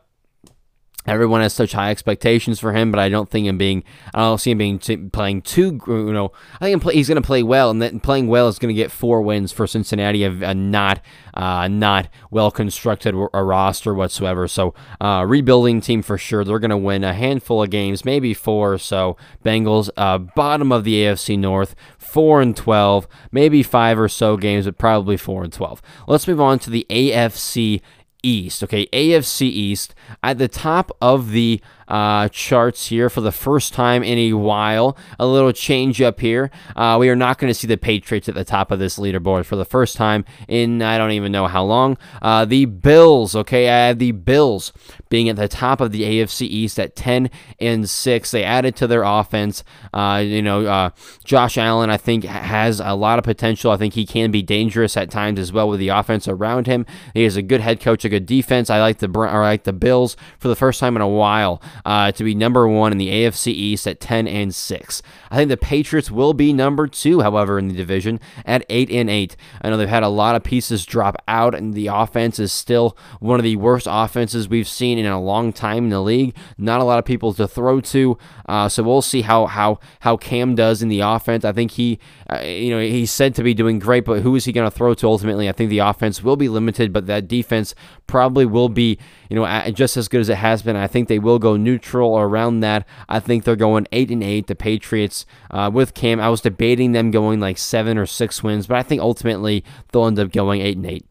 Everyone 1.07 1.41
has 1.41 1.53
such 1.53 1.73
high 1.73 1.91
expectations 1.91 2.59
for 2.59 2.73
him, 2.73 2.91
but 2.91 2.99
I 2.99 3.09
don't 3.09 3.31
think 3.31 3.47
him 3.47 3.59
being. 3.59 3.85
I 4.15 4.21
don't 4.21 4.39
see 4.39 4.51
him 4.51 4.59
being 4.59 4.79
t- 4.79 4.97
playing 4.97 5.43
too. 5.43 5.81
You 5.87 6.13
know, 6.13 6.33
I 6.61 6.67
think 6.67 6.83
play, 6.83 6.95
he's 6.95 7.09
going 7.09 7.21
to 7.21 7.27
play 7.27 7.43
well, 7.43 7.71
and 7.71 7.81
then 7.81 8.01
playing 8.01 8.27
well 8.29 8.49
is 8.49 8.59
going 8.59 8.75
to 8.75 8.81
get 8.81 8.91
four 8.91 9.23
wins 9.23 9.53
for 9.53 9.67
Cincinnati. 9.67 10.25
A, 10.25 10.31
a 10.31 10.55
not, 10.55 11.01
uh, 11.35 11.69
not 11.69 12.09
well 12.31 12.51
constructed 12.51 13.15
a 13.15 13.45
roster 13.45 13.95
whatsoever. 13.95 14.49
So 14.49 14.75
uh, 15.01 15.25
rebuilding 15.27 15.81
team 15.81 16.03
for 16.03 16.19
sure. 16.19 16.45
They're 16.45 16.59
going 16.59 16.71
to 16.71 16.77
win 16.77 17.05
a 17.05 17.15
handful 17.15 17.63
of 17.63 17.71
games, 17.71 18.05
maybe 18.05 18.35
four 18.35 18.75
or 18.75 18.79
so. 18.79 19.17
Bengals, 19.45 19.91
uh, 19.97 20.19
bottom 20.19 20.73
of 20.73 20.85
the 20.85 21.05
AFC 21.05 21.39
North, 21.39 21.75
four 21.99 22.41
and 22.41 22.57
twelve, 22.57 23.07
maybe 23.31 23.63
five 23.63 23.99
or 23.99 24.09
so 24.09 24.37
games, 24.37 24.65
but 24.65 24.79
probably 24.79 25.17
four 25.17 25.45
and 25.45 25.53
twelve. 25.53 25.83
Let's 26.07 26.27
move 26.27 26.41
on 26.41 26.59
to 26.61 26.71
the 26.71 26.87
AFC 26.91 27.81
East. 28.27 28.63
Okay, 28.65 28.87
AFC 28.87 29.43
East 29.43 29.95
at 30.23 30.39
the 30.39 30.49
top 30.49 30.91
of 31.01 31.31
the 31.31 31.61
uh, 31.89 32.29
charts 32.29 32.89
here 32.89 33.09
for 33.09 33.21
the 33.21 33.33
first 33.33 33.73
time 33.73 34.03
in 34.03 34.19
a 34.19 34.33
while. 34.35 34.97
A 35.19 35.27
little 35.27 35.53
change 35.53 36.01
up 36.01 36.21
here. 36.21 36.51
Uh, 36.75 36.97
we 36.99 37.09
are 37.09 37.17
not 37.17 37.39
going 37.39 37.51
to 37.51 37.55
see 37.55 37.67
the 37.67 37.77
Patriots 37.77 38.29
at 38.29 38.35
the 38.35 38.45
top 38.45 38.71
of 38.71 38.79
this 38.79 38.99
leaderboard 38.99 39.45
for 39.45 39.57
the 39.57 39.65
first 39.65 39.97
time 39.97 40.25
in 40.49 40.83
I 40.83 40.99
don't 40.99 41.13
even 41.13 41.33
know 41.33 41.47
how 41.47 41.65
long. 41.65 41.99
Uh, 42.21 42.45
the 42.45 42.65
Bills, 42.65 43.35
okay, 43.37 43.69
I 43.69 43.89
have 43.89 43.99
the 43.99 44.13
Bills 44.13 44.73
being 45.09 45.29
at 45.29 45.37
the 45.37 45.49
top 45.49 45.81
of 45.81 45.93
the 45.93 46.03
AFC 46.03 46.43
East 46.43 46.79
at 46.79 46.97
10 46.97 47.31
and 47.61 47.89
6. 47.89 48.31
They 48.31 48.45
added 48.45 48.77
to 48.77 48.87
their 48.87 49.03
offense. 49.03 49.63
Uh, 49.93 50.23
you 50.25 50.43
know, 50.43 50.67
uh, 50.67 50.91
Josh 51.25 51.57
Allen, 51.59 51.91
I 51.91 51.97
think, 51.97 52.25
has 52.25 52.81
a 52.81 52.95
lot 52.95 53.19
of 53.19 53.25
potential. 53.25 53.71
I 53.71 53.77
think 53.77 53.95
he 53.95 54.07
can 54.07 54.31
be 54.31 54.43
dangerous 54.43 54.97
at 54.97 55.11
times 55.11 55.39
as 55.39 55.53
well 55.53 55.69
with 55.69 55.81
the 55.81 55.89
offense 55.89 56.29
around 56.29 56.67
him. 56.67 56.87
He 57.15 57.25
has 57.25 57.37
a 57.37 57.43
good 57.43 57.61
head 57.61 57.81
coach, 57.81 58.05
a 58.05 58.09
good 58.09 58.27
defense. 58.27 58.71
I 58.71 58.81
like 58.81 58.99
the 58.99 59.11
I 59.17 59.39
like 59.39 59.65
the 59.65 59.73
Bills 59.73 60.17
for 60.39 60.49
the 60.49 60.57
first 60.57 60.81
time 60.81 60.97
in 60.97 61.03
a 61.03 61.09
while 61.09 61.63
uh, 61.85 62.13
to 62.13 62.25
be 62.25 62.35
number 62.35 62.67
one 62.69 62.93
in 62.93 62.99
the 62.99 63.09
AFC 63.09 63.49
East 63.49 63.87
at 63.87 64.01
10 64.01 64.27
and 64.27 64.55
6. 64.55 65.03
I 65.31 65.37
think 65.37 65.49
the 65.49 65.57
Patriots 65.57 66.11
will 66.11 66.35
be 66.35 66.53
number 66.53 66.87
two, 66.87 67.21
however, 67.21 67.59
in 67.59 67.69
the 67.69 67.75
division 67.75 68.21
at 68.45 68.65
8 68.69 68.91
and 68.91 69.11
8. 69.11 69.37
I 69.63 69.71
know 69.71 69.77
they've 69.77 69.89
had 69.89 70.03
a 70.03 70.09
lot 70.09 70.37
of 70.37 70.43
pieces 70.43 70.87
drop 70.87 71.17
out, 71.29 71.55
and 71.55 71.75
the 71.75 71.89
offense 71.89 72.39
is 72.39 72.53
still 72.53 72.97
one 73.21 73.39
of 73.39 73.45
the 73.45 73.57
worst 73.57 73.87
offenses 73.91 74.49
we've 74.49 74.69
seen 74.69 74.99
in 74.99 75.07
a 75.07 75.21
long 75.21 75.53
time 75.53 75.85
in 75.85 75.91
the 75.91 76.01
league. 76.01 76.37
Not 76.59 76.81
a 76.81 76.85
lot 76.85 76.99
of 76.99 77.05
people 77.05 77.33
to 77.35 77.49
throw 77.49 77.81
to, 77.81 78.19
uh, 78.49 78.69
so 78.69 78.83
we'll 78.83 79.03
see 79.03 79.23
how 79.23 79.47
how 79.47 79.81
how 80.01 80.17
Cam 80.17 80.55
does 80.55 80.83
in 80.83 80.89
the 80.89 81.01
offense. 81.01 81.45
I 81.45 81.53
think 81.53 81.73
he, 81.73 81.99
uh, 82.31 82.41
you 82.41 82.71
know, 82.71 82.81
he's 82.81 83.11
said 83.11 83.35
to 83.37 83.43
be 83.43 83.55
doing 83.55 83.79
great, 83.79 84.05
but 84.05 84.23
who 84.23 84.35
is 84.37 84.45
he 84.45 84.53
going 84.53 84.69
to 84.69 84.77
throw 84.77 84.95
to 84.95 85.07
ultimately? 85.07 85.49
I 85.49 85.53
think 85.53 85.71
the 85.71 85.79
offense 85.81 86.23
will 86.23 86.37
be 86.37 86.49
limited, 86.49 86.93
but 86.93 87.07
that 87.07 87.29
defense 87.29 87.75
probably 88.07 88.47
will 88.47 88.69
be, 88.69 88.99
you 89.29 89.37
know, 89.37 89.71
just 89.71 89.97
as 89.97 90.09
good 90.09 90.21
as 90.21 90.29
it 90.29 90.37
has 90.37 90.63
been. 90.63 90.77
I 90.77 90.87
think 90.87 91.09
they 91.09 91.19
will 91.19 91.39
go 91.39 91.57
neutral 91.57 92.19
around 92.19 92.61
that. 92.61 92.87
I 93.09 93.21
think 93.21 93.45
they're 93.45 93.57
going 93.57 93.87
eight 93.93 94.11
and 94.11 94.23
eight. 94.23 94.47
The 94.47 94.55
Patriots 94.55 95.27
uh, 95.51 95.71
with 95.73 95.95
Cam. 95.95 96.21
I 96.21 96.29
was 96.29 96.41
debating 96.41 96.93
them 96.93 97.11
going 97.11 97.41
like 97.41 97.59
seven 97.59 97.99
or 97.99 98.07
six 98.07 98.43
wins, 98.43 98.67
but 98.67 98.77
I 98.77 98.83
think 98.83 99.01
ultimately 99.03 99.65
they'll 99.93 100.07
end 100.07 100.19
up 100.19 100.33
going 100.33 100.61
eight 100.61 100.77
and 100.77 100.87
eight. 100.87 101.07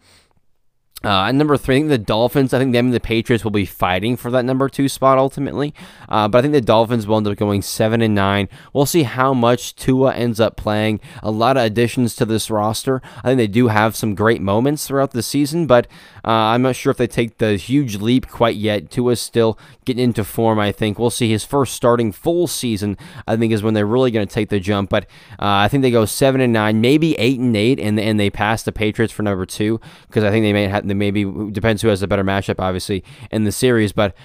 Uh, 1.04 1.32
number 1.32 1.56
three, 1.56 1.76
I 1.76 1.80
think 1.80 1.90
the 1.90 1.98
Dolphins. 2.00 2.54
I 2.54 2.58
think 2.58 2.74
them 2.74 2.86
and 2.86 2.94
the 2.94 3.00
Patriots 3.00 3.44
will 3.44 3.52
be 3.52 3.66
fighting 3.66 4.18
for 4.18 4.32
that 4.32 4.46
number 4.46 4.68
two 4.70 4.90
spot 4.90 5.20
ultimately. 5.20 5.74
Uh, 6.10 6.28
but 6.28 6.40
I 6.40 6.42
think 6.42 6.54
the 6.54 6.62
Dolphins 6.62 7.06
will 7.06 7.18
end 7.18 7.28
up 7.28 7.38
going 7.38 7.62
seven 7.62 8.02
and 8.02 8.16
nine. 8.16 8.50
We'll 8.74 8.88
see 8.88 9.04
how 9.04 9.34
much 9.34 9.76
Tua 9.76 10.16
ends 10.16 10.40
up 10.40 10.56
playing. 10.56 11.00
A 11.22 11.30
lot 11.30 11.58
of 11.58 11.64
additions 11.64 12.16
to 12.16 12.26
this 12.26 12.50
roster. 12.50 13.04
I 13.18 13.28
think 13.28 13.38
they 13.38 13.48
do 13.48 13.68
have 13.68 13.96
some 13.96 14.16
great 14.16 14.42
moments 14.42 14.88
throughout 14.88 15.12
the 15.12 15.22
season, 15.22 15.68
but 15.68 15.86
uh, 16.24 16.32
I'm 16.32 16.64
not 16.64 16.76
sure 16.76 16.90
if 16.90 16.98
they 16.98 17.08
take 17.08 17.38
the 17.38 17.56
huge 17.56 17.98
leap 17.98 18.28
quite 18.28 18.56
yet. 18.56 18.90
Tua's 18.90 19.22
still 19.22 19.60
getting 19.84 20.04
into 20.04 20.24
form. 20.24 20.60
I 20.60 20.72
think 20.72 20.98
we'll 20.98 21.12
see 21.12 21.30
his 21.30 21.44
first 21.44 21.76
starting 21.76 22.12
full 22.14 22.48
season. 22.48 22.98
I 23.28 23.38
think 23.38 23.54
is 23.54 23.62
when 23.62 23.76
they're 23.76 23.86
really 23.86 24.12
going 24.12 24.28
to 24.28 24.34
take 24.34 24.50
the 24.50 24.60
jump. 24.60 24.90
But 24.90 25.04
uh, 25.34 25.62
I 25.62 25.68
think 25.68 25.84
they 25.84 25.92
go 25.92 26.06
seven 26.06 26.42
and 26.42 26.54
nine, 26.54 26.82
maybe 26.82 27.16
eight 27.20 27.40
and 27.40 27.56
eight, 27.56 27.80
and 27.80 28.00
and 28.00 28.20
they 28.20 28.32
pass 28.32 28.64
the 28.64 28.72
Patriots 28.72 29.14
for 29.14 29.22
number 29.22 29.46
two 29.46 29.80
because 30.08 30.24
I 30.24 30.32
think 30.32 30.44
they 30.44 30.54
may 30.54 30.64
have 30.64 30.85
maybe 30.94 31.26
depends 31.52 31.82
who 31.82 31.88
has 31.88 32.02
a 32.02 32.08
better 32.08 32.24
matchup, 32.24 32.60
obviously, 32.60 33.04
in 33.32 33.44
the 33.44 33.52
series. 33.52 33.92
But 33.92 34.16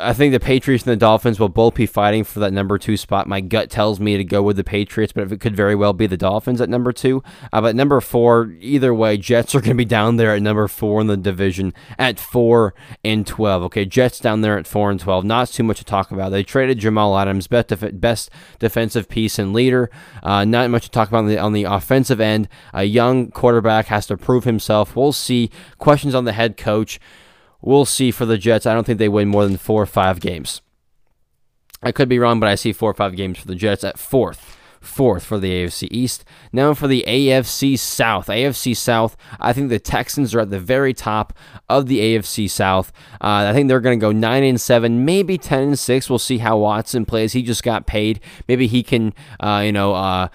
I 0.00 0.12
think 0.12 0.32
the 0.32 0.40
Patriots 0.40 0.84
and 0.84 0.90
the 0.90 0.96
Dolphins 0.96 1.38
will 1.38 1.48
both 1.48 1.74
be 1.74 1.86
fighting 1.86 2.24
for 2.24 2.40
that 2.40 2.52
number 2.52 2.78
two 2.78 2.96
spot. 2.96 3.28
My 3.28 3.40
gut 3.40 3.70
tells 3.70 4.00
me 4.00 4.16
to 4.16 4.24
go 4.24 4.42
with 4.42 4.56
the 4.56 4.64
Patriots, 4.64 5.12
but 5.12 5.30
it 5.30 5.40
could 5.40 5.54
very 5.54 5.76
well 5.76 5.92
be 5.92 6.08
the 6.08 6.16
Dolphins 6.16 6.60
at 6.60 6.68
number 6.68 6.92
two. 6.92 7.22
Uh, 7.52 7.60
but 7.60 7.76
number 7.76 8.00
four, 8.00 8.52
either 8.58 8.92
way, 8.92 9.16
Jets 9.16 9.54
are 9.54 9.60
going 9.60 9.70
to 9.70 9.76
be 9.76 9.84
down 9.84 10.16
there 10.16 10.34
at 10.34 10.42
number 10.42 10.66
four 10.66 11.00
in 11.00 11.06
the 11.06 11.16
division 11.16 11.72
at 11.96 12.18
four 12.18 12.74
and 13.04 13.24
twelve. 13.24 13.62
Okay, 13.62 13.84
Jets 13.84 14.18
down 14.18 14.40
there 14.40 14.58
at 14.58 14.66
four 14.66 14.90
and 14.90 14.98
twelve. 14.98 15.24
Not 15.24 15.48
too 15.48 15.62
much 15.62 15.78
to 15.78 15.84
talk 15.84 16.10
about. 16.10 16.30
They 16.30 16.42
traded 16.42 16.80
Jamal 16.80 17.16
Adams, 17.16 17.46
best 17.46 17.68
def- 17.68 18.00
best 18.00 18.30
defensive 18.58 19.08
piece 19.08 19.38
and 19.38 19.52
leader. 19.52 19.90
Uh, 20.24 20.44
not 20.44 20.70
much 20.70 20.84
to 20.84 20.90
talk 20.90 21.08
about 21.08 21.18
on 21.18 21.28
the 21.28 21.38
on 21.38 21.52
the 21.52 21.64
offensive 21.64 22.20
end. 22.20 22.48
A 22.74 22.82
young 22.82 23.30
quarterback 23.30 23.86
has 23.86 24.06
to 24.06 24.16
prove 24.16 24.42
himself. 24.42 24.96
We'll 24.96 25.12
see. 25.12 25.50
Questions 25.78 26.16
on 26.16 26.24
the 26.24 26.32
head 26.32 26.56
coach. 26.56 26.98
We'll 27.62 27.84
see 27.84 28.10
for 28.10 28.26
the 28.26 28.38
Jets. 28.38 28.66
I 28.66 28.74
don't 28.74 28.84
think 28.84 28.98
they 28.98 29.08
win 29.08 29.28
more 29.28 29.46
than 29.46 29.56
four 29.56 29.82
or 29.82 29.86
five 29.86 30.20
games. 30.20 30.60
I 31.82 31.92
could 31.92 32.08
be 32.08 32.18
wrong, 32.18 32.40
but 32.40 32.48
I 32.48 32.56
see 32.56 32.72
four 32.72 32.90
or 32.90 32.94
five 32.94 33.16
games 33.16 33.38
for 33.38 33.46
the 33.46 33.54
Jets 33.54 33.84
at 33.84 33.98
fourth. 33.98 34.58
Fourth 34.80 35.24
for 35.24 35.38
the 35.38 35.52
AFC 35.52 35.86
East. 35.92 36.24
Now 36.52 36.74
for 36.74 36.88
the 36.88 37.04
AFC 37.06 37.78
South. 37.78 38.26
AFC 38.26 38.76
South, 38.76 39.16
I 39.38 39.52
think 39.52 39.68
the 39.68 39.78
Texans 39.78 40.34
are 40.34 40.40
at 40.40 40.50
the 40.50 40.58
very 40.58 40.92
top 40.92 41.32
of 41.68 41.86
the 41.86 42.00
AFC 42.00 42.50
South. 42.50 42.92
Uh, 43.20 43.46
I 43.48 43.52
think 43.52 43.68
they're 43.68 43.80
going 43.80 43.98
to 43.98 44.04
go 44.04 44.10
9 44.10 44.42
and 44.42 44.60
7, 44.60 45.04
maybe 45.04 45.38
10 45.38 45.62
and 45.62 45.78
6. 45.78 46.10
We'll 46.10 46.18
see 46.18 46.38
how 46.38 46.58
Watson 46.58 47.04
plays. 47.04 47.32
He 47.32 47.42
just 47.42 47.62
got 47.62 47.86
paid. 47.86 48.18
Maybe 48.48 48.66
he 48.66 48.82
can, 48.82 49.14
uh, 49.38 49.62
you 49.64 49.70
know, 49.70 49.94
uh, 49.94 50.28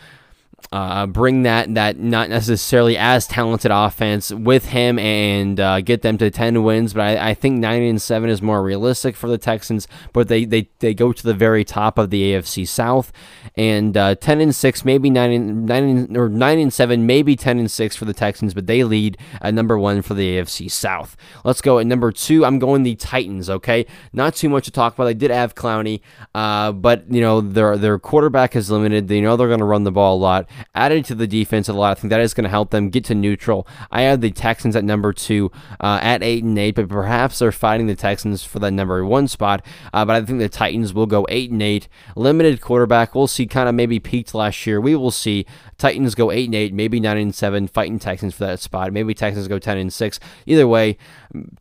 uh, 0.72 1.06
bring 1.08 1.44
that 1.44 1.74
that 1.76 1.98
not 1.98 2.30
necessarily 2.30 2.98
as 2.98 3.26
talented 3.28 3.72
offense 3.72 4.32
with 4.32 4.66
him 4.66 5.00
and 5.00 5.60
uh, 5.60 5.82
get 5.82 6.02
them 6.02 6.18
to 6.18 6.30
10 6.30 6.64
wins. 6.64 6.94
But 6.94 7.02
I, 7.02 7.30
I, 7.30 7.34
think 7.34 7.60
9 7.60 7.82
and 7.84 8.02
7 8.02 8.30
is 8.30 8.42
more 8.42 8.62
realistic 8.62 9.16
for 9.16 9.28
the 9.28 9.38
Texans. 9.38 9.88
But 10.12 10.28
they, 10.28 10.46
they, 10.46 10.70
they 10.80 10.94
go 10.94 11.14
to 11.14 11.24
the 11.24 11.34
very 11.34 11.64
top 11.64 11.98
of 11.98 12.10
the 12.10 12.34
AFC 12.34 12.68
South. 12.68 13.12
And 13.56 13.96
uh, 13.96 14.16
10 14.16 14.42
and 14.42 14.54
6, 14.54 14.86
maybe 14.86 15.10
9 15.10 15.32
and, 15.32 15.66
9 15.66 15.84
and, 15.84 16.18
or 16.18 16.30
9 16.30 16.60
and 16.60 16.74
7, 16.74 17.06
maybe 17.06 17.36
10 17.36 17.60
and 17.60 17.72
6 17.72 17.96
for 17.96 18.06
the 18.06 18.14
Texans. 18.14 18.54
But 18.54 18.68
they 18.68 18.84
lead 18.84 19.18
at 19.42 19.54
number 19.54 19.78
one 19.78 20.02
for 20.02 20.16
the 20.16 20.38
AFC 20.38 20.70
South. 20.70 21.16
Let's 21.46 21.62
go 21.62 21.80
at 21.80 21.88
number 21.88 22.12
two. 22.12 22.46
I'm 22.46 22.60
going 22.60 22.84
the 22.84 22.96
Titans, 22.96 23.50
okay? 23.50 23.86
Not 24.12 24.36
too 24.36 24.50
much 24.50 24.66
to 24.66 24.72
talk 24.72 24.96
about. 24.96 25.06
They 25.06 25.14
did 25.14 25.32
have 25.32 25.56
Clowney, 25.56 26.02
uh, 26.36 26.74
but, 26.74 27.10
you 27.12 27.22
know, 27.22 27.40
their, 27.40 27.78
their 27.78 28.00
quarterback 28.00 28.56
is 28.56 28.70
limited. 28.70 29.08
They 29.08 29.22
know 29.22 29.38
they're 29.38 29.48
going 29.48 29.60
to 29.60 29.66
run 29.66 29.84
the 29.84 29.92
ball 29.92 30.18
a 30.18 30.20
lot 30.20 30.50
added 30.76 31.06
to 31.06 31.16
the 31.16 31.28
defense 31.28 31.68
a 31.68 31.74
lot. 31.74 31.98
I 31.98 32.00
think 32.00 32.12
that 32.12 32.22
is 32.22 32.34
going 32.34 32.44
to 32.44 32.50
help 32.50 32.72
them 32.72 32.90
get 32.90 33.06
to 33.06 33.16
neutral. 33.16 33.68
I 33.92 34.02
have 34.04 34.22
the 34.22 34.32
Texans 34.32 34.76
at 34.76 34.84
number 34.84 35.14
two 35.14 35.52
uh, 35.80 36.00
at 36.02 36.24
eight 36.24 36.44
and 36.44 36.58
eight, 36.58 36.76
but 36.76 36.90
perhaps 36.90 37.40
they're 37.40 37.52
fighting 37.52 37.88
the 37.88 37.96
Texans 37.96 38.44
for 38.44 38.60
that 38.60 38.72
number 38.72 39.04
one 39.06 39.28
spot. 39.28 39.66
Uh, 39.94 40.06
but 40.06 40.16
I 40.16 40.26
think 40.26 40.40
the 40.40 40.50
Titans 40.50 40.94
will 40.94 41.06
go 41.06 41.26
eight 41.30 41.52
and 41.52 41.62
eight. 41.62 41.88
Limited 42.16 42.62
quarterback. 42.62 43.16
We'll 43.16 43.28
see. 43.28 43.48
Kind 43.48 43.70
of 43.70 43.76
maybe 43.76 44.00
peaked 44.00 44.34
last 44.34 44.66
year. 44.68 44.80
We 44.80 44.96
will 44.96 45.12
see. 45.12 45.46
Titans 45.78 46.16
go 46.16 46.32
eight 46.32 46.46
and 46.46 46.56
eight, 46.56 46.74
maybe 46.74 47.00
nine 47.00 47.18
and 47.18 47.36
seven, 47.36 47.68
fighting 47.68 48.00
Texans 48.00 48.36
for 48.36 48.46
that 48.46 48.60
spot. 48.60 48.92
Maybe 48.92 49.14
Texans 49.14 49.48
go 49.48 49.60
ten 49.60 49.78
and 49.78 49.94
six. 49.94 50.20
Either 50.46 50.68
way, 50.68 50.98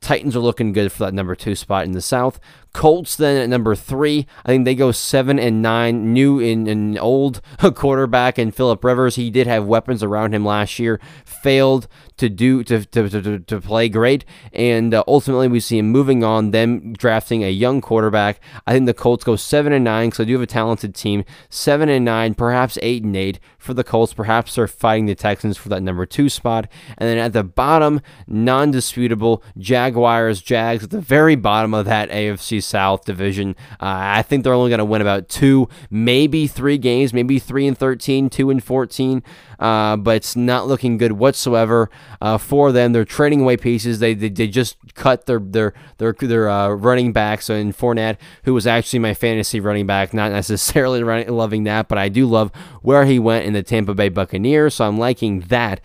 Titans 0.00 0.36
are 0.36 0.40
looking 0.40 0.72
good 0.72 0.90
for 0.92 1.04
that 1.04 1.14
number 1.14 1.34
two 1.34 1.54
spot 1.54 1.84
in 1.84 1.92
the 1.92 2.00
South. 2.00 2.40
Colts 2.72 3.16
then 3.16 3.36
at 3.36 3.48
number 3.48 3.74
three. 3.74 4.26
I 4.44 4.48
think 4.48 4.64
they 4.64 4.74
go 4.74 4.92
seven 4.92 5.38
and 5.38 5.62
nine. 5.62 6.12
New 6.12 6.40
and, 6.40 6.68
and 6.68 6.98
old 6.98 7.40
quarterback 7.74 8.38
and 8.38 8.54
Philip 8.54 8.84
Rivers. 8.84 9.16
He 9.16 9.30
did 9.30 9.46
have 9.46 9.64
weapons 9.64 10.02
around 10.02 10.34
him 10.34 10.44
last 10.44 10.78
year. 10.78 11.00
Failed 11.24 11.88
to 12.18 12.28
do 12.28 12.62
to, 12.64 12.84
to, 12.84 13.08
to, 13.08 13.38
to 13.38 13.60
play 13.60 13.88
great. 13.88 14.24
And 14.52 14.94
uh, 14.94 15.04
ultimately, 15.06 15.48
we 15.48 15.60
see 15.60 15.78
him 15.78 15.90
moving 15.90 16.24
on, 16.24 16.50
them 16.50 16.92
drafting 16.92 17.42
a 17.42 17.50
young 17.50 17.80
quarterback. 17.80 18.40
I 18.66 18.72
think 18.72 18.86
the 18.86 18.94
Colts 18.94 19.24
go 19.24 19.36
seven 19.36 19.72
and 19.72 19.84
nine 19.84 20.08
because 20.08 20.18
they 20.18 20.24
do 20.26 20.34
have 20.34 20.42
a 20.42 20.46
talented 20.46 20.94
team. 20.94 21.24
Seven 21.48 21.88
and 21.88 22.04
nine, 22.04 22.34
perhaps 22.34 22.78
eight 22.82 23.02
and 23.04 23.16
eight 23.16 23.40
for 23.66 23.74
the 23.74 23.84
Colts. 23.84 24.14
Perhaps 24.14 24.54
they're 24.54 24.66
fighting 24.66 25.06
the 25.06 25.14
Texans 25.14 25.56
for 25.58 25.68
that 25.68 25.82
number 25.82 26.06
two 26.06 26.28
spot. 26.28 26.68
And 26.96 27.08
then 27.08 27.18
at 27.18 27.32
the 27.32 27.44
bottom, 27.44 28.00
non 28.26 28.70
disputable 28.70 29.42
Jaguars, 29.58 30.40
Jags 30.40 30.84
at 30.84 30.90
the 30.90 31.00
very 31.00 31.34
bottom 31.36 31.74
of 31.74 31.84
that 31.84 32.08
AFC 32.10 32.62
South 32.62 33.04
division. 33.04 33.56
Uh, 33.72 34.16
I 34.16 34.22
think 34.22 34.44
they're 34.44 34.54
only 34.54 34.70
going 34.70 34.78
to 34.78 34.84
win 34.84 35.02
about 35.02 35.28
two, 35.28 35.68
maybe 35.90 36.46
three 36.46 36.78
games, 36.78 37.12
maybe 37.12 37.38
three 37.38 37.66
and 37.66 37.76
13, 37.76 38.30
two 38.30 38.50
and 38.50 38.62
14 38.62 39.22
uh, 39.58 39.96
but 39.96 40.16
it's 40.16 40.36
not 40.36 40.66
looking 40.66 40.98
good 40.98 41.12
whatsoever 41.12 41.90
uh, 42.20 42.38
for 42.38 42.72
them. 42.72 42.92
They're 42.92 43.04
trading 43.04 43.42
away 43.42 43.56
pieces. 43.56 43.98
They, 43.98 44.14
they, 44.14 44.28
they 44.28 44.48
just 44.48 44.76
cut 44.94 45.26
their 45.26 45.38
their 45.38 45.74
their 45.98 46.12
their 46.12 46.48
uh, 46.48 46.70
running 46.70 47.12
back. 47.12 47.42
So 47.42 47.54
in 47.54 47.72
Fournette, 47.72 48.16
who 48.44 48.54
was 48.54 48.66
actually 48.66 48.98
my 49.00 49.14
fantasy 49.14 49.60
running 49.60 49.86
back, 49.86 50.12
not 50.14 50.32
necessarily 50.46 51.02
running, 51.02 51.28
loving 51.28 51.64
that, 51.64 51.88
but 51.88 51.98
I 51.98 52.08
do 52.08 52.26
love 52.26 52.50
where 52.82 53.04
he 53.04 53.18
went 53.18 53.46
in 53.46 53.52
the 53.52 53.62
Tampa 53.62 53.94
Bay 53.94 54.08
Buccaneers. 54.08 54.74
So 54.74 54.86
I'm 54.86 54.98
liking 54.98 55.40
that. 55.40 55.80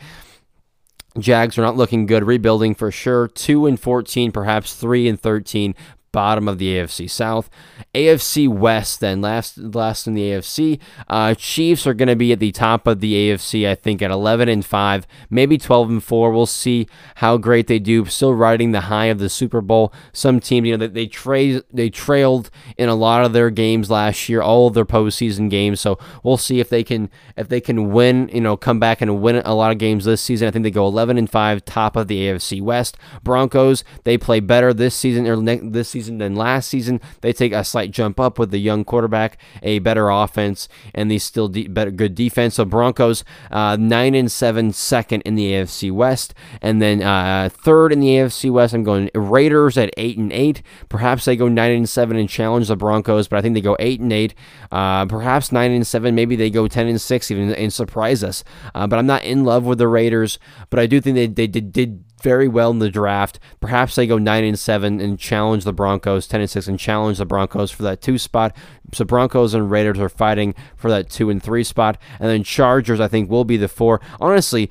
Jags 1.19 1.57
are 1.57 1.61
not 1.61 1.75
looking 1.75 2.05
good, 2.05 2.23
rebuilding 2.23 2.73
for 2.73 2.89
sure. 2.89 3.27
2 3.27 3.65
and 3.65 3.77
14, 3.77 4.31
perhaps 4.31 4.75
3 4.75 5.09
and 5.09 5.19
13, 5.19 5.75
bottom 6.11 6.47
of 6.47 6.57
the 6.57 6.75
AFC 6.75 7.09
South. 7.09 7.49
AFC 7.93 8.47
West, 8.47 8.99
then 8.99 9.21
last 9.21 9.57
last 9.57 10.07
in 10.07 10.13
the 10.13 10.31
AFC, 10.31 10.79
uh, 11.07 11.33
Chiefs 11.35 11.85
are 11.85 11.93
going 11.93 12.07
to 12.07 12.15
be 12.15 12.31
at 12.31 12.39
the 12.39 12.51
top 12.51 12.87
of 12.87 12.99
the 12.99 13.13
AFC. 13.13 13.67
I 13.67 13.75
think 13.75 14.01
at 14.01 14.11
11 14.11 14.47
and 14.49 14.65
five, 14.65 15.05
maybe 15.29 15.57
12 15.57 15.89
and 15.89 16.03
four. 16.03 16.31
We'll 16.31 16.45
see 16.45 16.87
how 17.15 17.37
great 17.37 17.67
they 17.67 17.79
do. 17.79 18.05
Still 18.05 18.33
riding 18.33 18.71
the 18.71 18.81
high 18.81 19.05
of 19.05 19.19
the 19.19 19.29
Super 19.29 19.61
Bowl. 19.61 19.93
Some 20.13 20.39
teams, 20.39 20.67
you 20.67 20.77
know, 20.77 20.87
they 20.87 21.07
they, 21.07 21.61
they 21.71 21.89
trailed 21.89 22.49
in 22.77 22.89
a 22.89 22.95
lot 22.95 23.25
of 23.25 23.33
their 23.33 23.49
games 23.49 23.89
last 23.89 24.29
year, 24.29 24.41
all 24.41 24.67
of 24.67 24.73
their 24.73 24.85
postseason 24.85 25.49
games. 25.49 25.81
So 25.81 25.97
we'll 26.23 26.37
see 26.37 26.59
if 26.59 26.69
they 26.69 26.83
can 26.83 27.09
if 27.37 27.49
they 27.49 27.61
can 27.61 27.91
win, 27.91 28.29
you 28.33 28.41
know, 28.41 28.55
come 28.57 28.79
back 28.79 29.01
and 29.01 29.21
win 29.21 29.37
a 29.37 29.53
lot 29.53 29.71
of 29.71 29.77
games 29.77 30.05
this 30.05 30.21
season. 30.21 30.47
I 30.47 30.51
think 30.51 30.63
they 30.63 30.71
go 30.71 30.87
11 30.87 31.17
and 31.17 31.29
five, 31.29 31.65
top 31.65 31.95
of 31.95 32.07
the 32.07 32.21
AFC 32.27 32.61
West. 32.61 32.97
Broncos, 33.23 33.83
they 34.03 34.17
play 34.17 34.39
better 34.39 34.73
this 34.73 34.95
season 34.95 35.27
or 35.27 35.35
ne- 35.37 35.57
this 35.57 35.89
season 35.89 36.00
season 36.01 36.17
than 36.17 36.35
last 36.35 36.67
season. 36.67 36.99
They 37.21 37.31
take 37.31 37.53
a 37.53 37.63
slight 37.63 37.91
jump 37.91 38.19
up 38.19 38.39
with 38.39 38.49
the 38.49 38.57
young 38.57 38.83
quarterback, 38.83 39.37
a 39.61 39.79
better 39.79 40.09
offense, 40.09 40.67
and 40.95 41.11
the 41.11 41.19
still 41.19 41.47
de- 41.47 41.67
better 41.67 41.91
good 41.91 42.15
defense. 42.15 42.55
So 42.55 42.65
Broncos 42.65 43.23
uh, 43.51 43.77
nine 43.79 44.15
and 44.15 44.31
seven, 44.31 44.73
second 44.73 45.21
in 45.21 45.35
the 45.35 45.51
AFC 45.51 45.91
West, 45.91 46.33
and 46.61 46.81
then 46.81 47.01
uh, 47.03 47.49
third 47.51 47.93
in 47.93 47.99
the 47.99 48.07
AFC 48.07 48.51
West. 48.51 48.73
I'm 48.73 48.83
going 48.83 49.09
Raiders 49.13 49.77
at 49.77 49.91
eight 49.97 50.17
and 50.17 50.33
eight. 50.33 50.63
Perhaps 50.89 51.25
they 51.25 51.35
go 51.35 51.47
nine 51.47 51.71
and 51.71 51.89
seven 51.89 52.17
and 52.17 52.27
challenge 52.27 52.67
the 52.67 52.75
Broncos, 52.75 53.27
but 53.27 53.37
I 53.37 53.41
think 53.41 53.53
they 53.53 53.61
go 53.61 53.77
eight 53.79 53.99
and 53.99 54.11
eight. 54.11 54.33
Uh, 54.71 55.05
perhaps 55.05 55.51
nine 55.51 55.71
and 55.71 55.85
seven. 55.85 56.15
Maybe 56.15 56.35
they 56.35 56.49
go 56.49 56.67
ten 56.67 56.87
and 56.87 56.99
six 56.99 57.29
even 57.29 57.53
and 57.53 57.71
surprise 57.71 58.23
us. 58.23 58.43
Uh, 58.73 58.87
but 58.87 58.97
I'm 58.97 59.07
not 59.07 59.23
in 59.23 59.43
love 59.43 59.65
with 59.65 59.77
the 59.77 59.87
Raiders, 59.87 60.39
but 60.69 60.79
I 60.79 60.87
do 60.87 60.99
think 60.99 61.15
they 61.15 61.27
they 61.27 61.47
did, 61.47 61.71
did 61.71 62.03
very 62.21 62.47
well 62.47 62.71
in 62.71 62.79
the 62.79 62.89
draft. 62.89 63.39
Perhaps 63.59 63.95
they 63.95 64.07
go 64.07 64.17
nine 64.17 64.43
and 64.43 64.57
seven 64.57 64.99
and 64.99 65.19
challenge 65.19 65.63
the 65.63 65.73
Broncos, 65.73 66.27
ten 66.27 66.41
and 66.41 66.49
six, 66.49 66.67
and 66.67 66.79
challenge 66.79 67.17
the 67.17 67.25
Broncos 67.25 67.71
for 67.71 67.83
that 67.83 68.01
two 68.01 68.17
spot. 68.17 68.55
So 68.93 69.05
Broncos 69.05 69.53
and 69.53 69.71
Raiders 69.71 69.99
are 69.99 70.09
fighting 70.09 70.53
for 70.75 70.89
that 70.89 71.09
two 71.09 71.29
and 71.29 71.41
three 71.41 71.63
spot, 71.63 71.97
and 72.19 72.29
then 72.29 72.43
Chargers 72.43 72.99
I 72.99 73.07
think 73.07 73.29
will 73.29 73.45
be 73.45 73.57
the 73.57 73.67
four. 73.67 74.01
Honestly, 74.19 74.69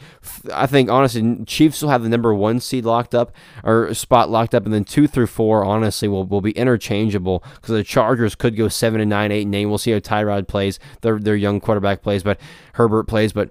I 0.53 0.67
think 0.67 0.91
honestly 0.91 1.45
Chiefs 1.47 1.83
will 1.83 1.91
have 1.91 2.03
the 2.03 2.09
number 2.09 2.35
one 2.35 2.61
seed 2.61 2.85
locked 2.85 3.15
up 3.15 3.33
or 3.65 3.93
spot 3.95 4.31
locked 4.31 4.55
up, 4.55 4.65
and 4.65 4.75
then 4.75 4.85
two 4.85 5.07
through 5.07 5.29
four 5.29 5.65
honestly 5.65 6.09
will, 6.09 6.27
will 6.27 6.41
be 6.41 6.53
interchangeable 6.53 7.43
because 7.55 7.75
the 7.75 7.85
Chargers 7.85 8.35
could 8.35 8.57
go 8.57 8.69
seven 8.69 9.01
and 9.01 9.11
nine, 9.11 9.33
eight 9.33 9.47
and 9.47 9.55
eight. 9.55 9.67
We'll 9.67 9.79
see 9.79 9.93
how 9.93 9.99
Tyrod 9.99 10.49
plays, 10.49 10.79
their 11.01 11.19
their 11.19 11.37
young 11.37 11.61
quarterback 11.61 12.03
plays, 12.03 12.23
but 12.23 12.39
Herbert 12.75 13.05
plays, 13.05 13.33
but 13.33 13.51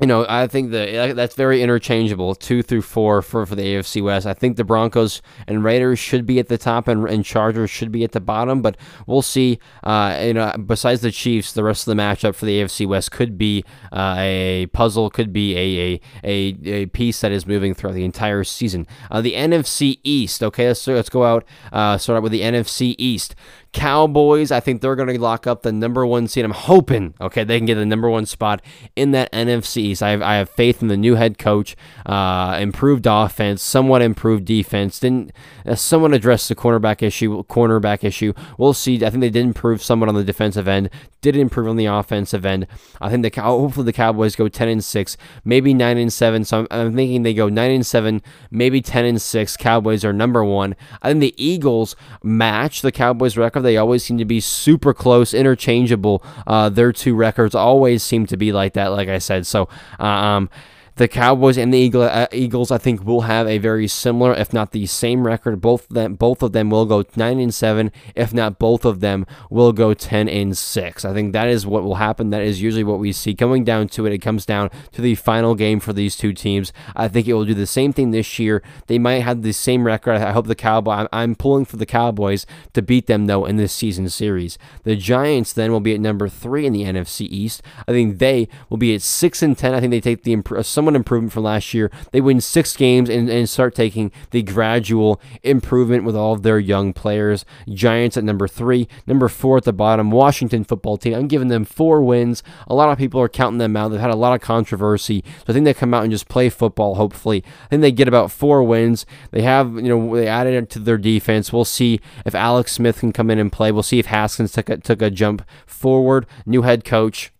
you 0.00 0.06
know, 0.06 0.24
I 0.28 0.46
think 0.46 0.70
that 0.70 1.16
that's 1.16 1.34
very 1.34 1.60
interchangeable, 1.60 2.36
two 2.36 2.62
through 2.62 2.82
four 2.82 3.20
for, 3.20 3.44
for 3.44 3.56
the 3.56 3.62
AFC 3.62 4.02
West. 4.02 4.26
I 4.26 4.34
think 4.34 4.56
the 4.56 4.64
Broncos 4.64 5.20
and 5.48 5.64
Raiders 5.64 5.98
should 5.98 6.24
be 6.24 6.38
at 6.38 6.46
the 6.46 6.56
top, 6.58 6.86
and, 6.86 7.08
and 7.08 7.24
Chargers 7.24 7.70
should 7.70 7.90
be 7.90 8.04
at 8.04 8.12
the 8.12 8.20
bottom. 8.20 8.62
But 8.62 8.76
we'll 9.06 9.22
see. 9.22 9.58
Uh, 9.82 10.16
you 10.22 10.34
know, 10.34 10.54
besides 10.64 11.00
the 11.00 11.10
Chiefs, 11.10 11.52
the 11.52 11.64
rest 11.64 11.88
of 11.88 11.96
the 11.96 12.00
matchup 12.00 12.36
for 12.36 12.46
the 12.46 12.60
AFC 12.60 12.86
West 12.86 13.10
could 13.10 13.36
be 13.36 13.64
uh, 13.92 14.16
a 14.18 14.66
puzzle, 14.72 15.10
could 15.10 15.32
be 15.32 15.56
a, 15.56 15.94
a, 15.94 16.00
a 16.24 16.68
a 16.68 16.86
piece 16.86 17.20
that 17.20 17.32
is 17.32 17.46
moving 17.46 17.74
throughout 17.74 17.94
the 17.94 18.04
entire 18.04 18.44
season. 18.44 18.86
Uh, 19.10 19.20
the 19.20 19.32
NFC 19.32 19.98
East. 20.04 20.44
Okay, 20.44 20.68
let's 20.68 20.86
let's 20.86 21.10
go 21.10 21.24
out. 21.24 21.44
Uh, 21.72 21.98
start 21.98 22.18
out 22.18 22.22
with 22.22 22.32
the 22.32 22.42
NFC 22.42 22.94
East. 22.98 23.34
Cowboys, 23.72 24.50
I 24.50 24.60
think 24.60 24.80
they're 24.80 24.96
going 24.96 25.08
to 25.08 25.20
lock 25.20 25.46
up 25.46 25.62
the 25.62 25.72
number 25.72 26.06
one 26.06 26.26
seed. 26.26 26.44
I'm 26.44 26.52
hoping, 26.52 27.14
okay, 27.20 27.44
they 27.44 27.58
can 27.58 27.66
get 27.66 27.74
the 27.74 27.84
number 27.84 28.08
one 28.08 28.24
spot 28.24 28.62
in 28.96 29.10
that 29.10 29.30
NFC 29.30 29.78
East. 29.78 30.02
I 30.02 30.10
have, 30.10 30.22
I 30.22 30.36
have 30.36 30.48
faith 30.48 30.80
in 30.80 30.88
the 30.88 30.96
new 30.96 31.16
head 31.16 31.38
coach, 31.38 31.76
uh, 32.06 32.56
improved 32.60 33.06
offense, 33.06 33.62
somewhat 33.62 34.00
improved 34.00 34.46
defense. 34.46 34.98
Didn't 34.98 35.32
uh, 35.66 35.74
someone 35.74 36.14
address 36.14 36.48
the 36.48 36.54
cornerback 36.54 37.02
issue? 37.02 37.42
Cornerback 37.44 38.04
issue. 38.04 38.32
We'll 38.56 38.72
see. 38.72 39.04
I 39.04 39.10
think 39.10 39.20
they 39.20 39.30
did 39.30 39.44
improve 39.44 39.82
somewhat 39.82 40.08
on 40.08 40.14
the 40.14 40.24
defensive 40.24 40.66
end. 40.66 40.88
Did 41.20 41.36
improve 41.36 41.68
on 41.68 41.76
the 41.76 41.86
offensive 41.86 42.46
end. 42.46 42.66
I 43.00 43.10
think 43.10 43.22
the 43.22 43.40
hopefully 43.42 43.84
the 43.84 43.92
Cowboys 43.92 44.34
go 44.36 44.48
10 44.48 44.68
and 44.68 44.84
six, 44.84 45.16
maybe 45.44 45.74
nine 45.74 45.98
and 45.98 46.12
seven. 46.12 46.44
So 46.44 46.60
I'm, 46.60 46.66
I'm 46.70 46.94
thinking 46.94 47.22
they 47.22 47.34
go 47.34 47.48
nine 47.48 47.72
and 47.72 47.84
seven, 47.84 48.22
maybe 48.50 48.80
10 48.80 49.04
and 49.04 49.20
six. 49.20 49.56
Cowboys 49.56 50.04
are 50.04 50.12
number 50.12 50.44
one. 50.44 50.74
I 51.02 51.10
think 51.10 51.20
the 51.20 51.34
Eagles 51.36 51.96
match 52.22 52.82
the 52.82 52.92
Cowboys 52.92 53.36
record. 53.36 53.57
They 53.62 53.76
always 53.76 54.04
seem 54.04 54.18
to 54.18 54.24
be 54.24 54.40
super 54.40 54.94
close, 54.94 55.34
interchangeable. 55.34 56.22
Uh, 56.46 56.68
their 56.68 56.92
two 56.92 57.14
records 57.14 57.54
always 57.54 58.02
seem 58.02 58.26
to 58.26 58.36
be 58.36 58.52
like 58.52 58.74
that, 58.74 58.88
like 58.88 59.08
I 59.08 59.18
said. 59.18 59.46
So, 59.46 59.68
uh, 59.98 60.04
um, 60.04 60.50
the 60.98 61.08
Cowboys 61.08 61.56
and 61.56 61.72
the 61.72 61.78
Eagle, 61.78 62.02
uh, 62.02 62.26
Eagles, 62.32 62.70
I 62.70 62.78
think, 62.78 63.04
will 63.04 63.22
have 63.22 63.46
a 63.46 63.58
very 63.58 63.86
similar, 63.86 64.34
if 64.34 64.52
not 64.52 64.72
the 64.72 64.86
same 64.86 65.26
record. 65.26 65.60
Both 65.60 65.88
of 65.88 65.94
them, 65.94 66.14
both 66.14 66.42
of 66.42 66.52
them 66.52 66.70
will 66.70 66.86
go 66.86 67.04
nine 67.16 67.38
and 67.38 67.54
seven. 67.54 67.92
If 68.14 68.34
not, 68.34 68.58
both 68.58 68.84
of 68.84 69.00
them 69.00 69.24
will 69.48 69.72
go 69.72 69.94
ten 69.94 70.28
and 70.28 70.58
six. 70.58 71.04
I 71.04 71.14
think 71.14 71.32
that 71.32 71.48
is 71.48 71.66
what 71.66 71.84
will 71.84 71.96
happen. 71.96 72.30
That 72.30 72.42
is 72.42 72.60
usually 72.60 72.84
what 72.84 72.98
we 72.98 73.12
see. 73.12 73.34
Coming 73.34 73.64
down 73.64 73.88
to 73.90 74.06
it, 74.06 74.12
it 74.12 74.18
comes 74.18 74.44
down 74.44 74.70
to 74.92 75.00
the 75.00 75.14
final 75.14 75.54
game 75.54 75.78
for 75.78 75.92
these 75.92 76.16
two 76.16 76.32
teams. 76.32 76.72
I 76.96 77.06
think 77.08 77.28
it 77.28 77.34
will 77.34 77.44
do 77.44 77.54
the 77.54 77.66
same 77.66 77.92
thing 77.92 78.10
this 78.10 78.38
year. 78.38 78.62
They 78.88 78.98
might 78.98 79.20
have 79.20 79.42
the 79.42 79.52
same 79.52 79.84
record. 79.84 80.16
I 80.16 80.32
hope 80.32 80.48
the 80.48 80.54
Cowboys. 80.54 81.06
I'm 81.12 81.36
pulling 81.36 81.64
for 81.64 81.76
the 81.76 81.86
Cowboys 81.86 82.44
to 82.72 82.82
beat 82.82 83.06
them 83.06 83.26
though 83.26 83.44
in 83.44 83.56
this 83.56 83.72
season 83.72 84.08
series. 84.08 84.58
The 84.82 84.96
Giants 84.96 85.52
then 85.52 85.70
will 85.70 85.80
be 85.80 85.94
at 85.94 86.00
number 86.00 86.28
three 86.28 86.66
in 86.66 86.72
the 86.72 86.82
NFC 86.82 87.22
East. 87.30 87.62
I 87.86 87.92
think 87.92 88.18
they 88.18 88.48
will 88.68 88.78
be 88.78 88.94
at 88.94 89.02
six 89.02 89.42
and 89.42 89.56
ten. 89.56 89.74
I 89.74 89.80
think 89.80 89.92
they 89.92 90.00
take 90.00 90.24
the 90.24 90.36
uh, 90.56 90.62
somewhat 90.62 90.87
somewhat 90.88 90.96
improvement 90.96 91.32
from 91.32 91.44
last 91.44 91.74
year. 91.74 91.90
They 92.12 92.20
win 92.20 92.40
six 92.40 92.74
games 92.76 93.10
and, 93.10 93.28
and 93.28 93.48
start 93.48 93.74
taking 93.74 94.10
the 94.30 94.42
gradual 94.42 95.20
improvement 95.42 96.04
with 96.04 96.16
all 96.16 96.32
of 96.32 96.42
their 96.42 96.58
young 96.58 96.94
players. 96.94 97.44
Giants 97.68 98.16
at 98.16 98.24
number 98.24 98.48
three, 98.48 98.88
number 99.06 99.28
four 99.28 99.58
at 99.58 99.64
the 99.64 99.72
bottom. 99.72 100.10
Washington 100.10 100.64
football 100.64 100.96
team. 100.96 101.14
I'm 101.14 101.28
giving 101.28 101.48
them 101.48 101.66
four 101.66 102.02
wins. 102.02 102.42
A 102.66 102.74
lot 102.74 102.90
of 102.90 102.96
people 102.96 103.20
are 103.20 103.28
counting 103.28 103.58
them 103.58 103.76
out. 103.76 103.88
They've 103.88 104.00
had 104.00 104.10
a 104.10 104.16
lot 104.16 104.34
of 104.34 104.40
controversy. 104.40 105.22
So 105.38 105.44
I 105.48 105.52
think 105.52 105.64
they 105.64 105.74
come 105.74 105.92
out 105.92 106.04
and 106.04 106.12
just 106.12 106.28
play 106.28 106.48
football. 106.48 106.94
Hopefully, 106.94 107.44
I 107.66 107.68
think 107.68 107.82
they 107.82 107.92
get 107.92 108.08
about 108.08 108.30
four 108.30 108.62
wins. 108.62 109.04
They 109.30 109.42
have 109.42 109.74
you 109.74 109.88
know 109.88 110.16
they 110.16 110.26
added 110.26 110.54
it 110.54 110.70
to 110.70 110.78
their 110.78 110.98
defense. 110.98 111.52
We'll 111.52 111.66
see 111.66 112.00
if 112.24 112.34
Alex 112.34 112.72
Smith 112.72 113.00
can 113.00 113.12
come 113.12 113.30
in 113.30 113.38
and 113.38 113.52
play. 113.52 113.72
We'll 113.72 113.82
see 113.82 113.98
if 113.98 114.06
Haskins 114.06 114.52
took 114.52 114.70
a, 114.70 114.78
took 114.78 115.02
a 115.02 115.10
jump 115.10 115.42
forward. 115.66 116.26
New 116.46 116.62
head 116.62 116.84
coach. 116.84 117.32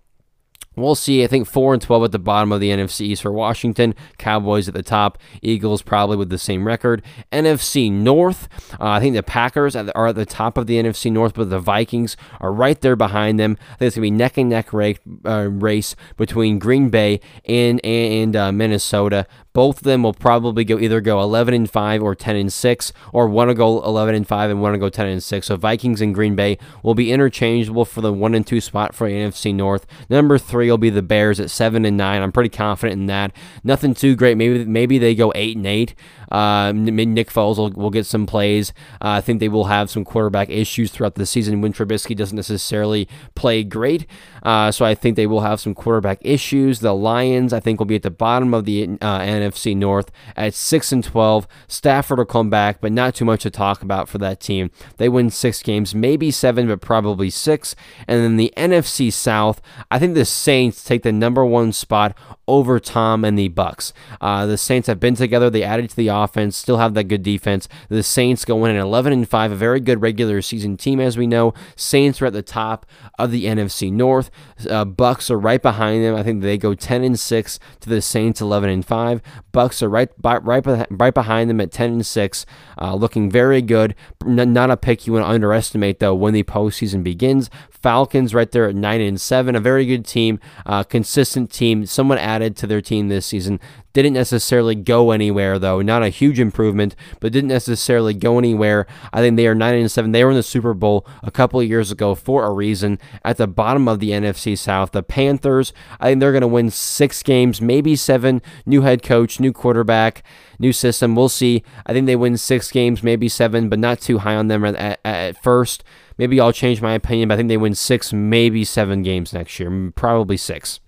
We'll 0.80 0.94
see. 0.94 1.24
I 1.24 1.26
think 1.26 1.48
4 1.48 1.74
and 1.74 1.82
12 1.82 2.04
at 2.04 2.12
the 2.12 2.18
bottom 2.18 2.52
of 2.52 2.60
the 2.60 2.70
NFC 2.70 3.02
East 3.02 3.22
for 3.22 3.32
Washington. 3.32 3.94
Cowboys 4.18 4.68
at 4.68 4.74
the 4.74 4.82
top. 4.82 5.18
Eagles 5.42 5.82
probably 5.82 6.16
with 6.16 6.30
the 6.30 6.38
same 6.38 6.66
record. 6.66 7.02
NFC 7.32 7.90
North. 7.90 8.48
Uh, 8.80 8.90
I 8.90 9.00
think 9.00 9.14
the 9.14 9.22
Packers 9.22 9.74
are 9.76 10.06
at 10.06 10.14
the 10.14 10.26
top 10.26 10.56
of 10.56 10.66
the 10.66 10.76
NFC 10.76 11.10
North, 11.10 11.34
but 11.34 11.50
the 11.50 11.60
Vikings 11.60 12.16
are 12.40 12.52
right 12.52 12.80
there 12.80 12.96
behind 12.96 13.38
them. 13.38 13.56
I 13.72 13.76
think 13.76 13.86
it's 13.88 13.96
going 13.96 14.06
to 14.06 14.10
be 14.12 14.16
neck 14.16 14.38
and 14.38 14.50
neck 14.50 14.72
race, 14.72 14.98
uh, 15.24 15.48
race 15.50 15.96
between 16.16 16.58
Green 16.58 16.90
Bay 16.90 17.20
and, 17.44 17.84
and 17.84 18.36
uh, 18.36 18.52
Minnesota. 18.52 19.26
Both 19.58 19.78
of 19.78 19.82
them 19.82 20.04
will 20.04 20.14
probably 20.14 20.64
go 20.64 20.78
either 20.78 21.00
go 21.00 21.20
11 21.20 21.52
and 21.52 21.68
5 21.68 22.00
or 22.00 22.14
10 22.14 22.36
and 22.36 22.52
6, 22.52 22.92
or 23.12 23.26
one 23.28 23.48
to 23.48 23.54
go 23.54 23.82
11 23.82 24.14
and 24.14 24.28
5 24.28 24.50
and 24.50 24.62
one 24.62 24.72
to 24.72 24.78
go 24.78 24.88
10 24.88 25.06
and 25.06 25.20
6. 25.20 25.46
So 25.48 25.56
Vikings 25.56 26.00
and 26.00 26.14
Green 26.14 26.36
Bay 26.36 26.58
will 26.84 26.94
be 26.94 27.10
interchangeable 27.10 27.84
for 27.84 28.00
the 28.00 28.12
one 28.12 28.36
and 28.36 28.46
two 28.46 28.60
spot 28.60 28.94
for 28.94 29.08
NFC 29.08 29.52
North. 29.52 29.84
Number 30.08 30.38
will 30.70 30.78
be 30.78 30.90
the 30.90 31.02
Bears 31.02 31.40
at 31.40 31.50
seven 31.50 31.84
and 31.84 31.96
nine. 31.96 32.22
I'm 32.22 32.32
pretty 32.32 32.50
confident 32.50 33.00
in 33.00 33.06
that. 33.06 33.32
Nothing 33.64 33.94
too 33.94 34.14
great. 34.16 34.36
Maybe 34.36 34.64
maybe 34.64 34.98
they 34.98 35.14
go 35.14 35.32
eight 35.34 35.56
and 35.56 35.66
eight. 35.66 35.94
Uh, 36.30 36.72
Nick 36.72 37.30
Foles 37.30 37.58
will, 37.58 37.70
will 37.70 37.90
get 37.90 38.06
some 38.06 38.26
plays. 38.26 38.72
Uh, 38.94 39.18
I 39.18 39.20
think 39.20 39.40
they 39.40 39.48
will 39.48 39.64
have 39.64 39.90
some 39.90 40.04
quarterback 40.04 40.50
issues 40.50 40.90
throughout 40.90 41.14
the 41.14 41.26
season 41.26 41.60
when 41.60 41.72
Trubisky 41.72 42.16
doesn't 42.16 42.36
necessarily 42.36 43.08
play 43.34 43.64
great. 43.64 44.06
Uh, 44.42 44.70
so 44.70 44.84
I 44.84 44.94
think 44.94 45.16
they 45.16 45.26
will 45.26 45.40
have 45.40 45.60
some 45.60 45.74
quarterback 45.74 46.18
issues. 46.22 46.80
The 46.80 46.94
Lions, 46.94 47.52
I 47.52 47.60
think, 47.60 47.78
will 47.78 47.86
be 47.86 47.96
at 47.96 48.02
the 48.02 48.10
bottom 48.10 48.54
of 48.54 48.64
the 48.64 48.84
uh, 49.00 49.20
NFC 49.20 49.76
North 49.76 50.10
at 50.36 50.54
six 50.54 50.92
and 50.92 51.02
twelve. 51.02 51.46
Stafford 51.66 52.18
will 52.18 52.24
come 52.24 52.50
back, 52.50 52.80
but 52.80 52.92
not 52.92 53.14
too 53.14 53.24
much 53.24 53.42
to 53.42 53.50
talk 53.50 53.82
about 53.82 54.08
for 54.08 54.18
that 54.18 54.40
team. 54.40 54.70
They 54.96 55.08
win 55.08 55.30
six 55.30 55.62
games, 55.62 55.94
maybe 55.94 56.30
seven, 56.30 56.66
but 56.68 56.80
probably 56.80 57.30
six. 57.30 57.74
And 58.06 58.22
then 58.22 58.36
the 58.36 58.52
NFC 58.56 59.12
South, 59.12 59.60
I 59.90 59.98
think 59.98 60.14
the 60.14 60.24
Saints 60.24 60.84
take 60.84 61.02
the 61.02 61.12
number 61.12 61.44
one 61.44 61.72
spot 61.72 62.16
over 62.48 62.80
Tom 62.80 63.24
and 63.24 63.38
the 63.38 63.48
Bucks. 63.48 63.92
Uh, 64.20 64.46
the 64.46 64.58
Saints 64.58 64.88
have 64.88 64.98
been 64.98 65.14
together. 65.14 65.50
They 65.50 65.62
added 65.62 65.90
to 65.90 65.96
the 65.96 66.08
offense, 66.08 66.56
still 66.56 66.78
have 66.78 66.94
that 66.94 67.04
good 67.04 67.22
defense. 67.22 67.68
The 67.88 68.02
Saints 68.02 68.44
go 68.44 68.64
in 68.64 68.74
at 68.74 68.80
11 68.80 69.12
and 69.12 69.28
5, 69.28 69.52
a 69.52 69.54
very 69.54 69.80
good 69.80 70.02
regular 70.02 70.42
season 70.42 70.76
team, 70.76 70.98
as 70.98 71.16
we 71.16 71.26
know. 71.26 71.54
Saints 71.76 72.20
are 72.20 72.26
at 72.26 72.32
the 72.32 72.42
top 72.42 72.86
of 73.18 73.30
the 73.30 73.44
NFC 73.44 73.92
North. 73.92 74.30
Uh, 74.68 74.84
Bucks 74.84 75.30
are 75.30 75.38
right 75.38 75.62
behind 75.62 76.02
them. 76.02 76.16
I 76.16 76.22
think 76.22 76.42
they 76.42 76.58
go 76.58 76.74
10 76.74 77.04
and 77.04 77.20
6 77.20 77.58
to 77.80 77.88
the 77.88 78.00
Saints 78.00 78.40
11 78.40 78.70
and 78.70 78.84
5. 78.84 79.22
Bucks 79.52 79.82
are 79.82 79.88
right 79.88 80.10
by, 80.20 80.38
right 80.38 80.64
right 80.90 81.14
behind 81.14 81.50
them 81.50 81.60
at 81.60 81.70
10 81.70 81.92
and 81.92 82.06
6, 82.06 82.46
uh, 82.80 82.94
looking 82.94 83.30
very 83.30 83.60
good. 83.60 83.94
N- 84.26 84.52
not 84.52 84.70
a 84.70 84.76
pick 84.76 85.06
you 85.06 85.12
want 85.12 85.24
to 85.24 85.30
underestimate 85.30 85.98
though 85.98 86.14
when 86.14 86.32
the 86.32 86.42
postseason 86.44 87.04
begins. 87.04 87.50
Falcons 87.70 88.34
right 88.34 88.50
there 88.50 88.68
at 88.68 88.74
9 88.74 89.00
and 89.00 89.20
7, 89.20 89.54
a 89.54 89.60
very 89.60 89.86
good 89.86 90.06
team, 90.06 90.40
uh, 90.66 90.82
consistent 90.82 91.52
team. 91.52 91.86
Someone 91.86 92.18
added 92.18 92.37
to 92.38 92.66
their 92.66 92.80
team 92.80 93.08
this 93.08 93.26
season. 93.26 93.60
Didn't 93.92 94.12
necessarily 94.12 94.74
go 94.74 95.10
anywhere 95.10 95.58
though. 95.58 95.82
Not 95.82 96.02
a 96.02 96.08
huge 96.08 96.38
improvement, 96.38 96.94
but 97.20 97.32
didn't 97.32 97.48
necessarily 97.48 98.14
go 98.14 98.38
anywhere. 98.38 98.86
I 99.12 99.20
think 99.20 99.36
they 99.36 99.46
are 99.46 99.54
9 99.54 99.74
and 99.74 99.90
7. 99.90 100.12
They 100.12 100.24
were 100.24 100.30
in 100.30 100.36
the 100.36 100.42
Super 100.42 100.74
Bowl 100.74 101.06
a 101.22 101.30
couple 101.30 101.60
of 101.60 101.68
years 101.68 101.90
ago 101.90 102.14
for 102.14 102.44
a 102.44 102.52
reason. 102.52 102.98
At 103.24 103.36
the 103.36 103.46
bottom 103.46 103.88
of 103.88 103.98
the 103.98 104.10
NFC 104.10 104.56
South, 104.56 104.92
the 104.92 105.02
Panthers, 105.02 105.72
I 106.00 106.08
think 106.08 106.20
they're 106.20 106.32
going 106.32 106.42
to 106.42 106.46
win 106.46 106.70
6 106.70 107.22
games, 107.22 107.60
maybe 107.60 107.96
7. 107.96 108.42
New 108.66 108.82
head 108.82 109.02
coach, 109.02 109.40
new 109.40 109.52
quarterback, 109.52 110.22
new 110.58 110.72
system. 110.72 111.14
We'll 111.14 111.28
see. 111.28 111.62
I 111.86 111.92
think 111.92 112.06
they 112.06 112.16
win 112.16 112.36
6 112.36 112.70
games, 112.70 113.02
maybe 113.02 113.28
7, 113.28 113.68
but 113.68 113.78
not 113.78 114.00
too 114.00 114.18
high 114.18 114.36
on 114.36 114.48
them 114.48 114.64
at, 114.64 114.76
at, 114.76 115.00
at 115.04 115.42
first. 115.42 115.82
Maybe 116.18 116.40
I'll 116.40 116.52
change 116.52 116.82
my 116.82 116.94
opinion, 116.94 117.28
but 117.28 117.34
I 117.34 117.36
think 117.36 117.48
they 117.48 117.56
win 117.56 117.76
six, 117.76 118.12
maybe 118.12 118.64
seven 118.64 119.02
games 119.02 119.32
next 119.32 119.58
year, 119.58 119.92
probably 119.94 120.36
six. 120.36 120.80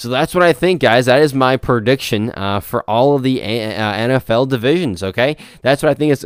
So 0.00 0.08
that's 0.08 0.34
what 0.34 0.42
I 0.42 0.54
think, 0.54 0.80
guys. 0.80 1.04
That 1.04 1.20
is 1.20 1.34
my 1.34 1.58
prediction 1.58 2.32
uh, 2.34 2.60
for 2.60 2.82
all 2.88 3.16
of 3.16 3.22
the 3.22 3.42
a- 3.42 3.76
uh, 3.76 3.92
NFL 4.08 4.48
divisions. 4.48 5.02
Okay, 5.02 5.36
that's 5.60 5.82
what 5.82 5.90
I 5.90 5.94
think 5.94 6.12
is. 6.12 6.24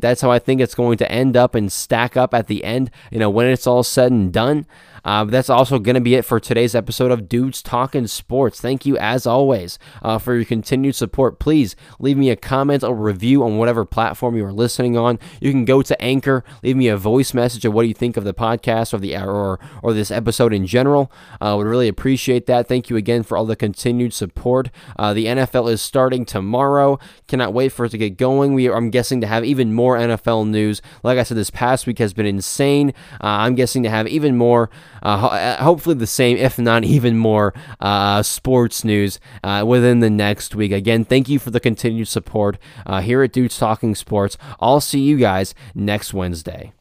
that's 0.00 0.22
how 0.22 0.30
I 0.30 0.38
think 0.38 0.62
it's 0.62 0.74
going 0.74 0.96
to 0.96 1.12
end 1.12 1.36
up 1.36 1.54
and 1.54 1.70
stack 1.70 2.16
up 2.16 2.32
at 2.32 2.46
the 2.46 2.64
end. 2.64 2.90
You 3.10 3.18
know, 3.18 3.28
when 3.28 3.46
it's 3.46 3.66
all 3.66 3.82
said 3.82 4.10
and 4.10 4.32
done. 4.32 4.64
Uh, 5.04 5.24
that's 5.24 5.50
also 5.50 5.78
going 5.78 5.94
to 5.94 6.00
be 6.00 6.14
it 6.14 6.24
for 6.24 6.40
today's 6.40 6.74
episode 6.74 7.10
of 7.10 7.28
Dudes 7.28 7.62
Talking 7.62 8.06
Sports. 8.06 8.60
Thank 8.60 8.86
you, 8.86 8.96
as 8.98 9.26
always, 9.26 9.78
uh, 10.02 10.18
for 10.18 10.34
your 10.34 10.44
continued 10.44 10.94
support. 10.94 11.38
Please 11.38 11.76
leave 11.98 12.16
me 12.16 12.30
a 12.30 12.36
comment 12.36 12.82
or 12.82 12.94
review 12.94 13.42
on 13.42 13.58
whatever 13.58 13.84
platform 13.84 14.36
you 14.36 14.44
are 14.44 14.52
listening 14.52 14.96
on. 14.96 15.18
You 15.40 15.50
can 15.50 15.64
go 15.64 15.82
to 15.82 16.00
Anchor, 16.02 16.44
leave 16.62 16.76
me 16.76 16.88
a 16.88 16.96
voice 16.96 17.34
message 17.34 17.64
of 17.64 17.72
what 17.72 17.88
you 17.88 17.94
think 17.94 18.16
of 18.16 18.24
the 18.24 18.34
podcast 18.34 18.92
or 18.92 18.98
the 18.98 19.16
or 19.16 19.58
or 19.82 19.92
this 19.92 20.10
episode 20.10 20.52
in 20.52 20.66
general. 20.66 21.10
I 21.40 21.50
uh, 21.50 21.56
would 21.56 21.66
really 21.66 21.88
appreciate 21.88 22.46
that. 22.46 22.68
Thank 22.68 22.90
you 22.90 22.96
again 22.96 23.22
for 23.22 23.36
all 23.36 23.46
the 23.46 23.56
continued 23.56 24.12
support. 24.12 24.70
Uh, 24.98 25.14
the 25.14 25.26
NFL 25.26 25.70
is 25.70 25.82
starting 25.82 26.24
tomorrow. 26.24 26.98
Cannot 27.26 27.52
wait 27.52 27.70
for 27.70 27.84
it 27.84 27.90
to 27.90 27.98
get 27.98 28.16
going. 28.16 28.54
We 28.54 28.70
I'm 28.70 28.90
guessing 28.90 29.20
to 29.20 29.26
have 29.26 29.44
even 29.44 29.72
more 29.72 29.96
NFL 29.96 30.48
news. 30.48 30.82
Like 31.02 31.18
I 31.18 31.22
said, 31.22 31.36
this 31.36 31.50
past 31.50 31.86
week 31.86 31.98
has 31.98 32.12
been 32.12 32.26
insane. 32.26 32.90
Uh, 33.14 33.44
I'm 33.44 33.54
guessing 33.54 33.82
to 33.82 33.90
have 33.90 34.06
even 34.08 34.36
more 34.36 34.70
ho- 35.02 35.28
uh, 35.28 35.62
hopefully 35.62 35.94
the 35.94 36.06
same, 36.06 36.36
if 36.36 36.58
not 36.58 36.84
even 36.84 37.16
more, 37.16 37.54
uh, 37.80 38.22
sports 38.22 38.84
news 38.84 39.20
uh, 39.42 39.64
within 39.66 40.00
the 40.00 40.10
next 40.10 40.54
week. 40.54 40.72
Again, 40.72 41.04
thank 41.04 41.28
you 41.28 41.38
for 41.38 41.50
the 41.50 41.60
continued 41.60 42.08
support 42.08 42.58
uh, 42.86 43.00
here 43.00 43.22
at 43.22 43.32
Dudes 43.32 43.58
Talking 43.58 43.94
Sports. 43.94 44.36
I'll 44.60 44.80
see 44.80 45.00
you 45.00 45.16
guys 45.16 45.54
next 45.74 46.12
Wednesday. 46.12 46.72